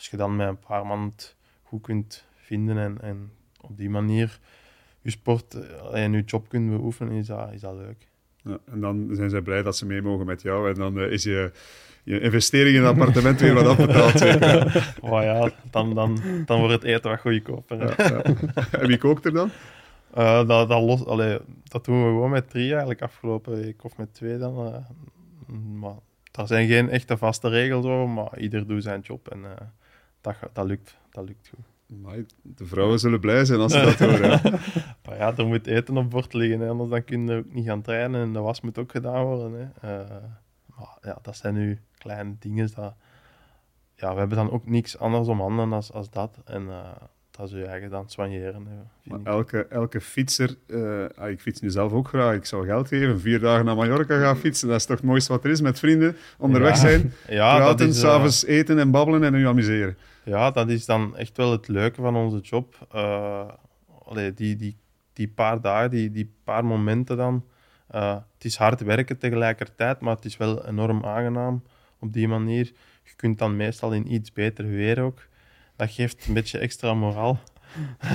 als 0.03 0.11
je 0.11 0.17
dan 0.17 0.37
met 0.37 0.49
een 0.49 0.59
paar 0.59 0.87
man 0.87 1.13
het 1.17 1.37
goed 1.63 1.83
kunt 1.83 2.25
vinden 2.35 2.79
en, 2.79 3.01
en 3.01 3.31
op 3.61 3.77
die 3.77 3.91
manier 3.91 4.39
je 5.01 5.11
sport 5.11 5.55
eh, 5.55 6.05
en 6.05 6.13
je 6.13 6.23
job 6.23 6.49
kunt 6.49 6.71
beoefenen, 6.71 7.13
is 7.13 7.27
dat, 7.27 7.53
is 7.53 7.61
dat 7.61 7.75
leuk. 7.75 8.09
Ja, 8.37 8.59
en 8.65 8.81
dan 8.81 9.09
zijn 9.13 9.31
zij 9.31 9.41
blij 9.41 9.63
dat 9.63 9.77
ze 9.77 9.87
mee 9.87 10.03
mogen 10.03 10.27
met 10.27 10.43
jou 10.43 10.69
en 10.69 10.75
dan 10.75 10.99
uh, 10.99 11.13
is 11.13 11.23
je, 11.23 11.53
je 12.03 12.21
investering 12.21 12.77
in 12.77 12.83
het 12.83 12.91
appartement 12.91 13.41
weer 13.41 13.55
wat 13.55 13.67
afbetaald. 13.67 14.21
Oh 15.11 15.23
ja, 15.23 15.51
dan, 15.71 15.95
dan, 15.95 16.19
dan 16.45 16.59
wordt 16.59 16.73
het 16.73 16.83
eten 16.83 17.11
wat 17.11 17.21
goedkoper. 17.21 17.79
Ja, 17.79 17.95
ja. 17.97 18.23
En 18.71 18.87
wie 18.87 18.99
kookt 18.99 19.25
er 19.25 19.33
dan? 19.33 19.51
Uh, 20.19 20.47
dat, 20.47 20.69
dat, 20.69 20.83
los, 20.83 21.05
allee, 21.05 21.39
dat 21.65 21.85
doen 21.85 22.03
we 22.03 22.09
gewoon 22.09 22.31
met 22.31 22.51
drie 22.51 22.71
eigenlijk 22.71 23.03
afgelopen 23.03 23.61
week 23.61 23.85
of 23.85 23.97
met 23.97 24.15
twee 24.15 24.39
dan. 24.39 24.67
Uh, 24.67 24.77
maar 25.81 25.99
daar 26.31 26.47
zijn 26.47 26.69
geen 26.69 26.91
echte 26.91 27.17
vaste 27.17 27.49
regels 27.49 27.85
over, 27.85 28.09
maar 28.09 28.39
ieder 28.39 28.67
doet 28.67 28.83
zijn 28.83 29.01
job 29.01 29.29
en 29.29 29.45
dat, 30.23 30.37
dat, 30.53 30.67
lukt, 30.67 30.97
dat 31.11 31.25
lukt 31.25 31.49
goed. 31.49 31.65
Maar 32.01 32.17
de 32.43 32.67
vrouwen 32.67 32.99
zullen 32.99 33.21
blij 33.21 33.45
zijn 33.45 33.61
als 33.61 33.73
ze 33.73 33.81
dat 33.81 33.99
horen. 34.09 34.41
maar 35.05 35.17
ja, 35.17 35.37
er 35.37 35.47
moet 35.47 35.67
eten 35.67 35.97
op 35.97 36.11
bord 36.11 36.33
liggen, 36.33 36.61
hè, 36.61 36.69
anders 36.69 36.91
dan 36.91 37.05
kun 37.05 37.27
je 37.27 37.37
ook 37.37 37.53
niet 37.53 37.67
gaan 37.67 37.83
trainen 37.83 38.21
en 38.21 38.33
de 38.33 38.39
was 38.39 38.61
moet 38.61 38.79
ook 38.79 38.91
gedaan 38.91 39.25
worden. 39.25 39.53
Hè. 39.53 40.01
Uh, 40.01 40.09
maar 40.77 40.99
ja, 41.01 41.19
dat 41.23 41.37
zijn 41.37 41.55
nu 41.55 41.79
kleine 41.99 42.35
dingen. 42.39 42.71
Dat, 42.75 42.95
ja, 43.95 44.13
we 44.13 44.19
hebben 44.19 44.37
dan 44.37 44.51
ook 44.51 44.67
niks 44.67 44.99
anders 44.99 45.29
om 45.29 45.41
handen 45.41 45.73
als, 45.73 45.93
als 45.93 46.11
dat. 46.11 46.39
En 46.45 46.63
uh, 46.63 46.91
dat 47.31 47.47
is 47.47 47.53
je 47.53 47.65
eigen 47.65 47.91
dan 47.91 48.09
soigneren. 48.09 48.67
elke, 49.25 49.67
elke 49.67 50.01
fietser, 50.01 50.57
uh, 50.67 51.31
ik 51.31 51.41
fiets 51.41 51.61
nu 51.61 51.71
zelf 51.71 51.93
ook 51.93 52.09
graag, 52.09 52.35
ik 52.35 52.45
zou 52.45 52.67
geld 52.67 52.89
geven, 52.89 53.21
vier 53.21 53.41
dagen 53.41 53.65
naar 53.65 53.77
Mallorca 53.77 54.19
gaan 54.19 54.37
fietsen, 54.37 54.69
dat 54.69 54.77
is 54.77 54.87
toch 54.87 54.97
het 54.97 55.07
mooiste 55.07 55.33
wat 55.33 55.45
er 55.45 55.51
is, 55.51 55.61
met 55.61 55.79
vrienden 55.79 56.17
onderweg 56.39 56.77
zijn, 56.77 57.13
ja, 57.29 57.57
praten, 57.57 57.95
s'avonds 57.95 58.45
uh, 58.45 58.57
eten 58.57 58.79
en 58.79 58.91
babbelen 58.91 59.25
en 59.25 59.35
u 59.35 59.47
amuseren. 59.47 59.97
Ja, 60.25 60.51
dat 60.51 60.69
is 60.69 60.87
dan 60.87 61.17
echt 61.17 61.37
wel 61.37 61.53
het 61.53 61.69
leuke 61.69 62.01
van 62.01 62.17
onze 62.17 62.41
job. 62.41 62.87
Uh, 62.95 63.49
allee, 64.05 64.35
die, 64.35 64.57
die, 64.57 64.77
die 65.13 65.29
paar 65.29 65.61
dagen, 65.61 65.91
die, 65.91 66.11
die 66.11 66.33
paar 66.45 66.65
momenten 66.65 67.17
dan. 67.17 67.45
Uh, 67.95 68.15
het 68.35 68.45
is 68.45 68.57
hard 68.57 68.81
werken 68.81 69.19
tegelijkertijd, 69.19 70.01
maar 70.01 70.15
het 70.15 70.25
is 70.25 70.37
wel 70.37 70.67
enorm 70.67 71.05
aangenaam 71.05 71.63
op 71.99 72.13
die 72.13 72.29
manier. 72.29 72.73
Je 73.03 73.13
kunt 73.17 73.39
dan 73.39 73.57
meestal 73.57 73.93
in 73.93 74.13
iets 74.13 74.33
beter 74.33 74.67
weer 74.67 75.01
ook. 75.01 75.27
Dat 75.77 75.91
geeft 75.91 76.27
een 76.27 76.35
beetje 76.35 76.59
extra 76.59 76.95
moraal. 76.95 77.41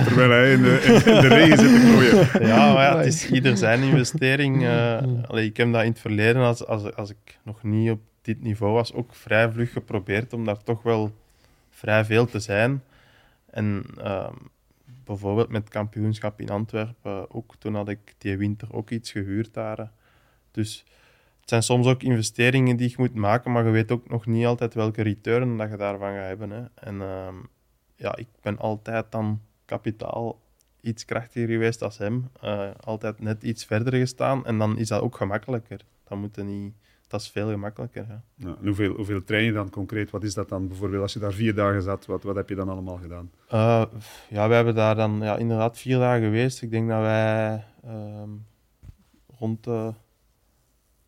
Terwijl 0.04 0.30
hij 0.30 0.52
in 0.52 0.62
de, 0.62 1.02
in 1.04 1.20
de 1.20 1.28
regen 1.28 1.58
zit 1.58 1.80
te 1.80 1.86
groeien. 1.86 2.48
Ja, 2.48 2.72
maar 2.72 2.82
ja, 2.82 2.96
het 2.96 3.06
is 3.06 3.30
ieder 3.30 3.56
zijn 3.56 3.82
investering. 3.82 4.62
Uh, 4.62 5.02
allee, 5.26 5.46
ik 5.46 5.56
heb 5.56 5.72
dat 5.72 5.82
in 5.82 5.90
het 5.90 6.00
verleden, 6.00 6.42
als, 6.42 6.66
als, 6.66 6.94
als 6.94 7.10
ik 7.10 7.38
nog 7.42 7.62
niet 7.62 7.90
op 7.90 8.00
dit 8.22 8.42
niveau 8.42 8.72
was, 8.72 8.92
ook 8.92 9.14
vrij 9.14 9.50
vlug 9.50 9.72
geprobeerd 9.72 10.32
om 10.32 10.44
daar 10.44 10.62
toch 10.62 10.82
wel 10.82 11.12
vrij 11.78 12.04
veel 12.04 12.26
te 12.26 12.40
zijn. 12.40 12.82
En 13.50 13.84
uh, 13.98 14.30
bijvoorbeeld 15.04 15.48
met 15.48 15.68
kampioenschap 15.68 16.40
in 16.40 16.50
Antwerpen, 16.50 17.34
ook 17.34 17.54
toen 17.58 17.74
had 17.74 17.88
ik 17.88 18.14
die 18.18 18.36
winter 18.36 18.72
ook 18.72 18.90
iets 18.90 19.10
gehuurd 19.10 19.54
daar. 19.54 19.90
Dus 20.50 20.84
het 21.40 21.48
zijn 21.48 21.62
soms 21.62 21.86
ook 21.86 22.02
investeringen 22.02 22.76
die 22.76 22.88
je 22.88 22.94
moet 22.98 23.14
maken, 23.14 23.52
maar 23.52 23.64
je 23.64 23.70
weet 23.70 23.92
ook 23.92 24.08
nog 24.08 24.26
niet 24.26 24.46
altijd 24.46 24.74
welke 24.74 25.02
return 25.02 25.56
dat 25.56 25.70
je 25.70 25.76
daarvan 25.76 26.14
gaat 26.14 26.26
hebben. 26.26 26.50
Hè. 26.50 26.64
En 26.74 26.94
uh, 26.94 27.28
ja, 27.94 28.16
ik 28.16 28.28
ben 28.40 28.58
altijd 28.58 29.12
dan 29.12 29.40
kapitaal 29.64 30.40
iets 30.80 31.04
krachtiger 31.04 31.48
geweest 31.48 31.82
als 31.82 31.98
hem. 31.98 32.30
Uh, 32.44 32.70
altijd 32.80 33.20
net 33.20 33.42
iets 33.42 33.64
verder 33.64 33.94
gestaan 33.94 34.46
en 34.46 34.58
dan 34.58 34.78
is 34.78 34.88
dat 34.88 35.00
ook 35.00 35.16
gemakkelijker. 35.16 35.80
Dan 36.08 36.18
moet 36.18 36.36
je 36.36 36.42
niet 36.42 36.74
dat 37.08 37.20
is 37.20 37.28
veel 37.28 37.50
gemakkelijker. 37.50 38.06
Ja. 38.08 38.22
Ja, 38.34 38.56
en 38.60 38.66
hoeveel, 38.66 38.94
hoeveel 38.94 39.24
train 39.24 39.44
je 39.44 39.52
dan 39.52 39.70
concreet? 39.70 40.10
Wat 40.10 40.24
is 40.24 40.34
dat 40.34 40.48
dan 40.48 40.68
bijvoorbeeld 40.68 41.02
als 41.02 41.12
je 41.12 41.18
daar 41.18 41.32
vier 41.32 41.54
dagen 41.54 41.82
zat? 41.82 42.06
Wat, 42.06 42.22
wat 42.22 42.36
heb 42.36 42.48
je 42.48 42.54
dan 42.54 42.68
allemaal 42.68 42.96
gedaan? 42.96 43.30
Uh, 43.52 43.84
ja, 44.28 44.48
we 44.48 44.54
hebben 44.54 44.74
daar 44.74 44.94
dan 44.94 45.20
ja, 45.22 45.36
inderdaad 45.36 45.78
vier 45.78 45.98
dagen 45.98 46.22
geweest. 46.22 46.62
Ik 46.62 46.70
denk 46.70 46.88
dat 46.88 47.00
wij 47.00 47.64
uh, 47.84 48.22
rond 49.38 49.64
de, 49.64 49.92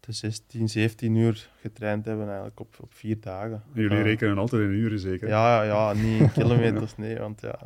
de 0.01 0.13
16, 0.13 0.69
17 0.69 1.15
uur 1.15 1.51
getraind 1.61 2.05
hebben 2.05 2.27
eigenlijk 2.27 2.61
op, 2.61 2.77
op 2.81 2.95
vier 2.95 3.21
dagen. 3.21 3.63
En 3.75 3.83
jullie 3.83 3.99
uh, 3.99 4.05
rekenen 4.05 4.39
altijd 4.39 4.63
in 4.63 4.69
uren 4.69 4.99
zeker? 4.99 5.29
Ja, 5.29 5.63
ja 5.63 5.93
niet 5.93 6.21
in 6.21 6.33
kilometers, 6.43 6.97
nee. 6.97 7.19
Want 7.19 7.41
ja, 7.41 7.59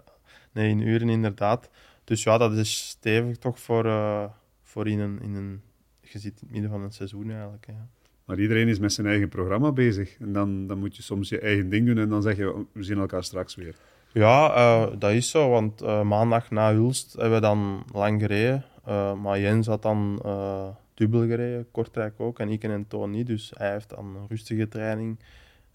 nee, 0.53 0.69
in 0.69 0.81
uren 0.81 1.09
inderdaad. 1.09 1.71
Dus 2.05 2.23
ja, 2.23 2.39
dat 2.39 2.53
is 2.53 2.89
stevig 2.89 3.37
toch 3.37 3.59
voor, 3.61 3.87
eh, 3.87 4.25
voor 4.63 4.89
in 4.89 5.01
een, 5.01 5.21
in 5.21 5.35
een... 5.35 5.63
Je 6.01 6.19
zit 6.19 6.41
in 6.41 6.47
het 6.47 6.51
midden 6.51 6.71
van 6.71 6.83
een 6.83 6.93
seizoen 6.93 7.31
eigenlijk. 7.31 7.67
Ja. 7.67 7.89
Maar 8.25 8.39
iedereen 8.39 8.69
is 8.69 8.79
met 8.79 8.93
zijn 8.93 9.07
eigen 9.07 9.29
programma 9.29 9.73
bezig. 9.73 10.17
En 10.19 10.33
dan, 10.33 10.67
dan 10.67 10.79
moet 10.79 10.97
je 10.97 11.03
soms 11.03 11.29
je 11.29 11.39
eigen 11.39 11.69
ding 11.69 11.87
doen 11.87 11.99
en 11.99 12.09
dan 12.09 12.23
zeg 12.23 12.37
je, 12.37 12.65
we 12.73 12.83
zien 12.83 12.99
elkaar 12.99 13.25
straks 13.25 13.55
weer. 13.55 13.75
Ja, 14.13 14.57
uh, 14.57 14.93
dat 14.99 15.11
is 15.11 15.31
zo. 15.31 15.51
Want 15.51 15.83
uh, 15.83 16.03
maandag 16.03 16.51
na 16.51 16.73
Hulst 16.73 17.13
hebben 17.13 17.33
we 17.33 17.41
dan 17.41 17.85
lang 17.93 18.21
gereden. 18.21 18.65
Uh, 18.89 19.15
maar 19.15 19.41
Jens 19.41 19.67
had 19.67 19.83
dan 19.83 20.23
dubbel 20.95 21.27
gereden, 21.27 21.71
Kortrijk 21.71 22.21
ook. 22.21 22.39
En 22.39 22.49
ik 22.49 22.63
en 22.63 22.87
Toon 22.89 23.11
niet. 23.11 23.27
Dus 23.27 23.53
hij 23.57 23.73
heeft 23.73 23.89
dan 23.89 24.17
een 24.17 24.27
rustige 24.29 24.69
training. 24.69 25.19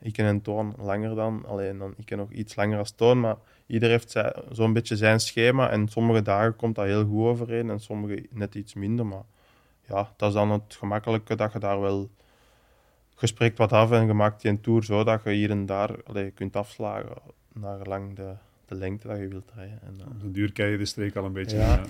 Ik 0.02 0.18
en 0.18 0.42
Toon 0.42 0.74
langer 0.78 1.16
dan. 1.16 1.46
Alleen 1.48 1.78
dan 1.78 1.94
ik 1.98 2.16
nog 2.16 2.32
iets 2.32 2.56
langer 2.56 2.78
als 2.78 2.92
Toon. 2.92 3.20
Maar 3.20 3.36
ieder 3.66 3.90
heeft 3.90 4.16
zo'n 4.52 4.74
beetje 4.74 4.96
zijn 4.96 5.20
schema. 5.20 5.70
En 5.70 5.88
sommige 5.88 6.22
dagen 6.22 6.56
komt 6.56 6.76
dat 6.76 6.86
heel 6.86 7.06
goed 7.06 7.26
overeen. 7.26 7.70
En 7.70 7.80
sommige 7.80 8.26
net 8.30 8.56
iets 8.56 8.74
minder. 8.74 9.06
Maar 9.06 9.24
ja, 9.88 10.14
dat 10.18 10.30
is 10.30 10.36
dan 10.36 10.52
het 10.52 10.76
gemakkelijke 10.76 11.36
dat 11.36 11.54
je 11.54 11.60
daar 11.60 11.82
wel 11.82 12.10
je 13.20 13.28
spreekt 13.28 13.58
wat 13.58 13.72
af 13.72 13.92
en 13.92 14.06
je 14.06 14.14
maakt 14.14 14.42
je 14.42 14.50
een 14.50 14.62
tour 14.62 14.84
zo 14.84 15.04
dat 15.04 15.22
je 15.24 15.30
hier 15.30 15.50
en 15.50 15.66
daar 15.66 15.90
allee, 16.04 16.32
kunt 16.32 16.56
afslagen 16.56 17.10
naar 17.54 17.80
lang 17.84 18.16
de, 18.16 18.34
de 18.66 18.76
lengte 18.76 19.08
dat 19.08 19.18
je 19.18 19.28
wilt 19.28 19.52
rijden. 19.56 19.80
En, 19.82 19.94
uh... 20.00 20.06
Op 20.08 20.22
de 20.22 20.32
duur 20.32 20.52
ken 20.52 20.68
je 20.68 20.78
de 20.78 20.86
streek 20.86 21.16
al 21.16 21.26
een 21.26 21.34
beetje. 21.34 21.58
Ja, 21.58 21.82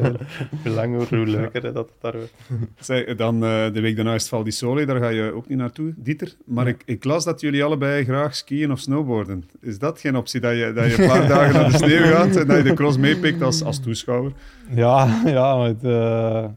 hoe 0.62 0.72
langer, 0.72 1.16
hoe 1.16 1.26
leuker 1.26 1.62
dat 1.72 1.74
het 1.74 2.00
daar 2.00 2.12
wordt. 2.12 2.34
Zeg, 2.86 3.16
dan 3.16 3.34
uh, 3.34 3.72
de 3.72 3.80
week 3.80 3.96
daarna 3.96 4.14
is 4.14 4.20
het 4.20 4.30
Val 4.30 4.44
di 4.44 4.50
Sole, 4.50 4.86
daar 4.86 4.98
ga 4.98 5.08
je 5.08 5.32
ook 5.32 5.48
niet 5.48 5.58
naartoe, 5.58 5.94
Dieter. 5.96 6.36
Maar 6.44 6.66
ik, 6.66 6.82
ik 6.84 7.04
las 7.04 7.24
dat 7.24 7.40
jullie 7.40 7.64
allebei 7.64 8.04
graag 8.04 8.34
skiën 8.34 8.72
of 8.72 8.78
snowboarden. 8.78 9.44
Is 9.60 9.78
dat 9.78 10.00
geen 10.00 10.16
optie, 10.16 10.40
dat 10.40 10.56
je, 10.56 10.72
dat 10.72 10.86
je 10.86 11.02
een 11.02 11.08
paar 11.08 11.28
dagen 11.38 11.54
naar 11.54 11.70
de 11.70 11.76
sneeuw 11.76 12.12
gaat 12.12 12.36
en 12.36 12.46
dat 12.46 12.56
je 12.56 12.62
de 12.62 12.74
cross 12.74 12.96
meepikt 12.96 13.42
als, 13.42 13.62
als 13.62 13.80
toeschouwer? 13.80 14.32
Ja, 14.70 15.22
ja 15.24 15.56
maar 15.56 15.68
het, 15.68 15.84
uh, 15.84 16.48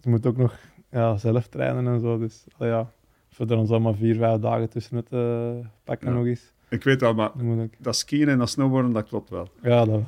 je 0.00 0.10
moet 0.10 0.26
ook 0.26 0.36
nog 0.36 0.58
ja, 0.90 1.16
zelf 1.16 1.46
trainen 1.46 1.86
en 1.86 2.00
zo. 2.00 2.18
Dus 2.18 2.44
ja, 2.58 2.92
verder 3.38 3.56
ons 3.56 3.70
allemaal 3.70 3.94
vier, 3.94 4.16
vijf 4.16 4.40
dagen 4.40 4.68
tussen 4.68 4.96
het 4.96 5.06
uh, 5.12 5.50
pakken 5.84 6.14
nog 6.14 6.24
eens. 6.26 6.52
Ik 6.68 6.84
weet 6.84 7.00
wel, 7.00 7.14
maar 7.14 7.30
Dat 7.78 7.96
skiën 7.96 8.28
en 8.28 8.38
dat 8.38 8.48
snowboarden, 8.50 8.92
dat 8.92 9.08
klopt 9.08 9.30
wel. 9.30 9.48
Ja, 9.62 9.84
dat 9.84 10.00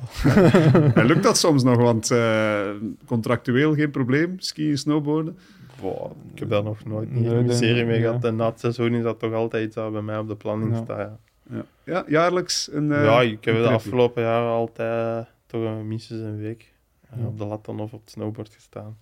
En 0.95 1.05
lukt 1.05 1.23
dat 1.23 1.37
soms 1.37 1.63
nog? 1.63 1.75
Want 1.77 2.11
eh, 2.11 2.69
contractueel 3.05 3.73
geen 3.73 3.91
probleem, 3.91 4.39
skiën, 4.39 4.77
snowboarden. 4.77 5.37
Boah, 5.81 6.11
ik 6.33 6.39
heb 6.39 6.49
daar 6.49 6.63
nog 6.63 6.85
nooit 6.85 7.09
een 7.15 7.53
serie 7.53 7.85
mee 7.85 7.99
ja. 7.99 8.05
gehad. 8.07 8.23
En 8.23 8.35
na 8.35 8.45
het 8.49 8.59
seizoen 8.59 8.93
is 8.93 9.03
dat 9.03 9.19
toch 9.19 9.33
altijd 9.33 9.65
iets 9.65 9.75
dat 9.75 9.91
bij 9.91 10.01
mij 10.01 10.17
op 10.17 10.27
de 10.27 10.35
planning 10.35 10.71
Ja. 10.71 10.83
staat. 10.83 10.97
Ja. 10.97 11.19
Ja, 11.55 11.63
ja 11.85 12.03
jaarlijks 12.07 12.69
een. 12.71 12.91
eh, 12.91 13.03
ja, 13.03 13.21
ik 13.21 13.45
heb 13.45 13.55
de 13.55 13.67
afgelopen 13.67 14.23
jaren 14.23 14.49
altijd 14.51 15.27
toch 15.45 15.63
een, 15.65 15.87
minstens 15.87 16.21
een 16.21 16.37
week 16.37 16.73
eh, 17.09 17.19
Ja. 17.21 17.25
op 17.27 17.37
de 17.37 17.45
lat 17.45 17.65
dan 17.65 17.79
of 17.79 17.93
op 17.93 18.01
het 18.01 18.09
snowboard 18.09 18.53
gestaan. 18.53 18.97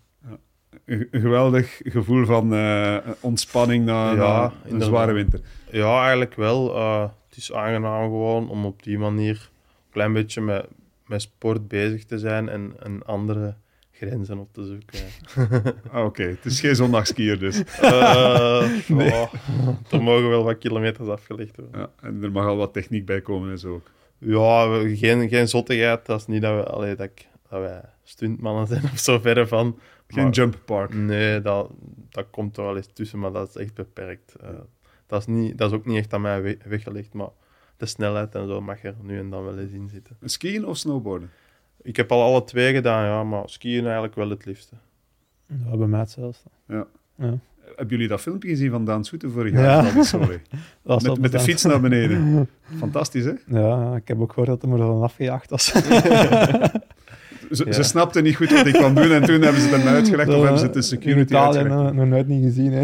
Een, 0.86 1.08
geweldig 1.12 1.82
gevoel 1.84 2.26
van 2.26 2.54
eh, 2.54 2.98
ontspanning 3.20 3.86
na, 3.86 4.12
Ja, 4.12 4.16
na 4.18 4.54
een 4.68 4.82
zware 4.82 5.12
winter. 5.12 5.40
Ja, 5.72 6.02
eigenlijk 6.02 6.36
wel. 6.36 6.76
Eh, 6.76 7.02
het 7.30 7.38
is 7.38 7.54
aangenaam 7.54 8.04
gewoon 8.04 8.50
om 8.50 8.66
op 8.66 8.84
die 8.84 8.98
manier 8.98 9.30
een 9.30 9.92
klein 9.92 10.14
beetje 10.14 10.42
met, 10.42 10.66
met 11.06 11.22
sport 11.22 11.68
bezig 11.68 12.06
te 12.06 12.18
zijn 12.18 12.50
en, 12.50 12.74
en 12.84 13.06
andere 13.06 13.56
grenzen 14.00 14.38
op 14.38 14.54
te 14.54 14.66
zoeken. 14.66 15.00
Ah, 15.92 16.06
Oké, 16.06 16.24
het 16.24 16.46
is 16.46 16.60
geen 16.60 16.76
zondagskier 16.76 17.40
dus. 17.40 17.64
Eh, 17.82 18.88
ja, 19.10 19.30
er 19.92 20.04
mogen 20.04 20.30
wel 20.30 20.44
wat 20.44 20.58
kilometers 20.58 21.08
afgelegd 21.08 21.56
worden. 21.56 21.80
Ja, 21.82 21.90
en 22.02 22.24
er 22.24 22.32
mag 22.32 22.46
al 22.46 22.58
wat 22.58 22.74
techniek 22.74 23.06
bij 23.06 23.22
komen 23.22 23.52
en 23.52 23.60
zo 23.60 23.74
ook. 23.74 23.92
Ja, 24.18 24.82
geen, 24.96 25.30
geen 25.30 25.48
zottigheid. 25.48 26.06
Dat 26.06 26.20
is 26.20 26.28
niet 26.28 26.42
dat, 26.42 26.56
we, 26.56 26.72
allee, 26.72 26.96
dat, 26.96 27.06
ik, 27.06 27.28
dat 27.50 27.60
wij 27.60 27.82
stuntmannen 28.04 28.68
zijn 28.68 28.84
of 28.84 29.00
zo 29.00 29.20
verre 29.20 29.48
van. 29.48 29.80
Geen 30.14 30.24
Maar- 30.24 30.34
jump 30.34 30.62
park. 30.66 30.94
Nee, 30.94 31.42
dat, 31.42 31.70
dat 32.10 32.26
komt 32.32 32.58
er 32.58 32.64
wel 32.64 32.76
eens 32.76 32.90
tussen, 32.94 33.20
maar 33.20 33.32
dat 33.32 33.50
is 33.50 33.56
echt 33.56 33.74
beperkt. 33.74 34.36
Eh, 34.36 34.50
dat, 35.08 35.20
is 35.20 35.26
niet, 35.26 35.58
dat 35.58 35.72
is 35.72 35.78
ook 35.78 35.86
niet 35.86 35.98
echt 35.98 36.14
aan 36.14 36.22
mij 36.22 36.42
we- 36.42 36.58
weggelegd, 36.66 37.14
maar 37.14 37.30
de 37.78 37.86
snelheid 37.86 38.36
en 38.36 38.48
zo 38.48 38.62
mag 38.62 38.84
er 38.84 38.96
nu 39.02 39.20
en 39.20 39.30
dan 39.30 39.44
wel 39.44 39.58
eens 39.60 39.72
in 39.72 39.90
zitten. 39.90 40.18
Skiën 40.24 40.66
of 40.66 40.78
snowboarden? 40.78 41.30
Ik 41.82 41.96
heb 41.96 42.12
al 42.12 42.22
alle 42.24 42.44
twee 42.44 42.74
gedaan, 42.74 43.06
ja, 43.06 43.24
maar 43.24 43.50
skiën 43.50 43.84
eigenlijk 43.84 44.16
wel 44.16 44.30
het 44.30 44.46
liefste. 44.46 44.76
Ja, 45.46 45.78
bij 45.78 45.88
mij 45.88 46.00
hetzelfde. 46.00 46.50
Ja. 46.68 46.88
Ja. 47.16 47.38
Hebben 47.66 47.88
jullie 47.88 48.08
dat 48.08 48.22
filmpje 48.22 48.50
gezien 48.50 48.72
van 48.72 48.86
Daan 48.86 49.04
Soete 49.06 49.30
vorig 49.30 49.54
Ja. 49.54 49.62
jaar? 49.62 49.96
Ja. 49.96 50.04
Sorry. 50.04 50.42
Dat 50.84 51.02
was 51.02 51.04
Met, 51.04 51.20
met 51.20 51.32
de 51.32 51.40
fiets 51.40 51.64
naar 51.64 51.82
beneden. 51.82 52.50
Fantastisch, 52.78 53.24
hè? 53.26 53.34
Ja, 53.46 53.96
ik 53.96 54.08
heb 54.08 54.20
ook 54.22 54.30
gehoord 54.34 54.48
dat 54.50 54.62
hij 54.62 54.72
er 54.72 54.78
dan 54.78 55.02
afgejaagd 55.02 55.50
was. 55.50 55.72
Ze, 57.52 57.66
Ja. 57.66 57.72
ze 57.72 57.84
snapten 57.84 58.24
niet 58.24 58.36
goed 58.36 58.52
wat 58.52 58.66
ik 58.66 58.74
kwam 58.74 58.94
doen 58.96 59.12
en 59.12 59.24
toen 59.24 59.42
hebben 59.42 59.62
ze 59.62 59.68
het 59.70 59.84
hem 59.84 59.94
uitgelegd 59.94 60.30
of 60.30 60.36
hebben 60.42 60.58
ze 60.60 60.64
het 60.64 60.74
de 60.74 60.80
In 60.80 60.86
security 60.86 61.22
Italië 61.34 61.58
uitgelegd. 61.58 61.84
nog, 61.84 61.94
nog 61.94 62.06
nooit 62.08 62.28
niet 62.28 62.44
gezien. 62.44 62.72
Hè. 62.74 62.84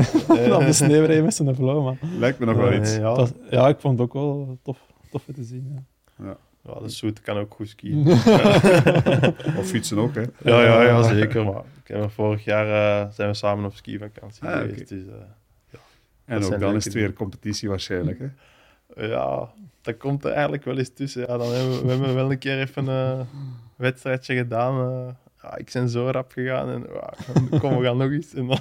Op 0.56 0.66
de 0.66 0.74
sneeuw 0.74 1.06
rijden 1.06 1.24
met 1.24 1.34
zijn 1.36 1.56
flow, 1.56 1.84
man. 1.84 1.98
Lijkt 2.20 2.40
me 2.40 2.46
nog 2.46 2.56
wel 2.58 2.72
Eh, 2.72 2.78
iets. 2.80 2.96
ja. 2.96 3.14
Dat 3.16 3.34
ja, 3.50 3.68
ik 3.68 3.80
vond 3.80 4.00
het 4.00 4.08
ook 4.08 4.14
wel 4.14 4.58
tof, 4.64 4.78
tof 5.12 5.24
te 5.36 5.44
zien. 5.44 5.86
Ja. 6.24 6.38
ja, 6.64 6.80
de 6.80 6.90
zoet 6.90 7.22
kan 7.22 7.38
ook 7.38 7.54
goed 7.54 7.70
skiën. 7.70 8.08
Of 9.60 9.66
fietsen 9.68 9.98
ook, 9.98 10.16
hè? 10.16 10.22
Ja, 10.44 10.62
ja, 10.64 10.82
ja, 10.84 11.04
zeker. 11.04 11.46
Maar 11.46 11.62
ik 11.84 11.88
heb 11.88 12.12
vorig 12.12 12.44
jaar 12.44 12.66
eh, 13.06 13.12
zijn 13.14 13.30
we 13.30 13.36
samen 13.36 13.66
op 13.66 13.74
skivakantie 13.76 14.48
Ah, 14.48 14.60
geweest. 14.60 14.90
Dus, 14.90 15.04
eh, 15.08 15.14
En 16.26 16.44
ook 16.44 16.60
dan 16.60 16.76
is 16.76 16.84
het 16.86 16.94
weer 16.94 17.14
competitie 17.14 17.70
waarschijnlijk, 17.70 18.20
hè? 18.20 18.28
Ja, 19.06 19.50
dat 19.82 19.98
komt 19.98 20.24
er 20.26 20.32
eigenlijk 20.32 20.64
wel 20.64 20.78
eens 20.78 20.92
tussen. 20.94 21.22
Ja, 21.22 21.38
dan 21.38 21.52
hebben 21.54 21.72
we, 21.80 21.82
we 21.86 21.90
hebben 21.92 22.16
wel 22.16 22.32
een 22.32 22.38
keer 22.38 22.60
even 22.60 22.88
een 22.88 23.26
wedstrijdje 23.76 24.36
gedaan. 24.36 24.92
eh. 25.08 25.14
ja, 25.44 25.58
ik 25.58 25.70
ben 25.74 25.90
zo 25.90 26.10
rap 26.10 26.32
gegaan 26.32 26.70
en 26.70 26.86
kom, 27.60 27.78
we 27.78 27.86
gaan 27.86 27.98
nog 27.98 28.12
eens. 28.12 28.34
En 28.34 28.48
dan, 28.48 28.60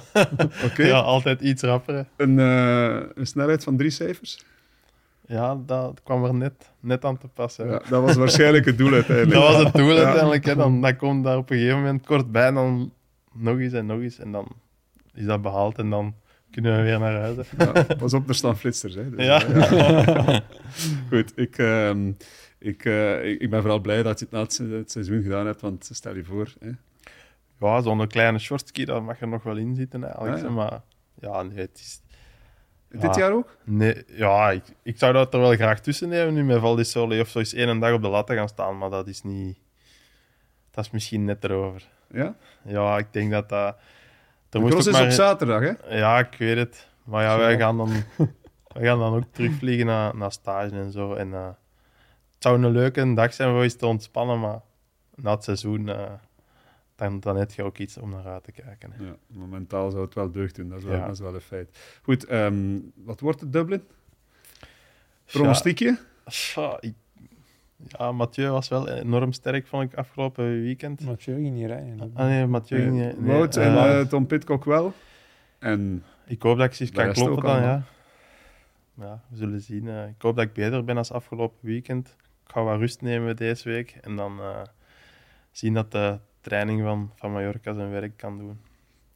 Oké. 0.65 0.83
ja, 0.83 0.99
altijd 0.99 1.41
iets 1.41 1.61
rapper. 1.63 1.95
hè. 1.95 2.01
Een, 2.17 2.39
eh, 2.39 3.07
een 3.13 3.27
snelheid 3.27 3.63
van 3.63 3.77
drie 3.77 3.89
cijfers? 3.89 4.45
Ja, 5.27 5.57
dat 5.65 6.01
kwam 6.03 6.23
er 6.25 6.33
net, 6.33 6.69
net 6.79 7.05
aan 7.05 7.17
te 7.17 7.27
passen. 7.27 7.69
Ja, 7.69 7.81
dat 7.89 8.03
was 8.03 8.15
waarschijnlijk 8.15 8.65
het 8.65 8.77
doel 8.77 8.93
uiteindelijk. 8.93 9.33
Dat 9.39 9.53
was 9.53 9.63
het 9.63 9.73
doel 9.73 9.97
uiteindelijk. 9.97 10.45
Hè. 10.45 10.55
Dan, 10.55 10.81
dan 10.81 10.95
komt 10.95 11.23
daar 11.23 11.37
op 11.37 11.49
een 11.49 11.57
gegeven 11.57 11.77
moment 11.79 12.05
kort 12.05 12.31
bij 12.31 12.51
dan 12.51 12.93
nog 13.33 13.59
eens 13.59 13.73
en 13.73 13.85
nog 13.85 13.99
eens. 14.01 14.19
En 14.19 14.31
dan 14.31 14.47
is 15.13 15.25
dat 15.25 15.41
behaald 15.41 15.77
en 15.77 15.89
dan 15.89 16.15
kunnen 16.51 16.77
we 16.77 16.83
weer 16.83 16.99
naar 16.99 17.19
huis. 17.19 17.35
hè. 17.57 17.63
Ja, 17.63 17.83
pas 17.97 18.13
op, 18.13 18.29
er 18.29 18.35
staan 18.35 18.57
flitsers. 18.57 18.95
Hè. 18.95 19.09
Dus, 19.09 19.25
Ja. 19.25 19.43
eh, 19.45 20.37
Goed, 21.09 21.31
ik, 21.35 21.57
ehm, 21.57 22.11
ik, 22.65 22.85
eh, 22.85 23.29
ik, 23.29 23.41
ik 23.41 23.49
ben 23.49 23.61
vooral 23.61 23.79
blij 23.79 24.03
dat 24.03 24.19
je 24.19 24.25
het 24.25 24.33
na 24.33 24.39
het, 24.41 24.53
se- 24.53 24.63
het 24.69 24.91
seizoen 24.91 25.21
gedaan 25.23 25.45
hebt, 25.45 25.61
want 25.61 25.89
stel 25.91 26.15
je 26.15 26.23
voor... 26.23 26.53
Hè. 26.59 26.69
Ja, 27.59 27.81
zo'n 27.81 28.07
kleine 28.07 28.39
shortski, 28.39 28.85
dat 28.85 29.01
mag 29.01 29.21
er 29.21 29.27
nog 29.27 29.43
wel 29.43 29.57
in 29.57 29.75
zitten 29.75 30.03
eigenlijk. 30.03 30.35
Ah, 30.35 30.41
ja. 30.41 30.49
Maar 30.49 30.81
ja, 31.19 31.41
nee, 31.43 31.57
het 31.57 31.77
is... 31.79 32.01
Dit 32.89 33.01
Ja. 33.15 33.21
jaar 33.21 33.31
ook? 33.33 33.57
Nee, 33.63 34.03
ja, 34.07 34.51
ik, 34.51 34.63
ik 34.83 34.97
zou 34.97 35.13
dat 35.13 35.33
er 35.33 35.39
wel 35.39 35.55
graag 35.55 35.79
tussen 35.79 36.09
nemen 36.09 36.33
nu 36.33 36.43
met 36.43 36.59
Val 36.59 36.83
Sole 36.83 37.21
of 37.21 37.27
zo 37.27 37.39
eens 37.39 37.53
één 37.53 37.79
dag 37.79 37.93
op 37.93 38.01
de 38.01 38.07
lat 38.07 38.27
te 38.27 38.35
gaan 38.35 38.47
staan, 38.47 38.77
maar 38.77 38.89
dat 38.89 39.07
is 39.07 39.21
niet... 39.23 39.57
Dat 40.71 40.85
is 40.85 40.91
misschien 40.91 41.25
net 41.25 41.43
erover. 41.43 41.87
Ja? 42.11 42.35
Ja, 42.63 42.97
ik 42.97 43.07
denk 43.13 43.31
dat 43.31 43.49
dat... 43.49 43.77
De 44.49 44.59
Er 44.59 44.65
cross 44.69 44.87
is 44.87 44.93
maar... 44.93 45.03
op 45.03 45.09
zaterdag, 45.11 45.61
hè? 45.61 45.97
Ja, 45.97 46.19
ik 46.19 46.35
weet 46.37 46.57
het. 46.57 46.87
Maar 47.03 47.23
ja, 47.23 47.37
wij 47.37 47.57
gaan 47.57 47.77
dan, 47.77 47.89
wij 48.73 48.83
gaan 48.83 48.99
dan 48.99 49.15
ook 49.15 49.23
terugvliegen 49.31 49.85
naar, 49.85 50.15
naar 50.15 50.31
stage 50.31 50.75
en 50.75 50.91
zo. 50.91 51.13
En, 51.13 51.31
het 51.31 51.55
zou 52.45 52.63
een 52.63 52.71
leuke 52.71 53.13
dag 53.13 53.33
zijn 53.33 53.49
voor 53.51 53.63
eens 53.63 53.75
te 53.75 53.85
ontspannen, 53.85 54.39
maar 54.39 54.59
na 55.15 55.31
het 55.31 55.43
seizoen 55.43 55.89
eh, 55.89 56.11
dan, 56.95 57.19
dan 57.19 57.35
heb 57.37 57.51
je 57.51 57.63
ook 57.63 57.77
iets 57.77 57.97
om 57.97 58.09
naar 58.09 58.25
uit 58.25 58.43
te 58.43 58.51
kijken. 58.51 58.91
hè. 58.91 59.03
Ja, 59.05 59.15
momentaal 59.27 59.91
zou 59.91 60.03
het 60.03 60.13
wel 60.13 60.31
deugd 60.31 60.55
doen, 60.55 60.69
dat 60.69 60.77
is 60.77 60.83
wel, 60.83 60.95
Ja. 60.95 61.05
dat 61.05 61.13
is 61.13 61.19
wel 61.19 61.33
een 61.33 61.41
feit. 61.41 61.99
Goed, 62.03 62.25
ehm, 62.25 62.79
wat 62.95 63.19
wordt 63.19 63.39
het 63.39 63.53
Dublin? 63.53 63.83
Pronostiekje? 65.25 65.97
Ja, 66.55 66.79
ja, 67.87 68.11
Mathieu 68.11 68.49
was 68.49 68.67
wel 68.67 68.89
enorm 68.89 69.31
sterk, 69.31 69.67
vond 69.67 69.91
ik, 69.91 69.97
afgelopen 69.97 70.61
weekend. 70.61 71.01
Mathieu 71.05 71.35
ging 71.35 71.55
niet 71.55 71.65
rijden. 71.67 72.11
Ah 72.13 72.25
nee, 72.25 72.45
Mathieu 72.45 72.79
ging 72.81 73.05
niet- 73.05 73.19
nee, 73.19 73.31
Wout 73.37 73.55
en 73.55 73.75
eh, 73.77 73.99
eh, 73.99 74.07
Tom 74.07 74.25
Pitcock 74.27 74.63
wel. 74.65 74.93
En 75.59 76.03
Ik 76.25 76.41
hoop 76.41 76.57
dat 76.57 76.65
ik 76.65 76.73
ze 76.73 76.85
de 76.85 76.91
kan 76.91 77.11
kloppen 77.13 77.35
ook 77.35 77.41
dan, 77.41 77.61
ja. 77.61 77.83
Ja, 78.99 79.21
we 79.29 79.37
zullen 79.37 79.61
zien. 79.61 79.87
ik 79.87 80.21
hoop 80.21 80.35
dat 80.35 80.45
ik 80.45 80.53
beter 80.53 80.83
ben 80.83 80.97
als 80.97 81.11
afgelopen 81.11 81.57
weekend. 81.61 82.15
Ik 82.47 82.51
ga 82.51 82.63
wat 82.63 82.77
rust 82.79 83.01
nemen 83.01 83.35
deze 83.35 83.69
week 83.69 83.97
en 84.01 84.15
dan 84.15 84.39
eh, 84.39 84.61
zien 85.51 85.73
dat 85.73 85.91
de 85.91 86.17
training 86.41 86.81
van, 86.81 87.11
van 87.15 87.31
Mallorca 87.31 87.73
zijn 87.73 87.89
werk 87.91 88.17
kan 88.17 88.37
doen. 88.37 88.59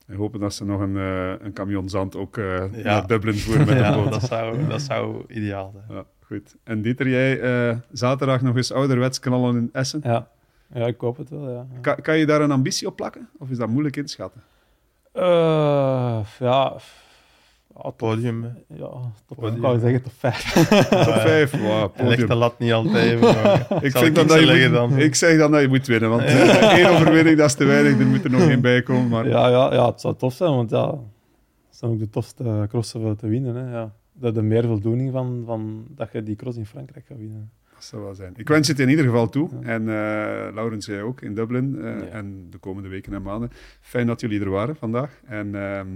we 0.05 0.15
hopen 0.15 0.39
dat 0.39 0.53
ze 0.53 0.65
nog 0.65 0.79
een, 0.81 0.97
eh, 0.97 1.45
een 1.45 1.53
camion 1.53 1.89
zand 1.89 2.15
ook 2.15 2.37
eh, 2.37 2.73
Ja. 2.73 2.83
naar 2.83 3.07
Dublin 3.07 3.37
voeren 3.37 3.65
met 3.65 3.75
een 3.77 3.83
ja, 3.83 3.95
boot. 3.95 4.11
dat 4.11 4.23
zou, 4.23 4.67
dat 4.67 4.81
zou 4.81 5.23
ideaal 5.27 5.71
zijn. 5.71 5.97
Ja, 5.97 6.05
goed. 6.25 6.55
En 6.63 6.81
Dieter, 6.81 7.07
jij 7.09 7.39
eh, 7.41 7.77
zaterdag 7.91 8.41
nog 8.41 8.55
eens 8.55 8.71
ouderwets 8.71 9.19
knallen 9.19 9.55
in 9.55 9.69
Essen. 9.71 9.99
Ja. 10.03 10.27
ja, 10.73 10.85
ik 10.85 10.99
hoop 10.99 11.17
het 11.17 11.29
wel. 11.29 11.49
Ja. 11.51 11.65
Kan, 11.81 11.95
kan 12.01 12.17
je 12.17 12.25
daar 12.25 12.41
een 12.41 12.51
ambitie 12.51 12.87
op 12.87 12.95
plakken? 12.95 13.29
Of 13.37 13.49
is 13.49 13.57
dat 13.57 13.69
moeilijk 13.69 13.95
inschatten? 13.95 14.41
Eh, 15.11 16.25
ja, 16.39 16.75
top, 17.73 17.97
Podium. 17.97 18.43
ja, 18.67 18.77
top, 19.25 19.37
Podium. 19.37 19.55
ik 19.55 19.61
wou 19.61 19.79
zeggen 19.79 20.01
top 20.03 20.11
5. 20.17 20.53
Top 20.89 21.13
5, 21.13 21.51
wow, 21.51 21.91
En 21.95 22.07
leg 22.07 22.27
de 22.27 22.35
lat 22.35 22.59
niet 22.59 22.71
altijd 22.71 23.05
even. 23.11 23.27
Ik, 23.87 23.97
vind 23.97 24.15
dan 24.15 24.23
iets 24.25 24.33
dat 24.33 24.39
je 24.39 24.45
leggen 24.45 24.69
moet- 24.71 24.89
dan? 24.89 24.97
ik 24.99 25.15
zeg 25.15 25.37
dan 25.37 25.51
dat 25.51 25.61
je 25.61 25.67
moet 25.67 25.87
winnen, 25.87 26.09
want 26.09 26.21
eh, 26.31 26.77
één 26.77 26.89
overwinning 26.89 27.37
dat 27.37 27.45
is 27.47 27.53
te 27.55 27.65
weinig, 27.65 27.99
er 27.99 28.05
moet 28.05 28.23
er 28.23 28.29
nog 28.31 28.41
één 28.41 28.61
bij 28.61 28.81
komen. 28.83 29.07
Maar 29.09 29.27
ja, 29.27 29.47
ja, 29.49 29.73
ja, 29.73 29.85
het 29.89 30.01
zou 30.01 30.15
tof 30.15 30.33
zijn, 30.33 30.51
want 30.51 30.69
ja, 30.69 30.89
het 30.89 31.77
zijn 31.77 31.91
ook 31.91 31.99
de 31.99 32.09
tofste 32.09 32.65
crossen 32.69 33.01
voor 33.01 33.15
te 33.15 33.27
winnen. 33.27 33.55
Hè, 33.55 33.71
ja. 33.71 33.93
Dat 34.13 34.35
de 34.35 34.41
meer 34.41 34.63
voldoening 34.63 35.11
van, 35.11 35.43
van 35.45 35.85
dat 35.89 36.09
je 36.11 36.23
die 36.23 36.35
cross 36.35 36.57
in 36.57 36.65
Frankrijk 36.65 37.05
gaat 37.05 37.17
winnen. 37.17 37.51
dat 37.73 37.83
zou 37.83 38.03
wel 38.03 38.15
zijn. 38.15 38.33
Ik 38.35 38.47
wens 38.47 38.67
je 38.67 38.73
het 38.73 38.81
in 38.81 38.89
ieder 38.89 39.05
geval 39.05 39.29
toe. 39.29 39.49
Ja. 39.61 39.67
En 39.67 39.81
eh 39.81 40.53
Laurens, 40.53 40.85
jij 40.85 41.01
ook 41.01 41.21
in 41.21 41.35
Dublin. 41.35 41.79
eh, 41.81 41.83
Ja. 41.99 42.05
En 42.05 42.47
de 42.49 42.57
komende 42.57 42.89
weken 42.89 43.13
en 43.13 43.21
maanden. 43.21 43.49
Fijn 43.81 44.07
dat 44.07 44.21
jullie 44.21 44.39
er 44.41 44.49
waren 44.49 44.75
vandaag. 44.75 45.19
En 45.25 45.55
ehm, 45.55 45.87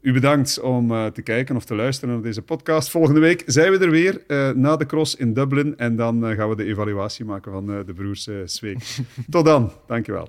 u 0.00 0.12
bedankt 0.12 0.60
om 0.60 0.90
eh, 0.90 1.06
te 1.06 1.22
kijken 1.22 1.56
of 1.56 1.64
te 1.64 1.74
luisteren 1.74 2.14
naar 2.14 2.22
deze 2.22 2.42
podcast. 2.42 2.90
Volgende 2.90 3.20
week 3.20 3.42
zijn 3.46 3.72
we 3.72 3.78
er 3.78 3.90
weer 3.90 4.24
eh, 4.26 4.50
na 4.50 4.76
de 4.76 4.86
cross 4.86 5.14
in 5.14 5.32
Dublin. 5.32 5.76
En 5.76 5.96
dan 5.96 6.26
eh, 6.26 6.36
gaan 6.36 6.48
we 6.48 6.56
de 6.56 6.64
evaluatie 6.64 7.24
maken 7.24 7.52
van 7.52 7.72
eh, 7.72 7.86
de 7.86 7.92
broers 7.92 8.26
eh 8.26 8.36
Zweek. 8.44 8.96
Tot 9.30 9.44
dan. 9.44 9.72
Dankjewel. 9.86 10.28